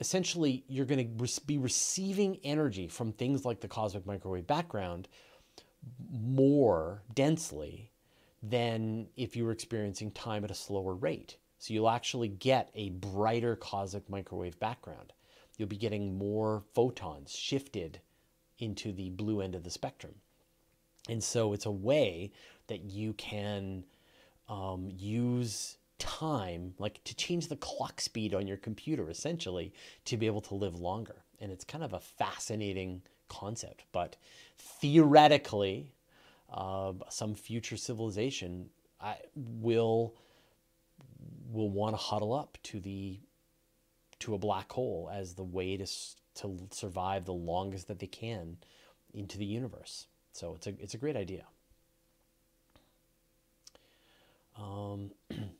essentially 0.00 0.64
you're 0.68 0.86
going 0.86 1.16
to 1.16 1.40
be 1.46 1.58
receiving 1.58 2.38
energy 2.44 2.86
from 2.86 3.12
things 3.12 3.44
like 3.44 3.60
the 3.60 3.68
cosmic 3.68 4.06
microwave 4.06 4.46
background 4.46 5.08
more 6.10 7.02
densely 7.14 7.90
than 8.42 9.08
if 9.16 9.36
you 9.36 9.44
were 9.44 9.52
experiencing 9.52 10.10
time 10.10 10.44
at 10.44 10.50
a 10.50 10.54
slower 10.54 10.94
rate. 10.94 11.36
So 11.58 11.74
you'll 11.74 11.90
actually 11.90 12.28
get 12.28 12.70
a 12.74 12.90
brighter 12.90 13.56
cosmic 13.56 14.08
microwave 14.08 14.58
background. 14.60 15.12
You'll 15.56 15.68
be 15.68 15.76
getting 15.76 16.16
more 16.16 16.62
photons 16.74 17.32
shifted 17.32 18.00
into 18.58 18.92
the 18.92 19.10
blue 19.10 19.40
end 19.40 19.56
of 19.56 19.64
the 19.64 19.70
spectrum. 19.70 20.14
And 21.08 21.22
so 21.22 21.52
it's 21.52 21.66
a 21.66 21.70
way 21.70 22.32
that 22.68 22.84
you 22.84 23.12
can 23.14 23.84
um, 24.48 24.88
use 24.96 25.78
time, 25.98 26.74
like 26.78 27.02
to 27.04 27.14
change 27.14 27.48
the 27.48 27.56
clock 27.56 28.00
speed 28.00 28.34
on 28.34 28.46
your 28.46 28.56
computer, 28.56 29.10
essentially, 29.10 29.72
to 30.04 30.16
be 30.16 30.26
able 30.26 30.40
to 30.42 30.54
live 30.54 30.78
longer. 30.78 31.16
And 31.40 31.52
it's 31.52 31.64
kind 31.64 31.84
of 31.84 31.92
a 31.92 32.00
fascinating 32.00 33.02
concept. 33.28 33.84
But 33.92 34.16
theoretically, 34.58 35.92
uh, 36.52 36.92
some 37.08 37.34
future 37.34 37.76
civilization 37.76 38.70
I, 39.00 39.16
will 39.34 40.14
will 41.50 41.70
want 41.70 41.94
to 41.94 41.96
huddle 41.96 42.34
up 42.34 42.58
to 42.62 42.80
the 42.80 43.18
to 44.20 44.34
a 44.34 44.38
black 44.38 44.72
hole 44.72 45.10
as 45.12 45.34
the 45.34 45.44
way 45.44 45.76
to 45.76 45.86
to 46.34 46.58
survive 46.70 47.24
the 47.24 47.32
longest 47.32 47.88
that 47.88 47.98
they 47.98 48.06
can 48.06 48.56
into 49.14 49.38
the 49.38 49.44
universe. 49.44 50.06
So 50.32 50.54
it's 50.54 50.66
a 50.66 50.74
it's 50.80 50.94
a 50.94 50.98
great 50.98 51.16
idea. 51.16 51.44
Um, 54.56 55.12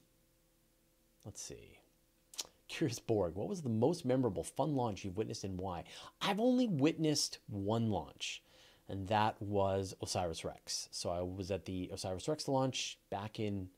Let's 1.25 1.41
see. 1.41 1.79
Curious 2.69 2.99
Borg, 2.99 3.35
what 3.35 3.49
was 3.49 3.63
the 3.63 3.69
most 3.69 4.05
memorable 4.05 4.45
fun 4.45 4.75
launch 4.77 5.05
you've 5.05 5.17
witnessed 5.17 5.45
and 5.45 5.59
why? 5.59 5.85
I've 6.21 6.41
only 6.41 6.67
witnessed 6.67 7.39
one 7.49 7.91
launch, 7.91 8.43
and 8.89 9.09
that 9.09 9.41
was 9.41 9.95
Osiris 10.03 10.45
Rex. 10.45 10.89
So 10.91 11.11
I 11.11 11.23
was 11.23 11.51
at 11.51 11.65
the 11.65 11.91
Osiris 11.93 12.29
Rex 12.29 12.49
launch 12.49 12.99
back 13.11 13.41
in, 13.41 13.69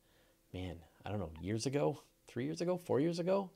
man, 0.53 0.77
I 1.05 1.11
don't 1.11 1.21
know, 1.21 1.33
years 1.41 1.67
ago, 1.67 2.03
three 2.27 2.45
years 2.45 2.61
ago, 2.61 2.77
four 2.77 3.01
years 3.01 3.19
ago. 3.19 3.51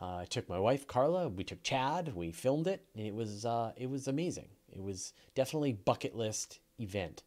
Uh, 0.00 0.16
I 0.16 0.24
took 0.24 0.48
my 0.48 0.58
wife 0.58 0.86
Carla. 0.86 1.28
We 1.28 1.44
took 1.44 1.62
Chad. 1.62 2.14
We 2.14 2.32
filmed 2.32 2.66
it, 2.66 2.84
and 2.96 3.06
it 3.06 3.14
was 3.14 3.44
uh, 3.44 3.72
it 3.76 3.90
was 3.90 4.08
amazing. 4.08 4.48
It 4.74 4.82
was 4.82 5.12
definitely 5.34 5.74
bucket 5.74 6.16
list 6.16 6.60
event. 6.80 7.22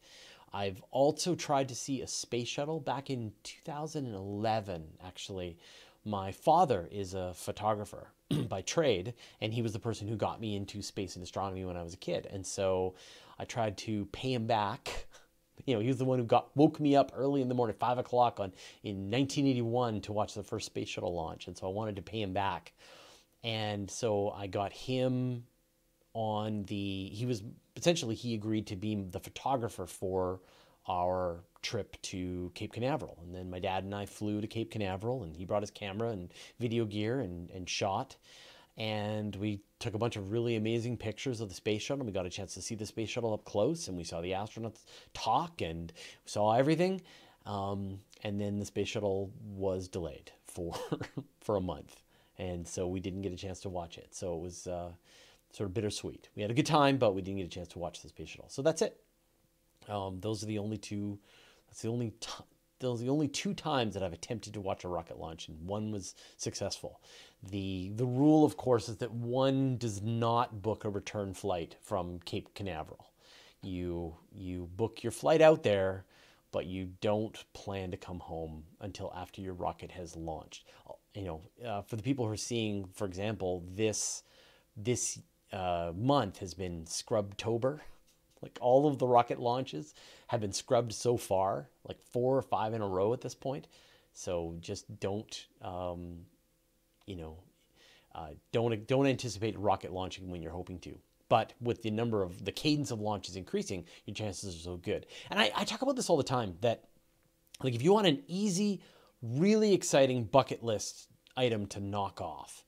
I've 0.52 0.82
also 0.92 1.36
tried 1.36 1.68
to 1.70 1.76
see 1.76 2.02
a 2.02 2.08
space 2.08 2.48
shuttle 2.48 2.80
back 2.80 3.10
in 3.10 3.34
2011, 3.44 4.84
actually 5.06 5.58
my 6.06 6.32
father 6.32 6.88
is 6.92 7.16
a 7.16 7.34
photographer 7.34 8.12
by 8.48 8.62
trade, 8.62 9.16
and 9.42 9.54
he 9.54 9.62
was 9.62 9.74
the 9.74 9.80
person 9.80 10.08
who 10.08 10.16
got 10.16 10.40
me 10.40 10.56
into 10.56 10.82
space 10.82 11.16
and 11.16 11.24
astronomy 11.24 11.66
when 11.66 11.76
I 11.76 11.84
was 11.84 11.96
a 11.96 11.98
kid. 11.98 12.28
And 12.32 12.46
so 12.46 12.96
I 13.40 13.46
tried 13.46 13.78
to 13.80 14.06
pay 14.08 14.34
him 14.34 14.48
back. 14.48 15.08
You 15.66 15.74
know, 15.74 15.80
he 15.80 15.88
was 15.88 15.98
the 15.98 16.06
one 16.06 16.20
who 16.20 16.26
got 16.26 16.56
woke 16.58 16.82
me 16.82 16.98
up 16.98 17.14
early 17.16 17.42
in 17.42 17.48
the 17.48 17.56
morning, 17.56 17.78
five 17.80 17.98
o'clock 17.98 18.42
on 18.42 18.52
in 18.84 19.10
1981 19.10 20.02
to 20.02 20.12
watch 20.12 20.34
the 20.34 20.44
first 20.44 20.66
space 20.66 20.90
shuttle 20.90 21.16
launch. 21.16 21.48
And 21.48 21.58
so 21.58 21.66
I 21.66 21.70
wanted 21.72 21.96
to 21.96 22.02
pay 22.02 22.22
him 22.22 22.34
back. 22.34 22.74
And 23.42 23.90
so 23.90 24.32
I 24.32 24.48
got 24.48 24.74
him 24.74 25.46
on 26.14 26.64
the. 26.64 27.10
He 27.14 27.26
was 27.26 27.42
essentially 27.78 28.16
he 28.16 28.34
agreed 28.34 28.68
to 28.68 28.76
be 28.76 28.96
the 28.96 29.20
photographer 29.22 29.86
for 29.86 30.42
our 30.88 31.44
trip 31.62 32.00
to 32.04 32.52
Cape 32.54 32.74
Canaveral. 32.74 33.18
And 33.24 33.34
then 33.34 33.50
my 33.50 33.60
dad 33.60 33.84
and 33.84 33.96
I 33.96 34.06
flew 34.06 34.42
to 34.42 34.48
Cape 34.48 34.72
Canaveral, 34.72 35.24
and 35.24 35.36
he 35.36 35.46
brought 35.46 35.64
his 35.64 35.72
camera 35.72 36.10
and 36.10 36.32
video 36.60 36.86
gear 36.86 37.22
and, 37.22 37.50
and 37.52 37.68
shot. 37.68 38.16
And 38.78 39.36
we 39.38 39.62
took 39.80 39.94
a 39.94 39.98
bunch 39.98 40.16
of 40.16 40.32
really 40.32 40.58
amazing 40.58 40.98
pictures 40.98 41.42
of 41.42 41.50
the 41.50 41.56
space 41.56 41.82
shuttle. 41.82 42.06
We 42.06 42.12
got 42.12 42.26
a 42.26 42.30
chance 42.30 42.54
to 42.56 42.62
see 42.62 42.76
the 42.76 42.86
space 42.86 43.10
shuttle 43.10 43.34
up 43.34 43.46
close, 43.46 43.88
and 43.88 43.98
we 43.98 44.04
saw 44.04 44.22
the 44.22 44.32
astronauts 44.32 44.84
talk 45.14 45.62
and 45.62 45.92
saw 46.26 46.54
everything. 46.54 47.02
Um, 47.46 48.00
and 48.24 48.40
then 48.40 48.60
the 48.60 48.66
space 48.66 48.88
shuttle 48.88 49.32
was 49.56 49.88
delayed 49.88 50.32
for 50.46 50.76
for 51.42 51.56
a 51.56 51.62
month, 51.62 52.02
and 52.38 52.68
so 52.68 52.88
we 52.88 53.00
didn't 53.00 53.22
get 53.22 53.32
a 53.32 53.38
chance 53.38 53.60
to 53.62 53.70
watch 53.70 53.98
it. 53.98 54.14
So 54.14 54.36
it 54.36 54.42
was 54.42 54.68
uh, 54.68 54.90
sort 55.54 55.70
of 55.70 55.74
bittersweet. 55.74 56.30
We 56.36 56.42
had 56.42 56.52
a 56.52 56.56
good 56.56 56.66
time, 56.66 56.98
but 56.98 57.14
we 57.14 57.22
didn't 57.22 57.38
get 57.38 57.46
a 57.46 57.50
chance 57.50 57.68
to 57.70 57.80
watch 57.80 58.02
the 58.02 58.10
space 58.10 58.30
shuttle. 58.30 58.50
So 58.50 58.62
that's 58.62 58.82
it. 58.82 59.00
Um, 59.90 60.20
those 60.20 60.44
are 60.44 60.48
the 60.48 60.60
only 60.60 60.78
two. 60.78 61.20
That's 61.68 61.82
the 61.82 61.90
only. 61.90 62.14
Those 62.80 63.02
are 63.02 63.06
the 63.06 63.12
only 63.12 63.30
two 63.30 63.54
times 63.54 63.94
that 63.94 64.04
I've 64.04 64.12
attempted 64.14 64.54
to 64.54 64.62
watch 64.62 64.84
a 64.84 64.90
rocket 64.90 65.18
launch, 65.18 65.48
and 65.48 65.66
one 65.66 65.92
was 65.92 66.14
successful. 66.36 67.00
the 67.42 67.92
The 67.96 68.06
rule, 68.06 68.44
of 68.44 68.58
course, 68.58 68.90
is 68.90 68.98
that 68.98 69.12
one 69.12 69.78
does 69.78 70.02
not 70.02 70.62
book 70.62 70.84
a 70.84 70.90
return 70.90 71.34
flight 71.34 71.78
from 71.82 72.20
Cape 72.26 72.54
Canaveral. 72.54 73.14
You 73.62 74.18
you 74.34 74.70
book 74.76 75.04
your 75.04 75.12
flight 75.12 75.42
out 75.42 75.64
there, 75.64 76.06
but 76.52 76.66
you 76.66 76.90
don't 77.02 77.44
plan 77.54 77.92
to 77.92 77.98
come 77.98 78.20
home 78.20 78.64
until 78.82 79.12
after 79.16 79.42
your 79.42 79.54
rocket 79.54 79.92
has 79.92 80.16
launched. 80.16 80.66
You 81.14 81.24
know, 81.24 81.42
uh, 81.66 81.82
for 81.82 81.96
the 81.96 82.04
people 82.04 82.26
who 82.26 82.32
are 82.34 82.38
seeing, 82.38 82.86
for 82.94 83.06
example, 83.06 83.64
this 83.74 84.24
this 84.76 85.20
uh, 85.54 85.94
month 85.96 86.40
has 86.40 86.54
been 86.54 86.84
Scrubtober. 86.86 87.80
Like 88.46 88.60
all 88.62 88.88
of 88.88 89.00
the 89.00 89.08
rocket 89.08 89.40
launches 89.40 89.96
have 90.28 90.40
been 90.40 90.54
scrubbed 90.54 90.94
so 90.94 91.18
far, 91.18 91.68
like 91.84 91.98
four 92.12 92.38
or 92.38 92.44
five 92.44 92.76
in 92.76 92.82
a 92.82 92.88
row 92.88 93.12
at 93.12 93.22
this 93.22 93.34
point. 93.34 93.68
So 94.14 94.56
just 94.60 95.00
don't, 95.00 95.48
um, 95.64 96.20
you 97.08 97.16
know, 97.16 97.38
uh, 98.14 98.30
don't 98.52 98.86
don't 98.86 99.08
anticipate 99.08 99.58
rocket 99.58 99.92
launching 99.92 100.30
when 100.30 100.44
you're 100.44 100.52
hoping 100.52 100.78
to. 100.82 100.96
But 101.28 101.54
with 101.60 101.82
the 101.82 101.90
number 101.90 102.22
of 102.22 102.46
the 102.46 102.52
cadence 102.52 102.92
of 102.92 103.02
launches 103.02 103.36
increasing, 103.36 103.86
your 104.06 104.14
chances 104.14 104.56
are 104.56 104.60
so 104.60 104.78
good. 104.78 105.08
And 105.32 105.40
I, 105.40 105.52
I 105.56 105.64
talk 105.64 105.82
about 105.82 105.96
this 105.96 106.08
all 106.08 106.18
the 106.18 106.24
time 106.24 106.54
that, 106.62 106.84
like, 107.64 107.74
if 107.74 107.82
you 107.82 107.94
want 107.94 108.06
an 108.06 108.22
easy, 108.28 108.80
really 109.24 109.74
exciting 109.74 110.26
bucket 110.26 110.64
list 110.64 111.10
item 111.36 111.66
to 111.66 111.80
knock 111.80 112.22
off, 112.22 112.64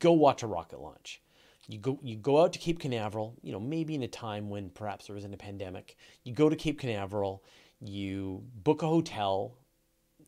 go 0.00 0.10
watch 0.10 0.42
a 0.42 0.48
rocket 0.48 0.80
launch 0.80 1.22
you 1.70 1.78
go 1.78 1.98
you 2.02 2.16
go 2.16 2.42
out 2.42 2.52
to 2.52 2.58
Cape 2.58 2.78
Canaveral, 2.78 3.36
you 3.42 3.52
know, 3.52 3.60
maybe 3.60 3.94
in 3.94 4.02
a 4.02 4.08
time 4.08 4.50
when 4.50 4.70
perhaps 4.70 5.06
there 5.06 5.16
isn't 5.16 5.34
a 5.34 5.38
pandemic. 5.38 5.96
You 6.24 6.32
go 6.32 6.48
to 6.48 6.56
Cape 6.56 6.78
Canaveral, 6.78 7.42
you 7.80 8.42
book 8.62 8.82
a 8.82 8.86
hotel 8.86 9.56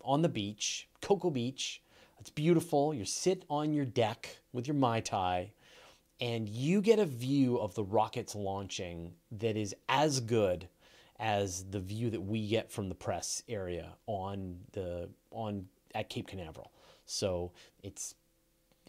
on 0.05 0.22
the 0.22 0.28
beach, 0.28 0.88
Cocoa 1.01 1.30
Beach. 1.30 1.82
It's 2.18 2.30
beautiful. 2.30 2.95
You 2.95 3.05
sit 3.05 3.45
on 3.51 3.72
your 3.72 3.84
deck 3.84 4.38
with 4.53 4.66
your 4.66 4.76
Mai 4.76 5.01
Tai 5.01 5.51
and 6.20 6.49
you 6.49 6.80
get 6.80 7.01
a 7.01 7.05
view 7.05 7.59
of 7.59 7.74
the 7.74 7.82
rockets 7.82 8.36
launching 8.36 9.12
that 9.32 9.57
is 9.57 9.74
as 9.88 10.20
good 10.20 10.68
as 11.18 11.64
the 11.70 11.80
view 11.80 12.11
that 12.11 12.20
we 12.20 12.47
get 12.47 12.70
from 12.70 12.88
the 12.88 12.95
press 12.95 13.43
area 13.49 13.95
on 14.07 14.59
the 14.72 15.09
on 15.32 15.66
at 15.95 16.09
Cape 16.09 16.28
Canaveral. 16.28 16.70
So 17.07 17.53
it's 17.82 18.14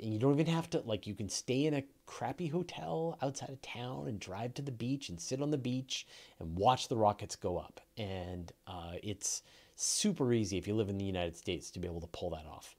and 0.03 0.13
you 0.13 0.19
don't 0.19 0.33
even 0.33 0.53
have 0.53 0.69
to 0.71 0.81
like 0.81 1.07
you 1.07 1.15
can 1.15 1.29
stay 1.29 1.65
in 1.65 1.73
a 1.73 1.83
crappy 2.05 2.47
hotel 2.47 3.17
outside 3.21 3.49
of 3.49 3.61
town 3.61 4.07
and 4.07 4.19
drive 4.19 4.53
to 4.55 4.61
the 4.61 4.71
beach 4.71 5.07
and 5.07 5.19
sit 5.19 5.41
on 5.41 5.49
the 5.49 5.57
beach 5.57 6.05
and 6.39 6.57
watch 6.57 6.89
the 6.89 6.97
rockets 6.97 7.37
go 7.37 7.57
up. 7.57 7.79
And 7.97 8.51
uh, 8.67 8.93
it's 9.01 9.43
super 9.75 10.33
easy 10.33 10.57
if 10.57 10.67
you 10.67 10.75
live 10.75 10.89
in 10.89 10.97
the 10.97 11.05
united 11.05 11.37
states 11.37 11.71
to 11.71 11.79
be 11.79 11.87
able 11.87 12.01
to 12.01 12.07
pull 12.07 12.29
that 12.31 12.45
off. 12.45 12.75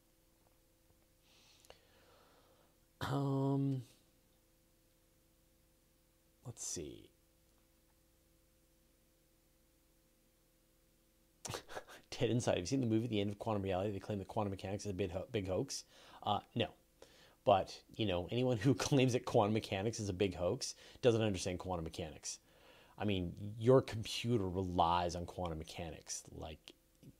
Um, 3.01 3.83
let's 6.47 6.65
see. 6.65 7.09
Dead 12.11 12.31
inside. 12.31 12.53
Have 12.53 12.61
you 12.61 12.67
seen 12.67 12.81
the 12.81 12.87
movie 12.87 13.07
the 13.07 13.21
end 13.21 13.31
of 13.31 13.39
quantum 13.39 13.63
reality? 13.63 13.93
They 13.93 13.99
claim 13.99 14.19
that 14.19 14.29
quantum 14.29 14.51
mechanics 14.51 14.85
is 14.85 14.91
a 14.91 14.95
big, 14.95 15.11
ho- 15.11 15.27
big 15.33 15.49
hoax. 15.49 15.85
Uh, 16.23 16.41
no 16.55 16.69
but, 17.45 17.79
you 17.97 18.07
know, 18.07 18.29
anyone 18.31 18.57
who 18.57 18.75
claims 18.75 19.13
that 19.13 19.25
quantum 19.25 19.55
mechanics 19.55 20.01
is 20.01 20.09
a 20.09 20.15
big 20.15 20.35
hoax 20.35 20.75
doesn't 21.03 21.23
understand 21.23 21.59
quantum 21.59 21.85
mechanics. 21.85 22.39
I 22.99 23.05
mean, 23.05 23.33
your 23.59 23.83
computer 23.83 24.49
relies 24.49 25.17
on 25.17 25.27
quantum 25.27 25.59
mechanics. 25.59 26.23
Like 26.37 26.73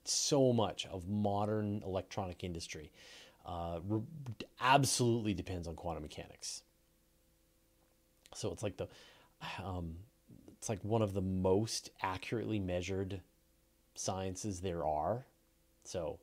so 0.05 0.53
much 0.53 0.87
of 0.87 1.09
modern 1.09 1.83
electronic 1.85 2.45
industry 2.45 2.93
uh, 3.47 3.81
re- 3.87 4.03
absolutely 4.61 5.35
depends 5.35 5.69
on 5.69 5.75
quantum 5.75 6.03
mechanics. 6.03 6.63
So 8.35 8.53
it's 8.53 8.63
like 8.63 8.77
the, 8.77 8.89
um, 9.65 9.97
it's 10.59 10.69
like 10.69 10.83
one 10.83 11.03
of 11.03 11.13
the 11.13 11.23
most 11.23 11.91
accurately 12.03 12.59
measured 12.59 13.21
sciences 13.95 14.61
there 14.61 14.85
are. 14.85 15.27
So, 15.85 16.19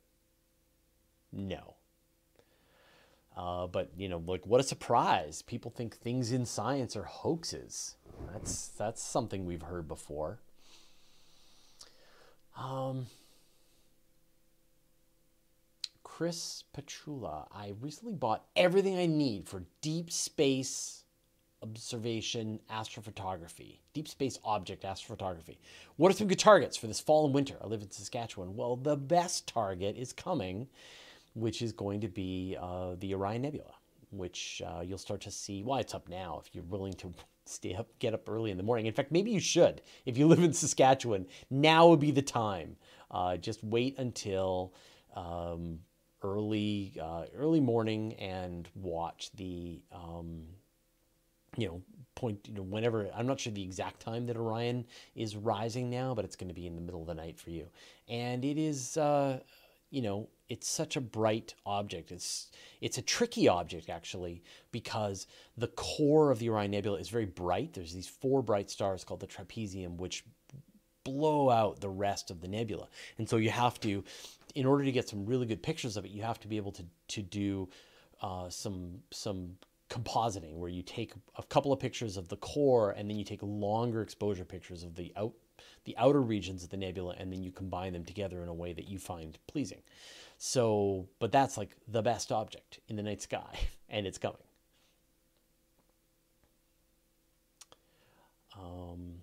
no. 1.32 1.76
Uh, 3.36 3.67
but 3.67 3.89
you 3.97 4.09
know, 4.09 4.21
like 4.25 4.45
what 4.45 4.59
a 4.59 4.63
surprise! 4.63 5.41
People 5.41 5.71
think 5.71 5.95
things 5.95 6.32
in 6.32 6.45
science 6.45 6.95
are 6.95 7.03
hoaxes. 7.03 7.95
That's 8.32 8.67
that's 8.69 9.01
something 9.01 9.45
we've 9.45 9.61
heard 9.61 9.88
before. 9.88 10.39
Um, 12.57 13.07
Chris 16.03 16.65
Petrula, 16.73 17.47
I 17.51 17.73
recently 17.79 18.13
bought 18.13 18.45
everything 18.55 18.97
I 18.97 19.05
need 19.05 19.47
for 19.47 19.63
deep 19.82 20.11
space 20.11 21.03
observation 21.63 22.59
astrophotography, 22.69 23.77
deep 23.93 24.07
space 24.07 24.38
object 24.43 24.84
astrophotography. 24.84 25.57
What 25.95 26.11
are 26.11 26.15
some 26.15 26.27
good 26.27 26.39
targets 26.39 26.75
for 26.75 26.88
this 26.88 26.99
fall 26.99 27.25
and 27.25 27.34
winter? 27.34 27.55
I 27.63 27.67
live 27.67 27.82
in 27.82 27.91
Saskatchewan. 27.91 28.55
Well, 28.55 28.75
the 28.75 28.97
best 28.97 29.47
target 29.47 29.95
is 29.97 30.11
coming 30.11 30.67
which 31.34 31.61
is 31.61 31.71
going 31.71 32.01
to 32.01 32.07
be 32.07 32.57
uh, 32.59 32.95
the 32.99 33.13
Orion 33.13 33.43
Nebula, 33.43 33.73
which 34.11 34.61
uh, 34.65 34.82
you'll 34.82 34.97
start 34.97 35.21
to 35.21 35.32
see. 35.32 35.63
Well, 35.63 35.79
it's 35.79 35.93
up 35.93 36.09
now 36.09 36.41
if 36.43 36.53
you're 36.53 36.63
willing 36.65 36.93
to 36.93 37.13
stay 37.45 37.75
up, 37.75 37.88
get 37.99 38.13
up 38.13 38.29
early 38.29 38.51
in 38.51 38.57
the 38.57 38.63
morning. 38.63 38.86
In 38.86 38.93
fact, 38.93 39.11
maybe 39.11 39.32
you 39.32 39.39
should. 39.39 39.82
If 40.05 40.17
you 40.17 40.27
live 40.29 40.39
in 40.39 40.53
Saskatchewan, 40.53 41.27
now 41.49 41.88
would 41.88 41.99
be 41.99 42.11
the 42.11 42.21
time. 42.21 42.75
Uh, 43.09 43.38
just 43.38 43.63
wait 43.63 43.97
until 43.97 44.73
um, 45.15 45.79
early 46.23 46.97
uh, 47.01 47.25
early 47.36 47.59
morning 47.59 48.13
and 48.13 48.67
watch 48.75 49.32
the 49.36 49.82
um, 49.91 50.43
you 51.57 51.67
know 51.67 51.82
point 52.15 52.39
you 52.47 52.53
know 52.53 52.61
whenever 52.61 53.09
i'm 53.15 53.25
not 53.25 53.39
sure 53.39 53.53
the 53.53 53.63
exact 53.63 53.99
time 53.99 54.25
that 54.25 54.36
orion 54.36 54.86
is 55.15 55.36
rising 55.36 55.89
now 55.89 56.13
but 56.13 56.25
it's 56.25 56.36
going 56.36 56.47
to 56.47 56.53
be 56.53 56.67
in 56.67 56.75
the 56.75 56.82
middle 56.82 57.01
of 57.01 57.07
the 57.07 57.13
night 57.13 57.39
for 57.39 57.49
you 57.49 57.65
and 58.09 58.43
it 58.43 58.57
is 58.57 58.97
uh, 58.97 59.39
you 59.91 60.01
know 60.01 60.29
it's 60.49 60.67
such 60.67 60.95
a 60.97 61.01
bright 61.01 61.53
object. 61.65 62.11
It's 62.11 62.49
it's 62.81 62.97
a 62.97 63.01
tricky 63.01 63.47
object 63.47 63.89
actually 63.89 64.43
because 64.71 65.27
the 65.55 65.67
core 65.67 66.31
of 66.31 66.39
the 66.39 66.49
Orion 66.49 66.71
Nebula 66.71 66.97
is 66.97 67.09
very 67.09 67.25
bright. 67.25 67.73
There's 67.73 67.93
these 67.93 68.07
four 68.07 68.41
bright 68.41 68.69
stars 68.69 69.03
called 69.03 69.19
the 69.19 69.27
trapezium, 69.27 69.97
which 69.97 70.25
blow 71.03 71.49
out 71.49 71.79
the 71.79 71.89
rest 71.89 72.31
of 72.31 72.41
the 72.41 72.47
nebula. 72.47 72.87
And 73.17 73.27
so 73.27 73.37
you 73.37 73.49
have 73.49 73.79
to, 73.81 74.03
in 74.55 74.65
order 74.65 74.83
to 74.83 74.91
get 74.91 75.09
some 75.09 75.25
really 75.25 75.45
good 75.45 75.63
pictures 75.63 75.97
of 75.97 76.05
it, 76.05 76.11
you 76.11 76.21
have 76.21 76.39
to 76.41 76.47
be 76.47 76.57
able 76.57 76.71
to 76.73 76.85
to 77.09 77.21
do 77.21 77.69
uh, 78.21 78.49
some 78.49 78.99
some 79.11 79.55
compositing 79.89 80.55
where 80.55 80.69
you 80.69 80.81
take 80.81 81.13
a 81.37 81.43
couple 81.43 81.73
of 81.73 81.79
pictures 81.79 82.15
of 82.15 82.29
the 82.29 82.37
core 82.37 82.91
and 82.91 83.09
then 83.09 83.17
you 83.17 83.25
take 83.25 83.39
longer 83.41 84.01
exposure 84.01 84.45
pictures 84.45 84.83
of 84.83 84.95
the 84.95 85.11
out 85.17 85.33
the 85.86 85.97
outer 85.97 86.22
regions 86.22 86.64
of 86.64 86.70
the 86.70 86.78
nebula 86.78 87.16
and 87.18 87.32
then 87.32 87.43
you 87.43 87.51
combine 87.51 87.93
them 87.93 88.05
together 88.05 88.43
in 88.43 88.49
a 88.49 88.53
way 88.53 88.74
that 88.74 88.88
you 88.88 88.99
find 88.99 89.38
pleasing. 89.47 89.82
So, 90.38 91.07
but 91.20 91.32
that's 91.32 91.57
like 91.57 91.76
the 91.88 92.01
best 92.01 92.32
object 92.32 92.80
in 92.88 92.95
the 92.95 93.03
night 93.03 93.22
sky, 93.22 93.59
and 93.89 94.07
it's 94.07 94.18
coming. 94.18 94.38
Um, 98.59 99.18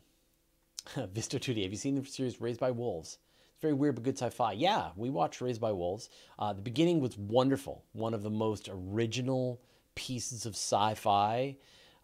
Vista 1.13 1.39
2D. 1.39 1.63
Have 1.63 1.73
you 1.73 1.77
seen 1.77 1.97
the 1.97 2.05
series 2.05 2.41
Raised 2.41 2.61
by 2.61 2.71
Wolves? 2.71 3.19
It's 3.53 3.63
very 3.63 3.75
weird 3.75 3.97
but 3.97 4.05
good 4.05 4.17
sci-fi. 4.17 4.53
Yeah, 4.53 4.91
we 4.97 5.11
watched 5.11 5.41
Raised 5.41 5.61
by 5.61 5.73
Wolves. 5.73 6.09
Uh, 6.39 6.53
the 6.53 6.63
beginning 6.63 7.01
was 7.01 7.19
wonderful. 7.19 7.85
One 7.93 8.15
of 8.15 8.23
the 8.23 8.31
most 8.31 8.69
original 8.73 9.61
pieces 9.97 10.47
of 10.47 10.55
sci-fi. 10.55 11.57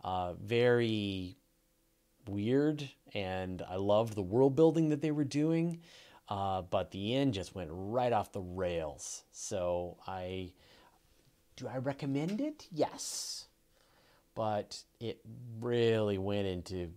Uh, 0.02 0.34
very 0.34 1.36
weird, 2.28 2.88
and 3.12 3.62
I 3.68 3.76
loved 3.76 4.14
the 4.14 4.22
world 4.22 4.56
building 4.56 4.88
that 4.90 5.00
they 5.00 5.10
were 5.10 5.24
doing. 5.24 5.80
Uh, 6.28 6.62
but 6.62 6.90
the 6.90 7.14
end 7.14 7.34
just 7.34 7.54
went 7.54 7.68
right 7.72 8.12
off 8.12 8.32
the 8.32 8.40
rails. 8.40 9.24
So 9.30 9.98
I 10.06 10.52
do 11.56 11.68
I 11.68 11.78
recommend 11.78 12.40
it? 12.40 12.66
Yes. 12.72 13.46
But 14.34 14.82
it 15.00 15.20
really 15.60 16.18
went 16.18 16.46
into 16.46 16.90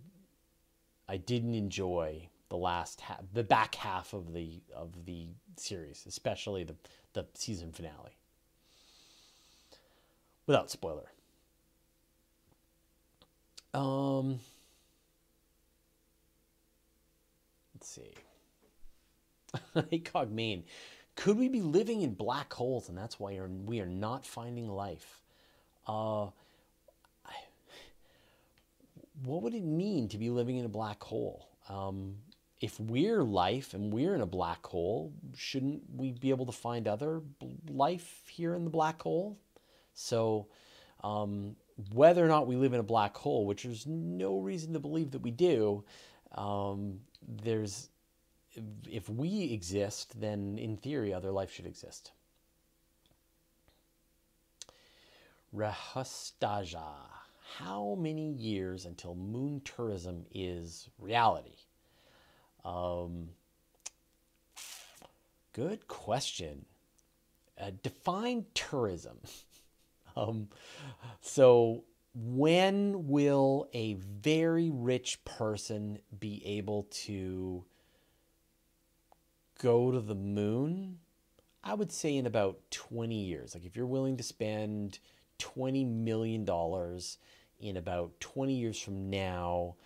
I 1.08 1.16
didn't 1.16 1.54
enjoy 1.54 2.28
the 2.48 2.56
last 2.56 3.00
half, 3.00 3.20
the 3.32 3.44
back 3.44 3.74
half 3.74 4.12
of 4.14 4.32
the 4.32 4.60
of 4.74 5.04
the 5.04 5.28
series, 5.56 6.04
especially 6.06 6.64
the 6.64 6.74
the 7.12 7.26
season 7.34 7.72
finale. 7.72 8.16
Without 10.46 10.70
spoiler. 10.70 11.10
Um, 13.74 14.40
let's 17.78 17.88
see. 17.88 18.14
Maine. 20.30 20.64
Could 21.14 21.38
we 21.38 21.48
be 21.48 21.60
living 21.60 22.02
in 22.02 22.14
black 22.14 22.52
holes 22.52 22.88
and 22.88 22.96
that's 22.96 23.18
why 23.18 23.38
we 23.40 23.80
are 23.80 23.86
not 23.86 24.24
finding 24.26 24.68
life? 24.68 25.22
Uh, 25.86 26.28
what 29.24 29.42
would 29.42 29.54
it 29.54 29.64
mean 29.64 30.08
to 30.08 30.18
be 30.18 30.30
living 30.30 30.58
in 30.58 30.64
a 30.64 30.68
black 30.68 31.02
hole? 31.02 31.48
Um, 31.68 32.16
if 32.60 32.78
we're 32.78 33.22
life 33.22 33.74
and 33.74 33.92
we're 33.92 34.14
in 34.14 34.20
a 34.20 34.26
black 34.26 34.64
hole, 34.66 35.12
shouldn't 35.36 35.82
we 35.94 36.12
be 36.12 36.30
able 36.30 36.46
to 36.46 36.52
find 36.52 36.86
other 36.86 37.22
life 37.68 38.22
here 38.28 38.54
in 38.54 38.64
the 38.64 38.70
black 38.70 39.00
hole? 39.02 39.38
So, 39.94 40.46
um, 41.02 41.56
whether 41.92 42.24
or 42.24 42.28
not 42.28 42.46
we 42.46 42.56
live 42.56 42.72
in 42.72 42.80
a 42.80 42.84
black 42.84 43.16
hole, 43.16 43.46
which 43.46 43.62
there's 43.62 43.86
no 43.86 44.38
reason 44.38 44.72
to 44.72 44.80
believe 44.80 45.12
that 45.12 45.22
we 45.22 45.30
do, 45.30 45.84
um, 46.34 47.00
there's 47.26 47.88
if 48.88 49.08
we 49.08 49.52
exist, 49.52 50.20
then 50.20 50.58
in 50.58 50.76
theory, 50.76 51.12
other 51.12 51.30
life 51.30 51.52
should 51.52 51.66
exist. 51.66 52.12
Rahastaja. 55.54 56.94
How 57.56 57.96
many 57.98 58.30
years 58.32 58.84
until 58.84 59.14
moon 59.14 59.62
tourism 59.64 60.26
is 60.32 60.88
reality? 60.98 61.56
Um, 62.64 63.30
good 65.54 65.88
question. 65.88 66.66
Uh, 67.60 67.70
define 67.82 68.44
tourism. 68.54 69.18
um, 70.16 70.48
so, 71.20 71.84
when 72.20 73.06
will 73.06 73.68
a 73.72 73.94
very 73.94 74.70
rich 74.72 75.24
person 75.24 76.00
be 76.18 76.44
able 76.44 76.88
to 76.90 77.64
go 79.60 79.92
to 79.92 80.00
the 80.00 80.16
moon? 80.16 80.98
I 81.62 81.74
would 81.74 81.92
say 81.92 82.16
in 82.16 82.26
about 82.26 82.58
20 82.70 83.14
years. 83.14 83.54
Like, 83.54 83.64
if 83.64 83.76
you're 83.76 83.86
willing 83.86 84.16
to 84.16 84.24
spend 84.24 84.98
$20 85.38 85.86
million 85.86 86.46
in 87.60 87.76
about 87.76 88.18
20 88.20 88.54
years 88.54 88.80
from 88.80 89.10
now, 89.10 89.76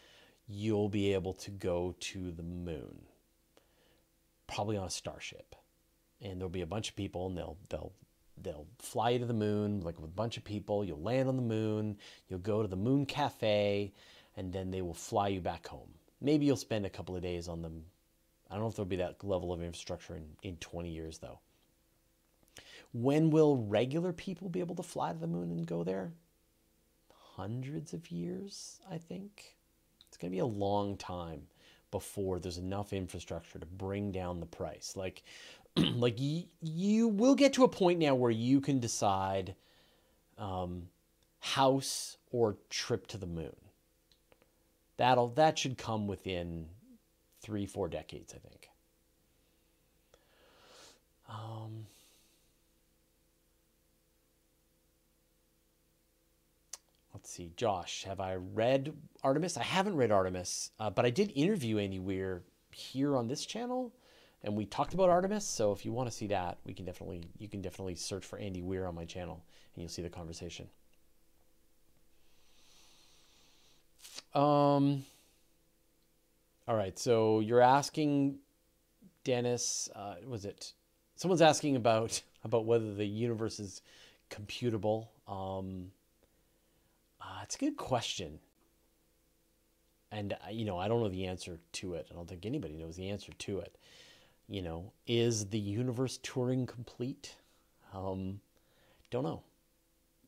you'll 0.48 0.88
be 0.88 1.12
able 1.12 1.34
to 1.34 1.50
go 1.50 1.94
to 2.00 2.30
the 2.30 2.42
moon, 2.42 3.02
probably 4.46 4.78
on 4.78 4.86
a 4.86 4.90
starship. 4.90 5.54
And 6.20 6.40
there'll 6.40 6.48
be 6.48 6.62
a 6.62 6.66
bunch 6.66 6.88
of 6.88 6.96
people, 6.96 7.26
and 7.26 7.36
they'll 7.36 7.58
they'll 7.68 7.92
they'll 8.43 8.66
fly 8.78 9.11
you 9.11 9.18
to 9.20 9.26
the 9.26 9.34
moon 9.34 9.80
like 9.80 9.97
with 9.97 10.05
a 10.05 10.14
bunch 10.14 10.36
of 10.36 10.45
people. 10.45 10.84
You'll 10.84 11.03
land 11.03 11.28
on 11.28 11.36
the 11.36 11.43
moon. 11.43 11.97
You'll 12.28 12.38
go 12.40 12.62
to 12.62 12.68
the 12.68 12.76
moon 12.76 13.07
cafe, 13.07 13.93
and 14.36 14.53
then 14.53 14.70
they 14.70 14.82
will 14.82 14.95
fly 14.95 15.28
you 15.28 15.40
back 15.40 15.66
home. 15.66 15.90
Maybe 16.20 16.47
you'll 16.47 16.57
spend 16.57 16.86
a 16.86 16.90
couple 16.90 17.16
of 17.16 17.22
days 17.22 17.49
on 17.49 17.62
them. 17.62 17.84
I 18.51 18.55
don't 18.55 18.64
know 18.64 18.68
if 18.68 18.76
there'll 18.76 18.86
be 18.86 18.97
that 18.97 19.24
level 19.24 19.53
of 19.53 19.62
infrastructure 19.62 20.14
in, 20.14 20.24
in 20.43 20.57
20 20.57 20.90
years, 20.90 21.18
though. 21.18 21.40
When 22.93 23.30
will 23.30 23.57
regular 23.57 24.12
people 24.12 24.49
be 24.49 24.61
able 24.61 24.74
to 24.76 24.82
fly 24.82 25.12
to 25.12 25.18
the 25.18 25.26
moon 25.26 25.51
and 25.51 25.66
go 25.66 25.82
there? 25.82 26.12
Hundreds 27.36 27.95
of 27.95 28.11
years, 28.11 28.80
I 28.90 28.99
think. 28.99 29.57
It's 30.09 30.18
going 30.18 30.30
to 30.30 30.36
be 30.36 30.40
a 30.40 30.47
long 30.47 30.99
time 30.99 31.43
before 31.90 32.38
there's 32.38 32.59
enough 32.59 32.93
infrastructure 32.93 33.59
to 33.59 33.66
bring 33.66 34.12
down 34.12 34.40
the 34.40 34.47
price. 34.47 34.95
Like, 34.97 35.22
like 35.76 36.16
y- 36.18 36.46
you 36.60 37.08
will 37.08 37.34
get 37.34 37.54
to 37.54 37.64
a 37.64 37.68
point 37.68 37.98
now 37.98 38.14
where 38.14 38.30
you 38.30 38.60
can 38.60 38.80
decide 38.80 39.54
um, 40.38 40.88
house 41.40 42.16
or 42.30 42.56
trip 42.70 43.06
to 43.08 43.18
the 43.18 43.26
moon. 43.26 43.54
That'll 44.96 45.28
that 45.30 45.58
should 45.58 45.78
come 45.78 46.06
within 46.06 46.66
three 47.40 47.66
four 47.66 47.88
decades, 47.88 48.34
I 48.34 48.38
think. 48.38 48.68
Um, 51.28 51.86
let's 57.14 57.30
see, 57.30 57.52
Josh, 57.56 58.04
have 58.04 58.20
I 58.20 58.34
read 58.34 58.92
Artemis? 59.22 59.56
I 59.56 59.62
haven't 59.62 59.96
read 59.96 60.10
Artemis, 60.12 60.70
uh, 60.78 60.90
but 60.90 61.06
I 61.06 61.10
did 61.10 61.32
interview 61.34 61.78
Andy 61.78 61.98
Weir 61.98 62.42
here 62.70 63.16
on 63.16 63.28
this 63.28 63.46
channel, 63.46 63.92
and 64.45 64.57
we 64.57 64.66
talked 64.66 64.95
about 64.95 65.09
Artemis. 65.09 65.47
So 65.47 65.72
if 65.72 65.84
you 65.84 65.93
want 65.93 66.11
to 66.11 66.14
see 66.14 66.26
that, 66.28 66.59
we 66.64 66.74
can 66.74 66.84
definitely 66.84 67.28
you 67.38 67.49
can 67.49 67.62
definitely 67.62 67.95
search 67.95 68.24
for 68.24 68.38
Andy 68.38 68.62
Weir 68.62 68.86
on 68.86 68.95
my 68.95 69.05
channel, 69.05 69.45
and 69.74 69.82
you'll 69.82 69.90
see 69.90 70.03
the 70.03 70.11
conversation. 70.11 70.68
Um. 74.34 75.05
All 76.68 76.76
right, 76.76 76.97
so 76.97 77.40
you're 77.40 77.61
asking, 77.61 78.38
Dennis, 79.24 79.88
uh, 79.97 80.14
was 80.24 80.45
it? 80.45 80.72
Someone's 81.16 81.43
asking 81.43 81.74
about 81.76 82.22
about 82.45 82.64
whether 82.64 82.95
the 82.95 83.07
universe 83.07 83.59
is 83.61 83.82
computable. 84.30 85.09
Um, 85.28 85.90
uh, 87.20 87.40
it's 87.43 87.57
a 87.57 87.59
good 87.59 87.76
question. 87.76 88.38
And, 90.11 90.34
uh, 90.34 90.51
you 90.51 90.64
know, 90.64 90.78
I 90.78 90.88
don't 90.88 91.01
know 91.01 91.09
the 91.09 91.26
answer 91.26 91.59
to 91.72 91.95
it. 91.95 92.07
I 92.11 92.14
don't 92.14 92.28
think 92.28 92.45
anybody 92.45 92.74
knows 92.74 92.97
the 92.97 93.09
answer 93.09 93.32
to 93.32 93.61
it. 93.61 93.76
You 94.49 94.62
know, 94.62 94.93
is 95.07 95.47
the 95.47 95.59
universe 95.59 96.18
Turing 96.18 96.66
complete? 96.66 97.36
Um, 97.95 98.40
don't 99.11 99.24
know. 99.24 99.43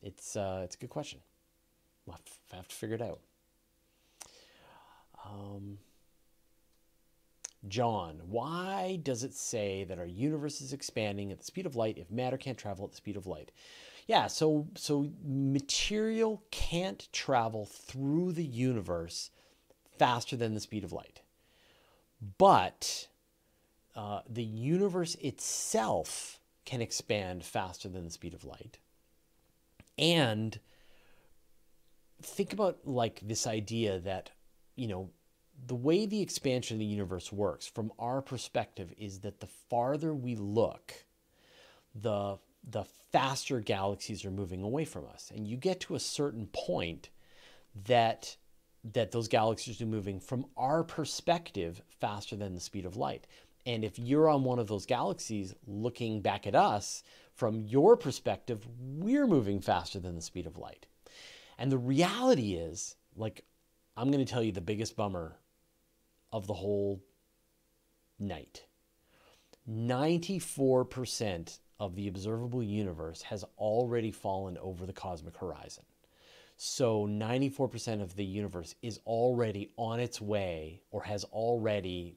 It's, 0.01 0.35
uh, 0.35 0.61
it's 0.63 0.75
a 0.75 0.79
good 0.79 0.89
question. 0.89 1.19
We'll 2.05 2.17
have 2.53 2.67
to 2.67 2.75
figure 2.75 2.95
it 2.95 3.01
out. 3.01 3.19
Um, 5.25 5.79
John, 7.67 8.21
why 8.27 8.99
does 9.01 9.23
it 9.23 9.33
say 9.33 9.83
that 9.85 9.97
our 9.97 10.05
universe 10.05 10.61
is 10.61 10.73
expanding 10.73 11.31
at 11.31 11.39
the 11.39 11.45
speed 11.45 11.65
of 11.65 11.75
light 11.75 11.97
if 11.97 12.11
matter 12.11 12.37
can't 12.37 12.57
travel 12.57 12.85
at 12.85 12.91
the 12.91 12.97
speed 12.97 13.17
of 13.17 13.25
light? 13.25 13.51
Yeah, 14.07 14.27
so 14.27 14.67
so 14.75 15.09
material 15.23 16.43
can't 16.51 17.07
travel 17.11 17.65
through 17.65 18.33
the 18.33 18.45
universe 18.45 19.31
faster 19.97 20.35
than 20.35 20.53
the 20.53 20.59
speed 20.59 20.83
of 20.83 20.93
light. 20.93 21.21
But 22.37 23.07
uh, 23.95 24.21
the 24.29 24.43
universe 24.43 25.15
itself 25.15 26.39
can 26.65 26.81
expand 26.81 27.43
faster 27.43 27.87
than 27.87 28.03
the 28.03 28.11
speed 28.11 28.33
of 28.33 28.43
light. 28.43 28.79
And 29.97 30.59
think 32.21 32.53
about 32.53 32.79
like 32.85 33.21
this 33.23 33.47
idea 33.47 33.99
that, 33.99 34.31
you 34.75 34.87
know, 34.87 35.09
the 35.67 35.75
way 35.75 36.05
the 36.05 36.21
expansion 36.21 36.75
of 36.75 36.79
the 36.79 36.85
universe 36.85 37.31
works 37.31 37.67
from 37.67 37.91
our 37.97 38.21
perspective 38.21 38.93
is 38.97 39.19
that 39.19 39.39
the 39.39 39.47
farther 39.47 40.13
we 40.13 40.35
look, 40.35 40.93
the 41.93 42.37
the 42.67 42.83
faster 43.11 43.59
galaxies 43.59 44.25
are 44.25 44.31
moving 44.31 44.63
away 44.63 44.83
from 44.83 45.05
us. 45.05 45.31
And 45.33 45.47
you 45.47 45.55
get 45.55 45.79
to 45.81 45.95
a 45.95 45.99
certain 45.99 46.47
point 46.47 47.09
that 47.85 48.35
that 48.93 49.11
those 49.11 49.27
galaxies 49.27 49.81
are 49.81 49.87
moving 49.87 50.19
from 50.19 50.45
our 50.57 50.83
perspective 50.83 51.81
faster 51.99 52.35
than 52.35 52.53
the 52.53 52.59
speed 52.59 52.85
of 52.85 52.97
light. 52.97 53.25
And 53.65 53.83
if 53.83 53.97
you're 53.97 54.29
on 54.29 54.43
one 54.43 54.59
of 54.59 54.67
those 54.67 54.85
galaxies 54.85 55.55
looking 55.65 56.21
back 56.21 56.45
at 56.45 56.55
us, 56.55 57.03
from 57.33 57.59
your 57.61 57.97
perspective, 57.97 58.65
we're 58.79 59.27
moving 59.27 59.59
faster 59.59 59.99
than 59.99 60.15
the 60.15 60.21
speed 60.21 60.45
of 60.45 60.57
light. 60.57 60.85
And 61.57 61.71
the 61.71 61.77
reality 61.77 62.53
is, 62.53 62.95
like, 63.15 63.43
I'm 63.97 64.11
going 64.11 64.23
to 64.23 64.31
tell 64.31 64.43
you 64.43 64.51
the 64.51 64.61
biggest 64.61 64.95
bummer 64.95 65.37
of 66.31 66.47
the 66.47 66.53
whole 66.53 67.01
night 68.19 68.65
94% 69.69 71.59
of 71.79 71.95
the 71.95 72.07
observable 72.07 72.63
universe 72.63 73.21
has 73.23 73.43
already 73.57 74.11
fallen 74.11 74.57
over 74.59 74.85
the 74.85 74.93
cosmic 74.93 75.35
horizon. 75.37 75.83
So 76.57 77.07
94% 77.07 78.01
of 78.01 78.15
the 78.15 78.23
universe 78.23 78.75
is 78.81 78.99
already 79.05 79.71
on 79.75 79.99
its 79.99 80.21
way 80.21 80.81
or 80.91 81.03
has 81.03 81.23
already 81.25 82.15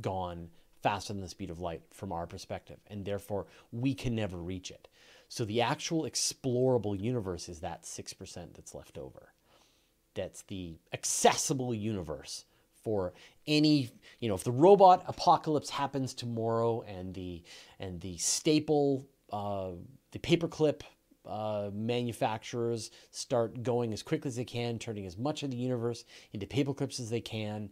gone 0.00 0.48
faster 0.86 1.12
than 1.12 1.20
the 1.20 1.28
speed 1.28 1.50
of 1.50 1.58
light 1.58 1.82
from 1.90 2.12
our 2.12 2.28
perspective, 2.28 2.78
and 2.86 3.04
therefore 3.04 3.46
we 3.72 3.92
can 3.92 4.14
never 4.14 4.36
reach 4.36 4.70
it. 4.70 4.86
So 5.28 5.44
the 5.44 5.60
actual 5.60 6.04
explorable 6.04 6.96
universe 6.96 7.48
is 7.48 7.58
that 7.58 7.82
6% 7.82 8.54
that's 8.54 8.72
left 8.72 8.96
over. 8.96 9.32
That's 10.14 10.42
the 10.42 10.78
accessible 10.92 11.74
universe 11.74 12.44
for 12.84 13.14
any 13.48 13.90
you 14.20 14.28
know 14.28 14.36
if 14.36 14.44
the 14.44 14.52
robot 14.52 15.02
apocalypse 15.08 15.70
happens 15.70 16.14
tomorrow 16.14 16.82
and 16.82 17.12
the 17.14 17.42
and 17.80 18.00
the 18.00 18.16
staple 18.18 19.04
uh, 19.32 19.72
the 20.12 20.20
paperclip 20.20 20.82
uh, 21.26 21.68
manufacturers 21.72 22.92
start 23.10 23.64
going 23.64 23.92
as 23.92 24.04
quickly 24.04 24.28
as 24.28 24.36
they 24.36 24.44
can 24.44 24.78
turning 24.78 25.04
as 25.04 25.18
much 25.18 25.42
of 25.42 25.50
the 25.50 25.56
universe 25.56 26.04
into 26.32 26.46
paperclips 26.46 27.00
as 27.00 27.10
they 27.10 27.20
can 27.20 27.70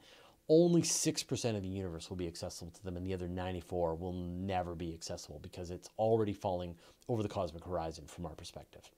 only 0.49 0.83
6% 0.83 1.57
of 1.57 1.63
the 1.63 1.69
universe 1.69 2.11
will 2.11 2.17
be 2.17 2.27
accessible 2.27 2.71
to 2.73 2.85
them, 2.85 2.97
and 2.97 3.07
the 3.07 3.15
other 3.15 3.29
94 3.29 3.95
will 3.95 4.13
never 4.13 4.75
be 4.75 4.93
accessible 4.93 5.39
because 5.43 5.71
it's 5.71 5.89
already 5.99 6.33
falling 6.33 6.77
over 7.09 7.23
the 7.23 7.29
cosmic 7.29 7.65
horizon 7.65 8.05
from 8.07 8.27
our 8.27 8.35
perspective. 8.35 8.91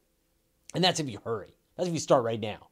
And 0.74 0.82
that's 0.82 1.00
if 1.00 1.08
you 1.08 1.20
hurry. 1.24 1.56
That's 1.76 1.88
if 1.88 1.94
you 1.94 2.00
start 2.00 2.24
right 2.24 2.40
now. 2.40 2.68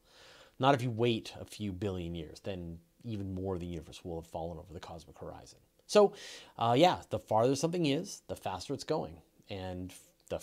Not 0.58 0.74
if 0.74 0.82
you 0.82 0.90
wait 0.90 1.32
a 1.40 1.44
few 1.44 1.72
billion 1.72 2.14
years, 2.14 2.40
then 2.40 2.78
even 3.04 3.34
more 3.34 3.54
of 3.54 3.60
the 3.60 3.66
universe 3.66 4.04
will 4.04 4.20
have 4.20 4.30
fallen 4.30 4.58
over 4.58 4.72
the 4.72 4.80
cosmic 4.80 5.18
horizon. 5.18 5.58
So, 5.86 6.14
uh, 6.58 6.74
yeah, 6.76 6.98
the 7.10 7.18
farther 7.18 7.56
something 7.56 7.86
is, 7.86 8.22
the 8.28 8.36
faster 8.36 8.72
it's 8.72 8.84
going, 8.84 9.18
and 9.50 9.92
the 10.30 10.40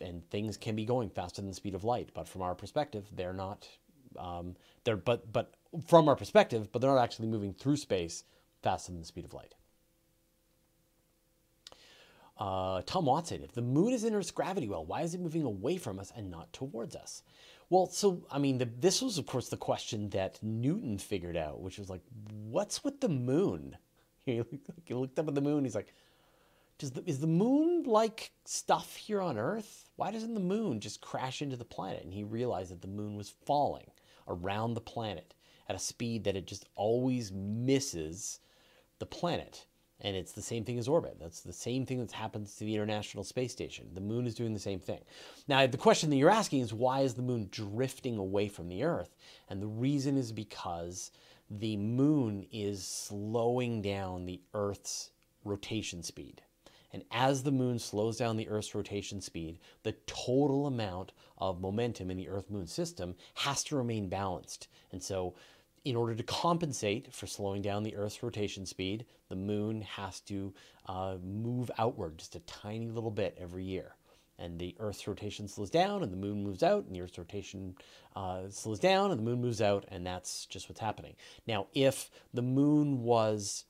and 0.00 0.28
things 0.30 0.56
can 0.56 0.74
be 0.74 0.84
going 0.84 1.08
faster 1.10 1.40
than 1.40 1.48
the 1.48 1.54
speed 1.54 1.74
of 1.74 1.84
light. 1.84 2.10
But 2.12 2.28
from 2.28 2.42
our 2.42 2.54
perspective, 2.54 3.06
they're 3.14 3.32
not. 3.32 3.68
Um, 4.18 4.56
they're 4.84 4.96
but 4.96 5.32
but 5.32 5.54
from 5.86 6.08
our 6.08 6.16
perspective, 6.16 6.70
but 6.72 6.80
they're 6.80 6.90
not 6.94 7.02
actually 7.02 7.28
moving 7.28 7.52
through 7.52 7.76
space 7.76 8.24
faster 8.62 8.92
than 8.92 9.00
the 9.00 9.06
speed 9.06 9.24
of 9.24 9.34
light. 9.34 9.54
Uh, 12.38 12.82
Tom 12.86 13.06
Watson, 13.06 13.44
if 13.44 13.52
the 13.52 13.62
moon 13.62 13.92
is 13.92 14.04
in 14.04 14.14
Earth's 14.14 14.30
gravity 14.30 14.68
well, 14.68 14.84
why 14.84 15.02
is 15.02 15.14
it 15.14 15.20
moving 15.20 15.44
away 15.44 15.76
from 15.76 15.98
us 15.98 16.12
and 16.16 16.30
not 16.30 16.52
towards 16.52 16.96
us? 16.96 17.22
Well, 17.70 17.86
so 17.86 18.26
I 18.30 18.38
mean, 18.38 18.58
the, 18.58 18.64
this 18.64 19.00
was 19.00 19.18
of 19.18 19.26
course 19.26 19.48
the 19.48 19.56
question 19.56 20.10
that 20.10 20.42
Newton 20.42 20.98
figured 20.98 21.36
out, 21.36 21.60
which 21.60 21.78
was 21.78 21.88
like, 21.88 22.02
what's 22.32 22.84
with 22.84 23.00
the 23.00 23.08
moon? 23.08 23.76
He, 24.24 24.40
looked 24.88 25.18
up 25.18 25.26
at 25.26 25.34
the 25.34 25.40
moon. 25.40 25.64
He's 25.64 25.74
like, 25.74 25.92
the, 26.78 27.02
is 27.06 27.18
the 27.18 27.26
moon 27.26 27.82
like 27.84 28.30
stuff 28.44 28.94
here 28.94 29.20
on 29.20 29.36
Earth? 29.36 29.88
Why 29.96 30.12
doesn't 30.12 30.34
the 30.34 30.40
moon 30.40 30.78
just 30.78 31.00
crash 31.00 31.42
into 31.42 31.56
the 31.56 31.64
planet? 31.64 32.04
And 32.04 32.12
he 32.12 32.22
realized 32.22 32.70
that 32.70 32.82
the 32.82 32.88
moon 32.88 33.16
was 33.16 33.34
falling 33.46 33.90
around 34.28 34.74
the 34.74 34.80
planet 34.80 35.34
at 35.68 35.76
a 35.76 35.78
speed 35.78 36.24
that 36.24 36.36
it 36.36 36.46
just 36.46 36.66
always 36.74 37.32
misses 37.32 38.40
the 38.98 39.06
planet. 39.06 39.66
And 40.04 40.16
it's 40.16 40.32
the 40.32 40.42
same 40.42 40.64
thing 40.64 40.78
as 40.78 40.88
orbit. 40.88 41.18
That's 41.20 41.42
the 41.42 41.52
same 41.52 41.86
thing 41.86 42.00
that 42.00 42.10
happens 42.10 42.56
to 42.56 42.64
the 42.64 42.74
International 42.74 43.22
Space 43.22 43.52
Station. 43.52 43.88
The 43.94 44.00
moon 44.00 44.26
is 44.26 44.34
doing 44.34 44.52
the 44.52 44.58
same 44.58 44.80
thing. 44.80 45.00
Now, 45.46 45.64
the 45.68 45.78
question 45.78 46.10
that 46.10 46.16
you're 46.16 46.28
asking 46.28 46.60
is 46.60 46.74
why 46.74 47.00
is 47.02 47.14
the 47.14 47.22
moon 47.22 47.48
drifting 47.52 48.18
away 48.18 48.48
from 48.48 48.68
the 48.68 48.82
Earth? 48.82 49.14
And 49.48 49.62
the 49.62 49.68
reason 49.68 50.16
is 50.16 50.32
because 50.32 51.12
the 51.48 51.76
moon 51.76 52.46
is 52.50 52.84
slowing 52.84 53.80
down 53.80 54.26
the 54.26 54.40
Earth's 54.54 55.10
rotation 55.44 56.02
speed. 56.02 56.42
And 56.92 57.04
as 57.10 57.42
the 57.42 57.52
moon 57.52 57.78
slows 57.78 58.18
down 58.18 58.36
the 58.36 58.48
Earth's 58.48 58.74
rotation 58.74 59.20
speed, 59.20 59.58
the 59.82 59.92
total 60.06 60.66
amount 60.66 61.12
of 61.38 61.60
momentum 61.60 62.10
in 62.10 62.16
the 62.16 62.28
Earth 62.28 62.50
Moon 62.50 62.66
system 62.66 63.14
has 63.34 63.64
to 63.64 63.76
remain 63.76 64.08
balanced. 64.08 64.68
And 64.92 65.02
so, 65.02 65.34
in 65.84 65.96
order 65.96 66.14
to 66.14 66.22
compensate 66.22 67.12
for 67.12 67.26
slowing 67.26 67.60
down 67.60 67.82
the 67.82 67.96
Earth's 67.96 68.22
rotation 68.22 68.66
speed, 68.66 69.04
the 69.28 69.36
moon 69.36 69.82
has 69.82 70.20
to 70.20 70.54
uh, 70.86 71.16
move 71.24 71.70
outward 71.76 72.18
just 72.18 72.36
a 72.36 72.40
tiny 72.40 72.88
little 72.88 73.10
bit 73.10 73.36
every 73.40 73.64
year. 73.64 73.96
And 74.38 74.58
the 74.58 74.76
Earth's 74.78 75.06
rotation 75.08 75.48
slows 75.48 75.70
down, 75.70 76.02
and 76.02 76.12
the 76.12 76.16
moon 76.16 76.44
moves 76.44 76.62
out, 76.62 76.84
and 76.84 76.94
the 76.94 77.00
Earth's 77.00 77.18
rotation 77.18 77.74
uh, 78.14 78.48
slows 78.48 78.78
down, 78.78 79.10
and 79.10 79.18
the 79.18 79.24
moon 79.24 79.40
moves 79.40 79.60
out, 79.60 79.84
and 79.88 80.06
that's 80.06 80.46
just 80.46 80.68
what's 80.68 80.80
happening. 80.80 81.16
Now, 81.46 81.66
if 81.74 82.10
the 82.32 82.42
moon 82.42 83.02
was 83.02 83.64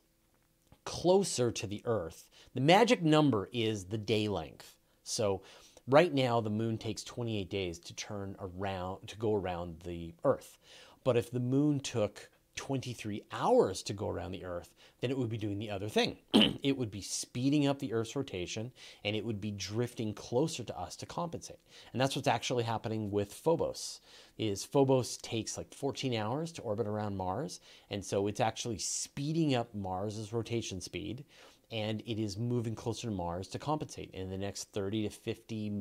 closer 0.84 1.50
to 1.52 1.66
the 1.66 1.82
Earth, 1.84 2.28
the 2.54 2.60
magic 2.60 3.02
number 3.02 3.48
is 3.52 3.86
the 3.86 3.98
day 3.98 4.28
length. 4.28 4.76
So 5.02 5.42
right 5.88 6.12
now 6.12 6.40
the 6.40 6.50
moon 6.50 6.78
takes 6.78 7.02
28 7.02 7.48
days 7.48 7.78
to 7.80 7.94
turn 7.94 8.36
around 8.40 9.08
to 9.08 9.16
go 9.16 9.34
around 9.34 9.80
the 9.84 10.14
Earth. 10.24 10.58
But 11.04 11.16
if 11.16 11.30
the 11.30 11.40
moon 11.40 11.80
took 11.80 12.30
23 12.56 13.22
hours 13.32 13.82
to 13.82 13.92
go 13.92 14.08
around 14.08 14.32
the 14.32 14.44
Earth, 14.44 14.74
then 15.00 15.10
it 15.10 15.18
would 15.18 15.28
be 15.28 15.38
doing 15.38 15.58
the 15.58 15.70
other 15.70 15.88
thing. 15.88 16.18
it 16.62 16.76
would 16.76 16.90
be 16.90 17.00
speeding 17.00 17.66
up 17.66 17.78
the 17.78 17.92
Earth's 17.92 18.14
rotation 18.14 18.72
and 19.04 19.16
it 19.16 19.24
would 19.24 19.40
be 19.40 19.50
drifting 19.50 20.12
closer 20.12 20.62
to 20.62 20.78
us 20.78 20.96
to 20.96 21.06
compensate. 21.06 21.60
And 21.92 22.00
that's 22.00 22.14
what's 22.14 22.28
actually 22.28 22.64
happening 22.64 23.10
with 23.10 23.32
Phobos. 23.32 24.00
Is 24.38 24.64
Phobos 24.64 25.16
takes 25.18 25.56
like 25.56 25.74
14 25.74 26.14
hours 26.14 26.52
to 26.52 26.62
orbit 26.62 26.86
around 26.86 27.16
Mars, 27.16 27.60
and 27.90 28.04
so 28.04 28.26
it's 28.26 28.40
actually 28.40 28.78
speeding 28.78 29.54
up 29.54 29.74
Mars's 29.74 30.32
rotation 30.32 30.80
speed 30.80 31.24
and 31.70 32.02
it 32.04 32.18
is 32.18 32.36
moving 32.36 32.74
closer 32.74 33.08
to 33.08 33.14
Mars 33.14 33.48
to 33.48 33.58
compensate. 33.58 34.10
In 34.12 34.28
the 34.28 34.36
next 34.36 34.64
30 34.72 35.04
to 35.04 35.10
50 35.10 35.72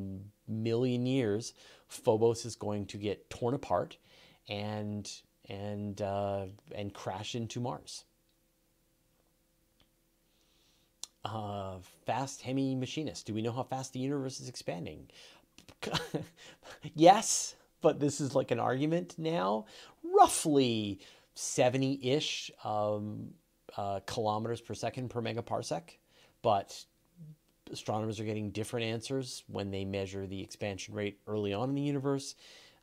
million 0.48 1.04
years, 1.04 1.52
Phobos 1.88 2.46
is 2.46 2.56
going 2.56 2.86
to 2.86 2.96
get 2.96 3.28
torn 3.28 3.52
apart 3.54 3.98
and 4.48 5.10
and 5.52 6.00
uh, 6.00 6.46
and 6.74 6.92
crash 6.94 7.34
into 7.34 7.60
Mars. 7.60 8.04
Uh, 11.24 11.76
fast 12.04 12.42
Hemi 12.42 12.74
machinist. 12.74 13.26
Do 13.26 13.34
we 13.34 13.42
know 13.42 13.52
how 13.52 13.62
fast 13.62 13.92
the 13.92 14.00
universe 14.00 14.40
is 14.40 14.48
expanding? 14.48 15.08
yes, 16.94 17.54
but 17.80 18.00
this 18.00 18.20
is 18.20 18.34
like 18.34 18.50
an 18.50 18.58
argument 18.58 19.14
now. 19.18 19.66
Roughly 20.02 21.00
70 21.34 22.00
ish 22.02 22.50
um, 22.64 23.30
uh, 23.76 24.00
kilometers 24.06 24.60
per 24.60 24.74
second 24.74 25.10
per 25.10 25.22
megaparsec, 25.22 25.82
but 26.42 26.84
astronomers 27.72 28.18
are 28.18 28.24
getting 28.24 28.50
different 28.50 28.86
answers 28.86 29.44
when 29.46 29.70
they 29.70 29.84
measure 29.84 30.26
the 30.26 30.42
expansion 30.42 30.92
rate 30.94 31.20
early 31.28 31.52
on 31.52 31.68
in 31.68 31.74
the 31.74 31.82
universe 31.82 32.34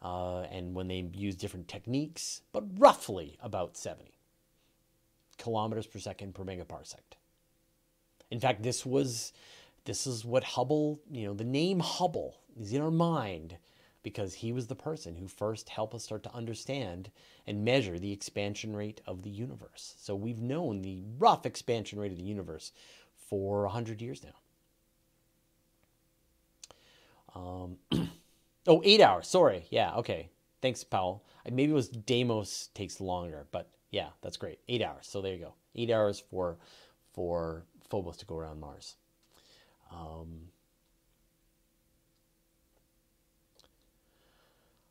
uh, 0.01 0.41
and 0.51 0.73
when 0.73 0.87
they 0.87 1.09
use 1.13 1.35
different 1.35 1.67
techniques, 1.67 2.41
but 2.51 2.63
roughly 2.77 3.37
about 3.41 3.77
70 3.77 4.13
kilometers 5.37 5.87
per 5.87 5.99
second 5.99 6.33
per 6.35 6.43
megaparsec. 6.43 7.17
In 8.29 8.39
fact, 8.39 8.61
this 8.63 8.85
was 8.85 9.33
this 9.85 10.05
is 10.05 10.23
what 10.23 10.43
Hubble, 10.43 10.99
you 11.09 11.25
know, 11.25 11.33
the 11.33 11.43
name 11.43 11.79
Hubble 11.79 12.37
is 12.59 12.73
in 12.73 12.81
our 12.81 12.91
mind 12.91 13.57
because 14.03 14.35
he 14.35 14.51
was 14.51 14.67
the 14.67 14.75
person 14.75 15.15
who 15.15 15.27
first 15.27 15.69
helped 15.69 15.93
us 15.93 16.03
start 16.03 16.23
to 16.23 16.33
understand 16.33 17.09
and 17.47 17.65
measure 17.65 17.99
the 17.99 18.11
expansion 18.11 18.75
rate 18.75 19.01
of 19.05 19.23
the 19.23 19.29
universe. 19.29 19.95
So 19.99 20.15
we've 20.15 20.41
known 20.41 20.81
the 20.81 21.03
rough 21.17 21.45
expansion 21.45 21.99
rate 21.99 22.11
of 22.11 22.17
the 22.17 22.23
universe 22.23 22.71
for 23.29 23.63
100 23.63 24.01
years 24.01 24.23
now. 24.23 24.35
Um, 27.35 27.77
Oh, 28.69 28.81
eight 28.85 29.01
hours. 29.01 29.27
Sorry. 29.27 29.65
Yeah. 29.71 29.95
Okay. 29.95 30.29
Thanks, 30.61 30.83
Powell. 30.83 31.25
Maybe 31.49 31.71
it 31.71 31.75
was 31.75 31.89
Deimos 31.89 32.69
takes 32.75 33.01
longer, 33.01 33.47
but 33.51 33.71
yeah, 33.89 34.09
that's 34.21 34.37
great. 34.37 34.59
Eight 34.67 34.83
hours. 34.83 35.07
So 35.07 35.21
there 35.21 35.33
you 35.33 35.39
go. 35.39 35.53
Eight 35.75 35.89
hours 35.89 36.19
for 36.19 36.57
for 37.13 37.65
Phobos 37.89 38.17
to 38.17 38.25
go 38.25 38.37
around 38.37 38.59
Mars. 38.59 38.95
Um, 39.91 40.49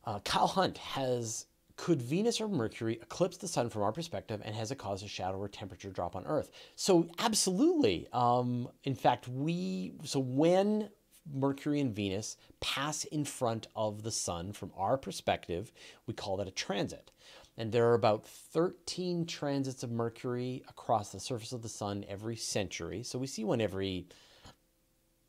uh, 0.05 0.19
Kyle 0.25 0.49
Hunt 0.49 0.79
has 0.79 1.47
could 1.77 2.03
Venus 2.03 2.41
or 2.41 2.49
Mercury 2.49 2.95
eclipse 3.01 3.37
the 3.37 3.47
sun 3.47 3.71
from 3.71 3.83
our 3.83 3.93
perspective 3.93 4.43
and 4.45 4.57
has 4.57 4.73
it 4.73 4.79
caused 4.79 5.05
a 5.05 5.09
shadow 5.09 5.39
or 5.39 5.47
temperature 5.47 5.91
drop 5.91 6.17
on 6.17 6.27
Earth? 6.27 6.51
So 6.75 7.09
absolutely. 7.21 8.09
Um, 8.13 8.69
in 8.83 8.97
fact, 8.97 9.29
we 9.29 9.93
so 10.03 10.19
when 10.19 10.91
Mercury 11.33 11.81
and 11.81 11.95
Venus 11.95 12.37
pass 12.61 13.05
in 13.05 13.25
front 13.25 13.67
of 13.77 14.03
the 14.03 14.11
sun 14.11 14.53
from 14.53 14.73
our 14.77 14.97
perspective, 14.97 15.73
we 16.07 16.15
call 16.15 16.37
that 16.37 16.49
a 16.49 16.53
transit. 16.53 17.11
And 17.57 17.73
there 17.73 17.89
are 17.89 17.95
about 17.95 18.27
13 18.27 19.27
transits 19.27 19.83
of 19.83 19.91
Mercury 19.91 20.63
across 20.69 21.11
the 21.11 21.21
surface 21.21 21.53
of 21.53 21.63
the 21.63 21.69
sun 21.69 22.05
every 22.09 22.37
century. 22.37 23.03
So 23.03 23.19
we 23.19 23.27
see 23.27 23.45
one 23.45 23.61
every 23.61 24.07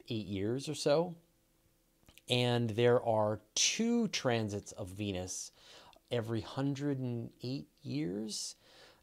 eight 0.10 0.28
years 0.28 0.70
or 0.70 0.76
so. 0.76 1.16
And 2.30 2.70
there 2.72 3.04
are 3.04 3.42
two 3.56 4.08
transits 4.10 4.72
of 4.74 4.90
Venus 4.90 5.52
every 6.12 6.42
108 6.42 7.68
years. 7.82 8.56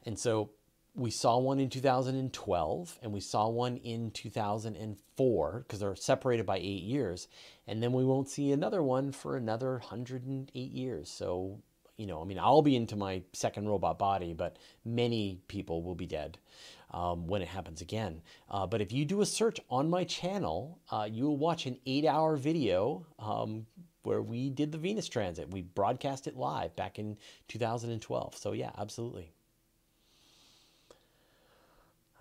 And 0.05 0.17
so 0.17 0.51
we 0.97 1.11
saw 1.11 1.37
one 1.39 1.61
in 1.61 1.69
2012 1.69 2.99
and 3.03 3.13
we 3.13 3.21
saw 3.21 3.49
one 3.49 3.77
in 3.77 4.11
2004 4.13 5.65
because 5.67 5.81
they're 5.81 5.95
separated 5.95 6.47
by 6.47 6.57
eight 6.57 6.83
years. 6.83 7.29
And 7.67 7.83
then 7.83 7.93
we 7.93 8.05
won't 8.05 8.31
see 8.31 8.51
another 8.51 8.83
one 8.83 9.13
for 9.13 9.37
another 9.37 9.73
108 9.73 10.55
years. 10.55 11.11
So, 11.11 11.61
you 11.99 12.07
know, 12.07 12.23
I 12.23 12.25
mean, 12.25 12.39
I'll 12.39 12.63
be 12.63 12.77
into 12.77 12.97
my 12.97 13.23
second 13.35 13.69
robot 13.69 13.99
body, 13.99 14.33
but 14.33 14.57
many 14.87 15.43
people 15.49 15.83
will 15.83 15.95
be 15.95 16.07
dead 16.07 16.39
um, 16.93 17.27
when 17.27 17.43
it 17.43 17.49
happens 17.49 17.83
again. 17.83 18.23
Uh, 18.51 18.67
but 18.67 18.81
if 18.81 18.91
you 18.91 19.05
do 19.05 19.21
a 19.21 19.27
search 19.27 19.61
on 19.69 19.91
my 19.91 20.05
channel, 20.05 20.79
uh, 20.91 21.07
you 21.11 21.25
will 21.25 21.37
watch 21.37 21.67
an 21.67 21.79
eight 21.85 22.07
hour 22.07 22.37
video 22.37 23.05
um, 23.19 23.67
where 24.03 24.23
we 24.23 24.49
did 24.49 24.73
the 24.73 24.79
Venus 24.79 25.09
transit. 25.09 25.51
We 25.51 25.61
broadcast 25.61 26.27
it 26.27 26.37
live 26.37 26.75
back 26.75 26.99
in 26.99 27.19
2012. 27.49 28.35
So, 28.35 28.53
yeah, 28.53 28.71
absolutely. 28.79 29.36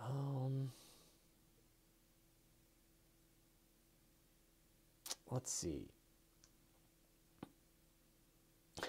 Um, 0.06 0.72
let's 5.32 5.52
see. 5.52 5.90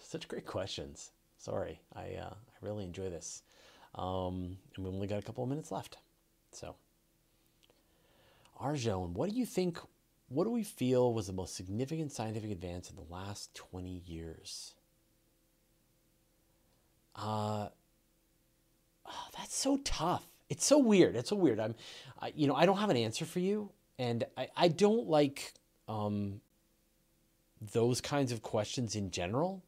Such 0.00 0.28
great 0.28 0.46
questions. 0.46 1.10
Sorry, 1.38 1.80
I 1.94 2.14
uh, 2.14 2.34
I 2.34 2.56
really 2.60 2.84
enjoy 2.84 3.10
this. 3.10 3.42
Um, 3.94 4.58
and 4.76 4.84
we 4.84 4.90
only 4.90 5.06
got 5.06 5.18
a 5.18 5.22
couple 5.22 5.42
of 5.42 5.50
minutes 5.50 5.72
left. 5.72 5.98
So, 6.52 6.76
Arjun, 8.58 9.14
what 9.14 9.30
do 9.30 9.36
you 9.36 9.46
think? 9.46 9.78
What 10.28 10.44
do 10.44 10.50
we 10.50 10.62
feel 10.62 11.12
was 11.12 11.26
the 11.26 11.32
most 11.32 11.56
significant 11.56 12.12
scientific 12.12 12.52
advance 12.52 12.88
in 12.88 12.96
the 12.96 13.12
last 13.12 13.52
20 13.54 14.02
years? 14.06 14.74
Uh, 17.16 17.68
oh, 19.06 19.28
that's 19.36 19.56
so 19.56 19.78
tough. 19.78 20.26
It's 20.50 20.66
so 20.66 20.78
weird. 20.78 21.16
It's 21.16 21.30
so 21.30 21.36
weird. 21.36 21.60
I'm, 21.60 21.76
I, 22.20 22.32
you 22.34 22.48
know, 22.48 22.54
I 22.54 22.66
don't 22.66 22.76
have 22.78 22.90
an 22.90 22.96
answer 22.96 23.24
for 23.24 23.38
you, 23.38 23.70
and 23.98 24.24
I, 24.36 24.48
I 24.56 24.68
don't 24.68 25.08
like 25.08 25.54
um, 25.88 26.40
those 27.72 28.00
kinds 28.00 28.32
of 28.32 28.42
questions 28.42 28.96
in 28.96 29.12
general 29.12 29.64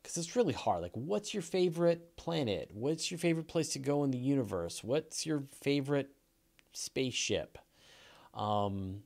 because 0.00 0.16
it's 0.16 0.36
really 0.36 0.54
hard. 0.54 0.82
Like, 0.82 0.94
what's 0.94 1.34
your 1.34 1.42
favorite 1.42 2.16
planet? 2.16 2.70
What's 2.72 3.10
your 3.10 3.18
favorite 3.18 3.48
place 3.48 3.70
to 3.70 3.80
go 3.80 4.04
in 4.04 4.12
the 4.12 4.18
universe? 4.18 4.84
What's 4.84 5.26
your 5.26 5.42
favorite 5.60 6.10
spaceship? 6.72 7.58
Um, 8.32 9.02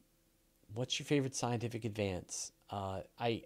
what's 0.75 0.99
your 0.99 1.07
favorite 1.07 1.35
scientific 1.35 1.85
advance? 1.87 2.53
Uh, 2.70 3.01
I 3.18 3.45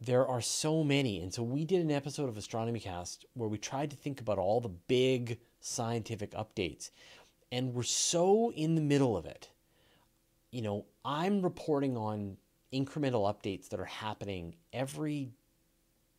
there 0.00 0.26
are 0.26 0.40
so 0.40 0.82
many, 0.82 1.20
and 1.20 1.32
so 1.32 1.42
we 1.42 1.64
did 1.64 1.80
an 1.80 1.90
episode 1.90 2.28
of 2.28 2.36
Astronomy 2.38 2.80
Cast 2.80 3.26
where 3.34 3.48
we 3.48 3.58
tried 3.58 3.90
to 3.90 3.96
think 3.96 4.20
about 4.20 4.38
all 4.38 4.60
the 4.60 4.68
big 4.68 5.38
scientific 5.60 6.32
updates, 6.32 6.90
and 7.52 7.74
we're 7.74 7.82
so 7.82 8.50
in 8.52 8.76
the 8.76 8.80
middle 8.80 9.16
of 9.16 9.26
it. 9.26 9.50
You 10.50 10.62
know, 10.62 10.86
I'm 11.04 11.42
reporting 11.42 11.96
on 11.96 12.38
incremental 12.72 13.32
updates 13.32 13.68
that 13.68 13.80
are 13.80 13.84
happening 13.84 14.54
every 14.72 15.32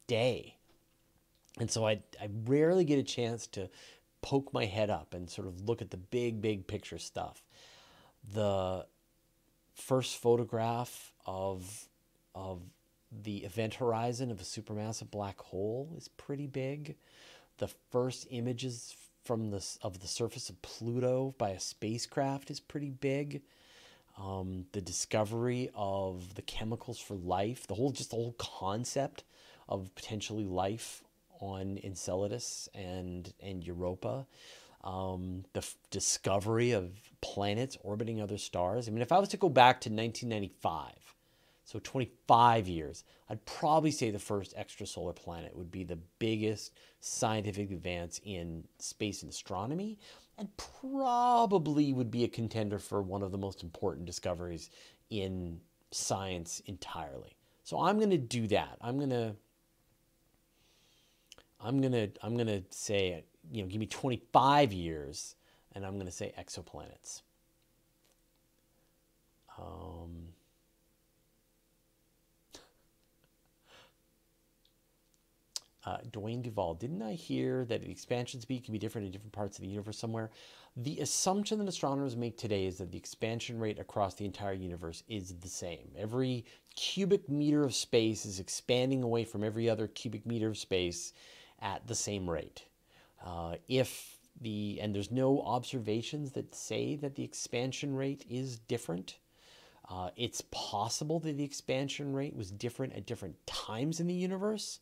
day. 0.08 0.58
And 1.60 1.70
so 1.70 1.86
I, 1.88 2.02
I 2.22 2.30
rarely 2.46 2.86
get 2.86 3.00
a 3.00 3.04
chance 3.04 3.48
to 3.48 3.70
poke 4.22 4.54
my 4.54 4.66
head 4.66 4.90
up 4.90 5.14
and 5.14 5.30
sort 5.30 5.48
of 5.48 5.68
look 5.68 5.82
at 5.82 5.90
the 5.90 5.98
big, 5.98 6.42
big 6.42 6.68
picture 6.68 6.98
stuff. 6.98 7.44
The 8.34 8.86
first 9.74 10.18
photograph 10.18 11.14
of, 11.26 11.90
of 12.36 12.62
the 13.12 13.38
event 13.40 13.76
horizon 13.76 14.32
of 14.32 14.40
a 14.40 14.44
supermassive 14.44 15.12
black 15.12 15.40
hole 15.40 15.94
is 15.98 16.08
pretty 16.08 16.48
big. 16.48 16.96
The 17.58 17.68
first 17.92 18.28
images 18.30 18.96
from 19.24 19.52
the, 19.52 19.64
of 19.82 20.00
the 20.00 20.08
surface 20.08 20.50
of 20.50 20.62
Pluto 20.62 21.36
by 21.38 21.50
a 21.50 21.60
spacecraft 21.60 22.50
is 22.50 22.60
pretty 22.60 22.90
big. 22.90 23.42
Um, 24.18 24.66
the 24.72 24.82
discovery 24.82 25.70
of 25.76 26.36
the 26.36 26.42
chemicals 26.42 27.00
for 27.00 27.16
life, 27.16 27.68
the 27.68 27.76
whole 27.76 27.92
just 27.92 28.10
the 28.12 28.16
whole 28.16 28.36
concept 28.38 29.24
of 29.70 29.94
potentially 29.96 30.44
life 30.44 31.04
on 31.40 31.80
Enceladus 31.84 32.70
and 32.74 33.34
and 33.42 33.66
Europa. 33.66 34.28
Um, 34.84 35.46
the 35.54 35.60
f- 35.60 35.76
discovery 35.92 36.72
of 36.72 36.92
planets 37.22 37.78
orbiting 37.84 38.20
other 38.20 38.38
stars. 38.38 38.88
I 38.88 38.92
mean, 38.92 39.04
if 39.04 39.12
I 39.12 39.20
was 39.20 39.30
to 39.30 39.38
go 39.38 39.48
back 39.48 39.80
to 39.82 39.90
1995, 39.90 40.94
so 41.64 41.80
25 41.80 42.68
years, 42.68 43.04
I'd 43.30 43.46
probably 43.46 43.92
say 43.92 44.12
the 44.12 44.20
first 44.20 44.56
extrasolar 44.58 45.16
planet 45.16 45.56
would 45.56 45.72
be 45.72 45.84
the 45.84 46.00
biggest 46.20 46.74
scientific 47.00 47.72
advance 47.72 48.20
in 48.24 48.66
space 48.80 49.22
and 49.22 49.32
astronomy, 49.32 49.98
and 50.38 50.50
probably 50.58 51.94
would 51.94 52.12
be 52.12 52.24
a 52.24 52.28
contender 52.28 52.80
for 52.80 53.02
one 53.02 53.22
of 53.22 53.32
the 53.32 53.38
most 53.38 53.64
important 53.64 54.06
discoveries 54.06 54.70
in 55.10 55.60
science 55.92 56.62
entirely. 56.66 57.38
So 57.64 57.80
I'm 57.80 57.98
going 57.98 58.10
to 58.10 58.18
do 58.18 58.48
that. 58.48 58.78
I'm 58.82 58.98
going 58.98 59.12
to 59.12 59.36
I'm 61.64 61.82
gonna 61.82 62.10
I'm 62.22 62.38
gonna 62.38 62.62
say 62.70 63.24
you 63.52 63.62
know 63.62 63.68
give 63.68 63.80
me 63.80 63.86
25 63.86 64.74
years, 64.74 65.36
and 65.74 65.86
I'm 65.86 65.98
gonna 65.98 66.12
say 66.12 66.34
exoplanets. 66.40 67.22
Um, 69.60 70.21
uh, 75.92 75.98
Dwayne 76.12 76.42
Duval, 76.42 76.76
didn't 76.76 77.02
I 77.02 77.14
hear 77.14 77.66
that 77.66 77.82
the 77.82 77.92
expansion 77.92 78.40
speed 78.40 78.64
can 78.64 78.72
be 78.72 78.80
different 78.80 79.06
in 79.06 79.12
different 79.12 79.34
parts 79.34 79.58
of 79.58 79.64
the 79.64 79.70
universe 79.70 79.98
somewhere? 79.98 80.30
The 80.78 81.00
assumption 81.00 81.60
that 81.60 81.68
astronomers 81.68 82.16
make 82.16 82.38
today 82.38 82.66
is 82.66 82.78
that 82.78 82.92
the 82.92 82.98
expansion 82.98 83.60
rate 83.60 83.80
across 83.80 84.16
the 84.16 84.26
entire 84.26 84.54
universe 84.54 85.04
is 85.10 85.36
the 85.40 85.50
same. 85.50 85.92
Every 85.98 86.46
cubic 86.76 87.28
meter 87.30 87.64
of 87.64 87.76
space 87.76 88.26
is 88.26 88.40
expanding 88.40 89.04
away 89.04 89.26
from 89.26 89.44
every 89.44 89.70
other 89.70 89.88
cubic 89.88 90.26
meter 90.26 90.48
of 90.48 90.58
space 90.58 91.14
at 91.62 91.86
the 91.88 91.96
same 91.96 92.30
rate. 92.30 92.66
Uh, 93.24 93.56
if 93.68 94.18
the 94.40 94.80
and 94.82 94.96
there's 94.96 95.12
no 95.12 95.42
observations 95.42 96.32
that 96.32 96.56
say 96.56 96.96
that 96.96 97.16
the 97.16 97.24
expansion 97.24 97.96
rate 97.96 98.26
is 98.30 98.60
different. 98.60 99.18
Uh, 99.90 100.10
it's 100.16 100.42
possible 100.52 101.20
that 101.20 101.36
the 101.36 101.44
expansion 101.44 102.14
rate 102.14 102.34
was 102.34 102.50
different 102.50 102.94
at 102.94 103.06
different 103.06 103.36
times 103.46 104.00
in 104.00 104.08
the 104.08 104.14
universe, 104.14 104.80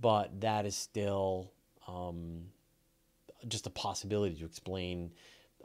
but 0.00 0.40
that 0.40 0.66
is 0.66 0.76
still 0.76 1.52
um, 1.88 2.42
just 3.48 3.66
a 3.66 3.70
possibility 3.70 4.34
to 4.36 4.44
explain 4.44 5.12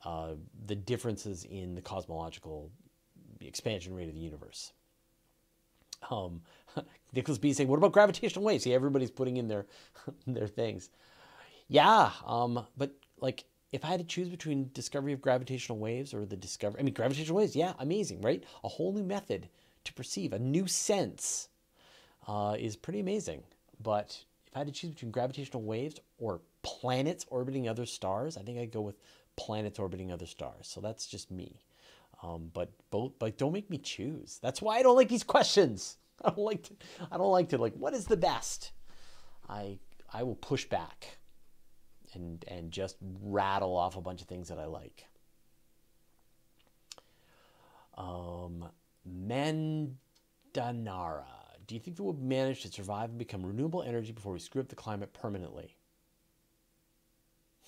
uh, 0.05 0.34
the 0.65 0.75
differences 0.75 1.45
in 1.45 1.75
the 1.75 1.82
cosmological 1.82 2.71
expansion 3.39 3.93
rate 3.93 4.07
of 4.07 4.15
the 4.15 4.21
universe. 4.21 4.73
Um, 6.09 6.41
Nicholas 7.13 7.38
B 7.38 7.49
is 7.49 7.57
saying, 7.57 7.69
"What 7.69 7.77
about 7.77 7.91
gravitational 7.91 8.43
waves?" 8.43 8.63
See, 8.63 8.73
everybody's 8.73 9.11
putting 9.11 9.38
in 9.38 9.47
their 9.47 9.65
their 10.27 10.47
things. 10.47 10.89
Yeah, 11.67 12.11
um, 12.25 12.65
but 12.77 12.91
like 13.19 13.45
if 13.71 13.86
I 13.86 13.89
had 13.89 13.99
to 13.99 14.05
choose 14.05 14.27
between 14.27 14.69
discovery 14.73 15.13
of 15.13 15.21
gravitational 15.21 15.77
waves 15.77 16.13
or 16.13 16.25
the 16.25 16.36
discovery, 16.36 16.79
I 16.79 16.84
mean, 16.84 16.93
gravitational 16.93 17.38
waves, 17.38 17.55
yeah, 17.55 17.73
amazing, 17.79 18.21
right? 18.21 18.43
A 18.63 18.67
whole 18.67 18.91
new 18.91 19.03
method 19.03 19.47
to 19.86 19.93
perceive, 19.93 20.34
a 20.34 20.39
new 20.39 20.67
sense, 20.67 21.49
uh, 22.27 22.55
is 22.59 22.75
pretty 22.75 22.99
amazing. 22.99 23.43
But 23.82 24.23
if 24.47 24.55
I 24.55 24.59
had 24.59 24.67
to 24.67 24.73
choose 24.73 24.91
between 24.91 25.11
gravitational 25.11 25.63
waves 25.63 25.99
or 26.17 26.41
planets 26.63 27.25
orbiting 27.29 27.67
other 27.67 27.86
stars, 27.86 28.38
I 28.38 28.41
think 28.41 28.59
I'd 28.59 28.71
go 28.71 28.82
with 28.82 28.97
planets 29.36 29.79
orbiting 29.79 30.11
other 30.11 30.25
stars. 30.25 30.67
So 30.67 30.82
that's 30.82 31.07
just 31.07 31.32
me. 31.32 31.61
Um, 32.23 32.51
but 32.53 32.71
both, 32.91 33.13
but 33.17 33.38
don't 33.38 33.53
make 33.53 33.69
me 33.69 33.77
choose. 33.77 34.39
That's 34.41 34.61
why 34.61 34.77
I 34.77 34.84
don't 34.84 34.95
like 34.95 35.09
these 35.09 35.23
questions. 35.23 35.97
I 36.23 36.29
don't 36.29 36.45
like 36.45 36.63
to, 36.63 36.73
I 37.11 37.17
don't 37.17 37.32
like 37.32 37.49
to 37.49 37.57
like 37.57 37.73
what 37.73 37.93
is 37.93 38.05
the 38.05 38.17
best. 38.17 38.71
I 39.49 39.79
I 40.13 40.23
will 40.23 40.36
push 40.36 40.65
back 40.65 41.17
and 42.13 42.45
and 42.47 42.71
just 42.71 42.97
rattle 43.23 43.75
off 43.75 43.97
a 43.97 44.01
bunch 44.01 44.21
of 44.21 44.27
things 44.27 44.49
that 44.49 44.59
I 44.59 44.65
like. 44.65 45.05
Um, 47.97 48.65
Mandanara. 49.07 49.95
Do 51.72 51.76
you 51.76 51.80
think 51.80 51.95
that 51.95 52.03
we'll 52.03 52.15
manage 52.15 52.63
to 52.63 52.67
survive 52.67 53.11
and 53.11 53.17
become 53.17 53.45
renewable 53.45 53.82
energy 53.82 54.11
before 54.11 54.34
we 54.34 54.39
screw 54.39 54.59
up 54.59 54.67
the 54.67 54.76
climate 54.76 55.13
permanently? 55.13 55.78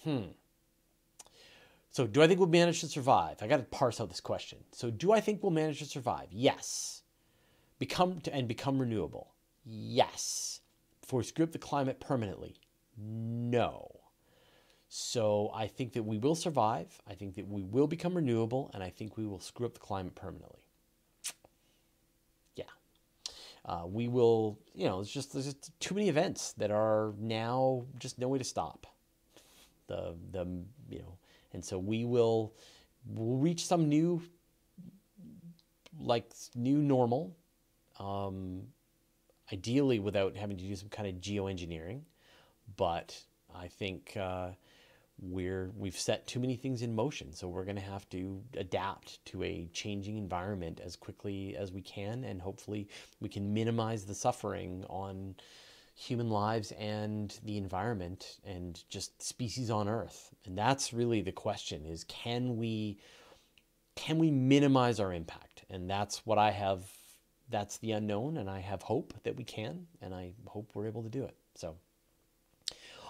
Hmm. 0.04 0.24
So, 1.90 2.06
do 2.06 2.22
I 2.22 2.28
think 2.28 2.38
we'll 2.38 2.50
manage 2.50 2.82
to 2.82 2.90
survive? 2.90 3.38
I 3.42 3.48
got 3.48 3.58
to 3.58 3.64
parse 3.64 4.02
out 4.02 4.10
this 4.10 4.20
question. 4.20 4.58
So, 4.74 4.92
do 4.92 5.14
I 5.14 5.22
think 5.22 5.42
we'll 5.42 5.54
manage 5.54 5.80
to 5.80 5.86
survive? 5.86 6.28
Yes. 6.32 7.04
Become 7.80 8.20
to, 8.22 8.36
and 8.36 8.46
become 8.46 8.78
renewable? 8.78 9.36
Yes. 9.64 10.60
Before 11.00 11.20
we 11.20 11.24
screw 11.24 11.46
up 11.46 11.54
the 11.54 11.58
climate 11.58 12.02
permanently? 12.02 12.58
No. 12.98 14.02
So, 14.90 15.50
I 15.56 15.68
think 15.68 15.94
that 15.94 16.04
we 16.04 16.18
will 16.18 16.36
survive. 16.36 17.02
I 17.10 17.14
think 17.14 17.36
that 17.36 17.48
we 17.48 17.64
will 17.64 17.88
become 17.88 18.16
renewable, 18.16 18.70
and 18.74 18.84
I 18.84 18.90
think 18.90 19.16
we 19.16 19.26
will 19.26 19.40
screw 19.40 19.66
up 19.66 19.76
the 19.76 19.80
climate 19.80 20.16
permanently. 20.16 20.68
Yeah. 22.58 22.66
Uh, 23.66 23.84
we 23.86 24.08
will, 24.08 24.60
you 24.76 24.86
know, 24.88 25.00
it's 25.00 25.10
just 25.10 25.34
there's 25.34 25.46
just 25.46 25.80
too 25.80 25.96
many 25.96 26.10
events 26.10 26.54
that 26.54 26.70
are 26.72 27.14
now 27.18 27.86
just 27.98 28.20
no 28.20 28.28
way 28.28 28.38
to 28.38 28.44
stop. 28.44 28.88
The 29.88 30.16
the 30.32 30.46
you 30.90 31.00
know 31.00 31.18
and 31.54 31.64
so 31.64 31.78
we 31.78 32.04
will 32.04 32.54
we'll 33.06 33.38
reach 33.38 33.66
some 33.66 33.88
new 33.88 34.22
like 36.00 36.32
new 36.56 36.78
normal 36.78 37.36
um, 38.00 38.64
ideally 39.52 40.00
without 40.00 40.36
having 40.36 40.58
to 40.58 40.64
do 40.64 40.76
some 40.76 40.90
kind 40.90 41.08
of 41.08 41.22
geoengineering 41.22 42.02
but 42.76 43.16
i 43.56 43.68
think 43.68 44.18
uh, 44.20 44.50
we're 45.22 45.72
we've 45.78 45.98
set 45.98 46.28
too 46.28 46.40
many 46.40 46.56
things 46.56 46.82
in 46.82 46.96
motion. 46.96 47.34
So 47.34 47.48
we're 47.48 47.66
going 47.66 47.78
to 47.78 47.82
have 47.82 48.10
to 48.10 48.42
adapt 48.58 49.24
to 49.28 49.44
a 49.44 49.70
changing 49.74 50.18
environment 50.18 50.82
as 50.84 50.96
quickly 50.96 51.56
as 51.56 51.72
we 51.72 51.82
can. 51.82 52.24
And 52.24 52.42
hopefully 52.42 52.90
we 53.20 53.30
can 53.30 53.54
minimize 53.54 54.06
the 54.06 54.16
suffering 54.16 54.86
on 54.90 55.36
human 55.96 56.30
lives 56.30 56.72
and 56.74 57.40
the 57.44 57.58
environment 57.58 58.40
and 58.44 58.84
just 58.90 59.22
species 59.22 59.70
on 59.70 59.88
earth. 59.88 60.34
And 60.46 60.58
that's 60.58 60.94
really 60.94 61.22
the 61.22 61.32
question 61.32 61.86
is 61.86 62.04
can 62.06 62.58
we 62.58 63.00
can 63.96 64.18
we 64.18 64.32
minimize 64.32 65.00
our 65.00 65.14
impact? 65.14 65.66
And 65.70 65.90
that's 65.90 66.26
what 66.26 66.38
i 66.38 66.52
have 66.52 66.84
that's 67.50 67.78
the 67.78 67.92
unknown. 67.92 68.38
And 68.38 68.50
i 68.50 68.60
have 68.60 68.82
hope 68.82 69.14
that 69.24 69.36
we 69.36 69.44
can. 69.44 69.86
And 70.02 70.14
i 70.14 70.34
hope 70.48 70.72
we're 70.74 70.88
able 70.88 71.04
to 71.04 71.10
do 71.10 71.24
it. 71.24 71.36
So 71.56 71.76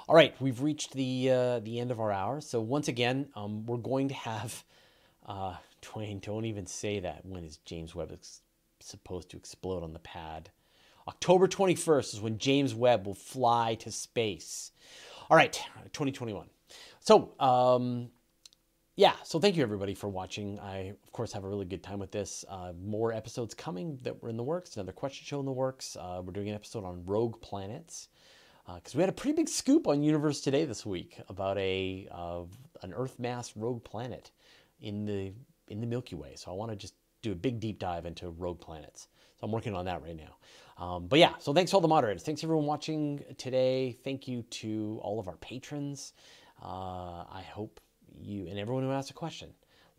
All 0.06 0.16
right, 0.16 0.36
we've 0.42 0.62
reached 0.62 0.92
the 0.92 1.30
uh, 1.32 1.60
the 1.60 1.80
end 1.80 1.90
of 1.90 2.02
our 2.02 2.12
hour. 2.12 2.42
So 2.42 2.60
once 2.60 2.90
again, 2.90 3.30
um, 3.36 3.66
we're 3.66 3.78
going 3.78 4.10
to 4.10 4.14
have 4.14 4.66
uh, 5.26 5.56
Dwayne. 5.82 6.22
Don't 6.22 6.44
even 6.46 6.66
say 6.66 7.00
that. 7.00 7.26
When 7.26 7.46
is 7.46 7.58
James 7.64 7.96
Webb 7.96 8.12
ex- 8.12 8.42
supposed 8.82 9.30
to 9.30 9.38
explode 9.38 9.82
on 9.82 9.94
the 9.94 10.00
pad? 10.00 10.50
October 11.08 11.48
21st 11.48 12.16
is 12.16 12.22
when 12.22 12.38
James 12.38 12.76
Webb 12.76 13.06
will 13.06 13.14
fly 13.14 13.76
to 13.76 13.92
space. 13.92 14.72
All 15.30 15.38
right, 15.38 15.54
2021. 15.94 16.48
So, 17.00 17.34
um, 17.40 18.10
yeah, 18.96 19.14
so 19.24 19.40
thank 19.40 19.56
you 19.56 19.64
everybody 19.64 19.94
for 19.94 20.08
watching. 20.08 20.60
I, 20.60 20.94
of 21.04 21.12
course, 21.12 21.34
have 21.34 21.44
a 21.44 21.48
really 21.48 21.66
good 21.66 21.84
time 21.84 22.00
with 22.00 22.12
this. 22.12 22.44
Uh, 22.50 22.74
more 22.82 23.12
episodes 23.12 23.54
coming 23.54 24.00
that 24.04 24.22
were 24.22 24.30
in 24.30 24.38
the 24.38 24.44
works, 24.44 24.76
another 24.76 24.92
question 24.92 25.26
show 25.26 25.40
in 25.40 25.46
the 25.46 25.52
works. 25.52 25.98
Uh, 25.98 26.22
we're 26.24 26.34
doing 26.34 26.50
an 26.50 26.56
episode 26.56 26.86
on 26.86 27.06
rogue 27.06 27.40
planets 27.42 28.10
because 28.66 28.96
uh, 28.96 28.98
we 28.98 29.02
had 29.02 29.10
a 29.10 29.14
pretty 29.14 29.36
big 29.36 29.50
scoop 29.50 29.88
on 29.88 30.04
Universe 30.04 30.42
Today 30.42 30.66
this 30.66 30.86
week 30.86 31.20
about 31.30 31.58
a 31.58 32.08
uh, 32.12 32.44
an 32.82 32.94
Earth 32.94 33.20
mass 33.20 33.54
rogue 33.56 33.84
planet 33.84 34.32
in 34.80 35.06
the 35.06 35.34
in 35.68 35.82
the 35.82 35.88
Milky 35.88 36.16
Way. 36.16 36.34
So 36.36 36.52
I 36.52 36.56
want 36.56 36.72
to 36.72 36.78
just 36.78 36.94
do 37.22 37.32
a 37.32 37.36
big 37.36 37.60
deep 37.60 37.80
dive 37.80 38.06
into 38.06 38.30
rogue 38.30 38.60
planets. 38.60 39.08
So 39.40 39.46
I'm 39.46 39.52
working 39.52 39.76
on 39.76 39.86
that 39.86 40.02
right 40.02 40.16
now. 40.16 40.38
Um, 40.84 41.08
but 41.08 41.20
yeah, 41.20 41.34
so 41.40 41.54
thanks 41.54 41.72
to 41.72 41.78
all 41.78 41.82
the 41.82 41.88
moderators. 41.88 42.24
Thanks 42.24 42.44
everyone 42.44 42.66
watching 42.66 43.24
today. 43.38 43.98
Thank 44.04 44.28
you 44.28 44.44
to 44.44 45.00
all 45.02 45.20
of 45.20 45.28
our 45.28 45.38
patrons. 45.38 46.14
Uh, 46.62 47.26
I 47.30 47.44
hope 47.52 47.80
you 48.22 48.48
and 48.48 48.58
everyone 48.58 48.84
who 48.84 48.92
asked 48.92 49.12
a 49.12 49.14
question. 49.14 49.50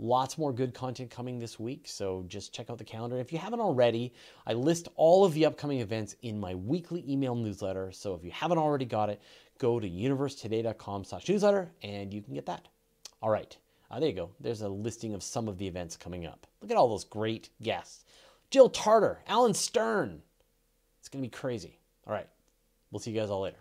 Lots 0.01 0.38
more 0.38 0.53
good 0.53 0.74
content 0.74 1.11
coming 1.11 1.38
this 1.38 1.61
week, 1.61 1.86
so 1.86 2.24
just 2.26 2.53
check 2.53 2.68
out 2.68 2.78
the 2.78 2.84
calendar. 2.84 3.18
If 3.18 3.32
you 3.32 3.38
haven't 3.38 3.61
already, 3.61 4.12
I 4.47 4.53
list 4.53 4.88
all 4.97 5.24
of 5.24 5.34
the 5.34 5.47
upcoming 5.47 5.80
events 5.80 6.16
in 6.22 6.40
my 6.40 6.55
weekly 6.55 7.05
email 7.09 7.36
newsletter. 7.36 7.92
So 7.92 8.14
if 8.14 8.24
you 8.24 8.32
haven't 8.32 8.59
already 8.59 8.86
got 8.86 9.09
it, 9.09 9.22
go 9.59 9.78
to 9.78 9.88
universetoday.com 9.88 11.05
slash 11.05 11.28
newsletter 11.28 11.70
and 11.82 12.12
you 12.12 12.22
can 12.22 12.34
get 12.34 12.47
that. 12.47 12.66
All 13.22 13.30
right, 13.30 13.57
uh, 13.90 14.01
there 14.01 14.09
you 14.09 14.16
go. 14.16 14.30
There's 14.40 14.62
a 14.62 14.68
listing 14.68 15.14
of 15.14 15.22
some 15.22 15.47
of 15.47 15.59
the 15.59 15.66
events 15.66 15.97
coming 15.97 16.26
up. 16.26 16.47
Look 16.61 16.72
at 16.72 16.76
all 16.76 16.88
those 16.88 17.05
great 17.05 17.51
guests. 17.62 18.05
Jill 18.51 18.68
Tarter, 18.68 19.20
Alan 19.28 19.55
Stern, 19.55 20.22
it's 20.99 21.09
going 21.09 21.22
to 21.22 21.28
be 21.28 21.30
crazy. 21.30 21.78
All 22.07 22.12
right. 22.12 22.28
We'll 22.90 23.01
see 23.01 23.11
you 23.11 23.20
guys 23.20 23.30
all 23.30 23.40
later. 23.42 23.57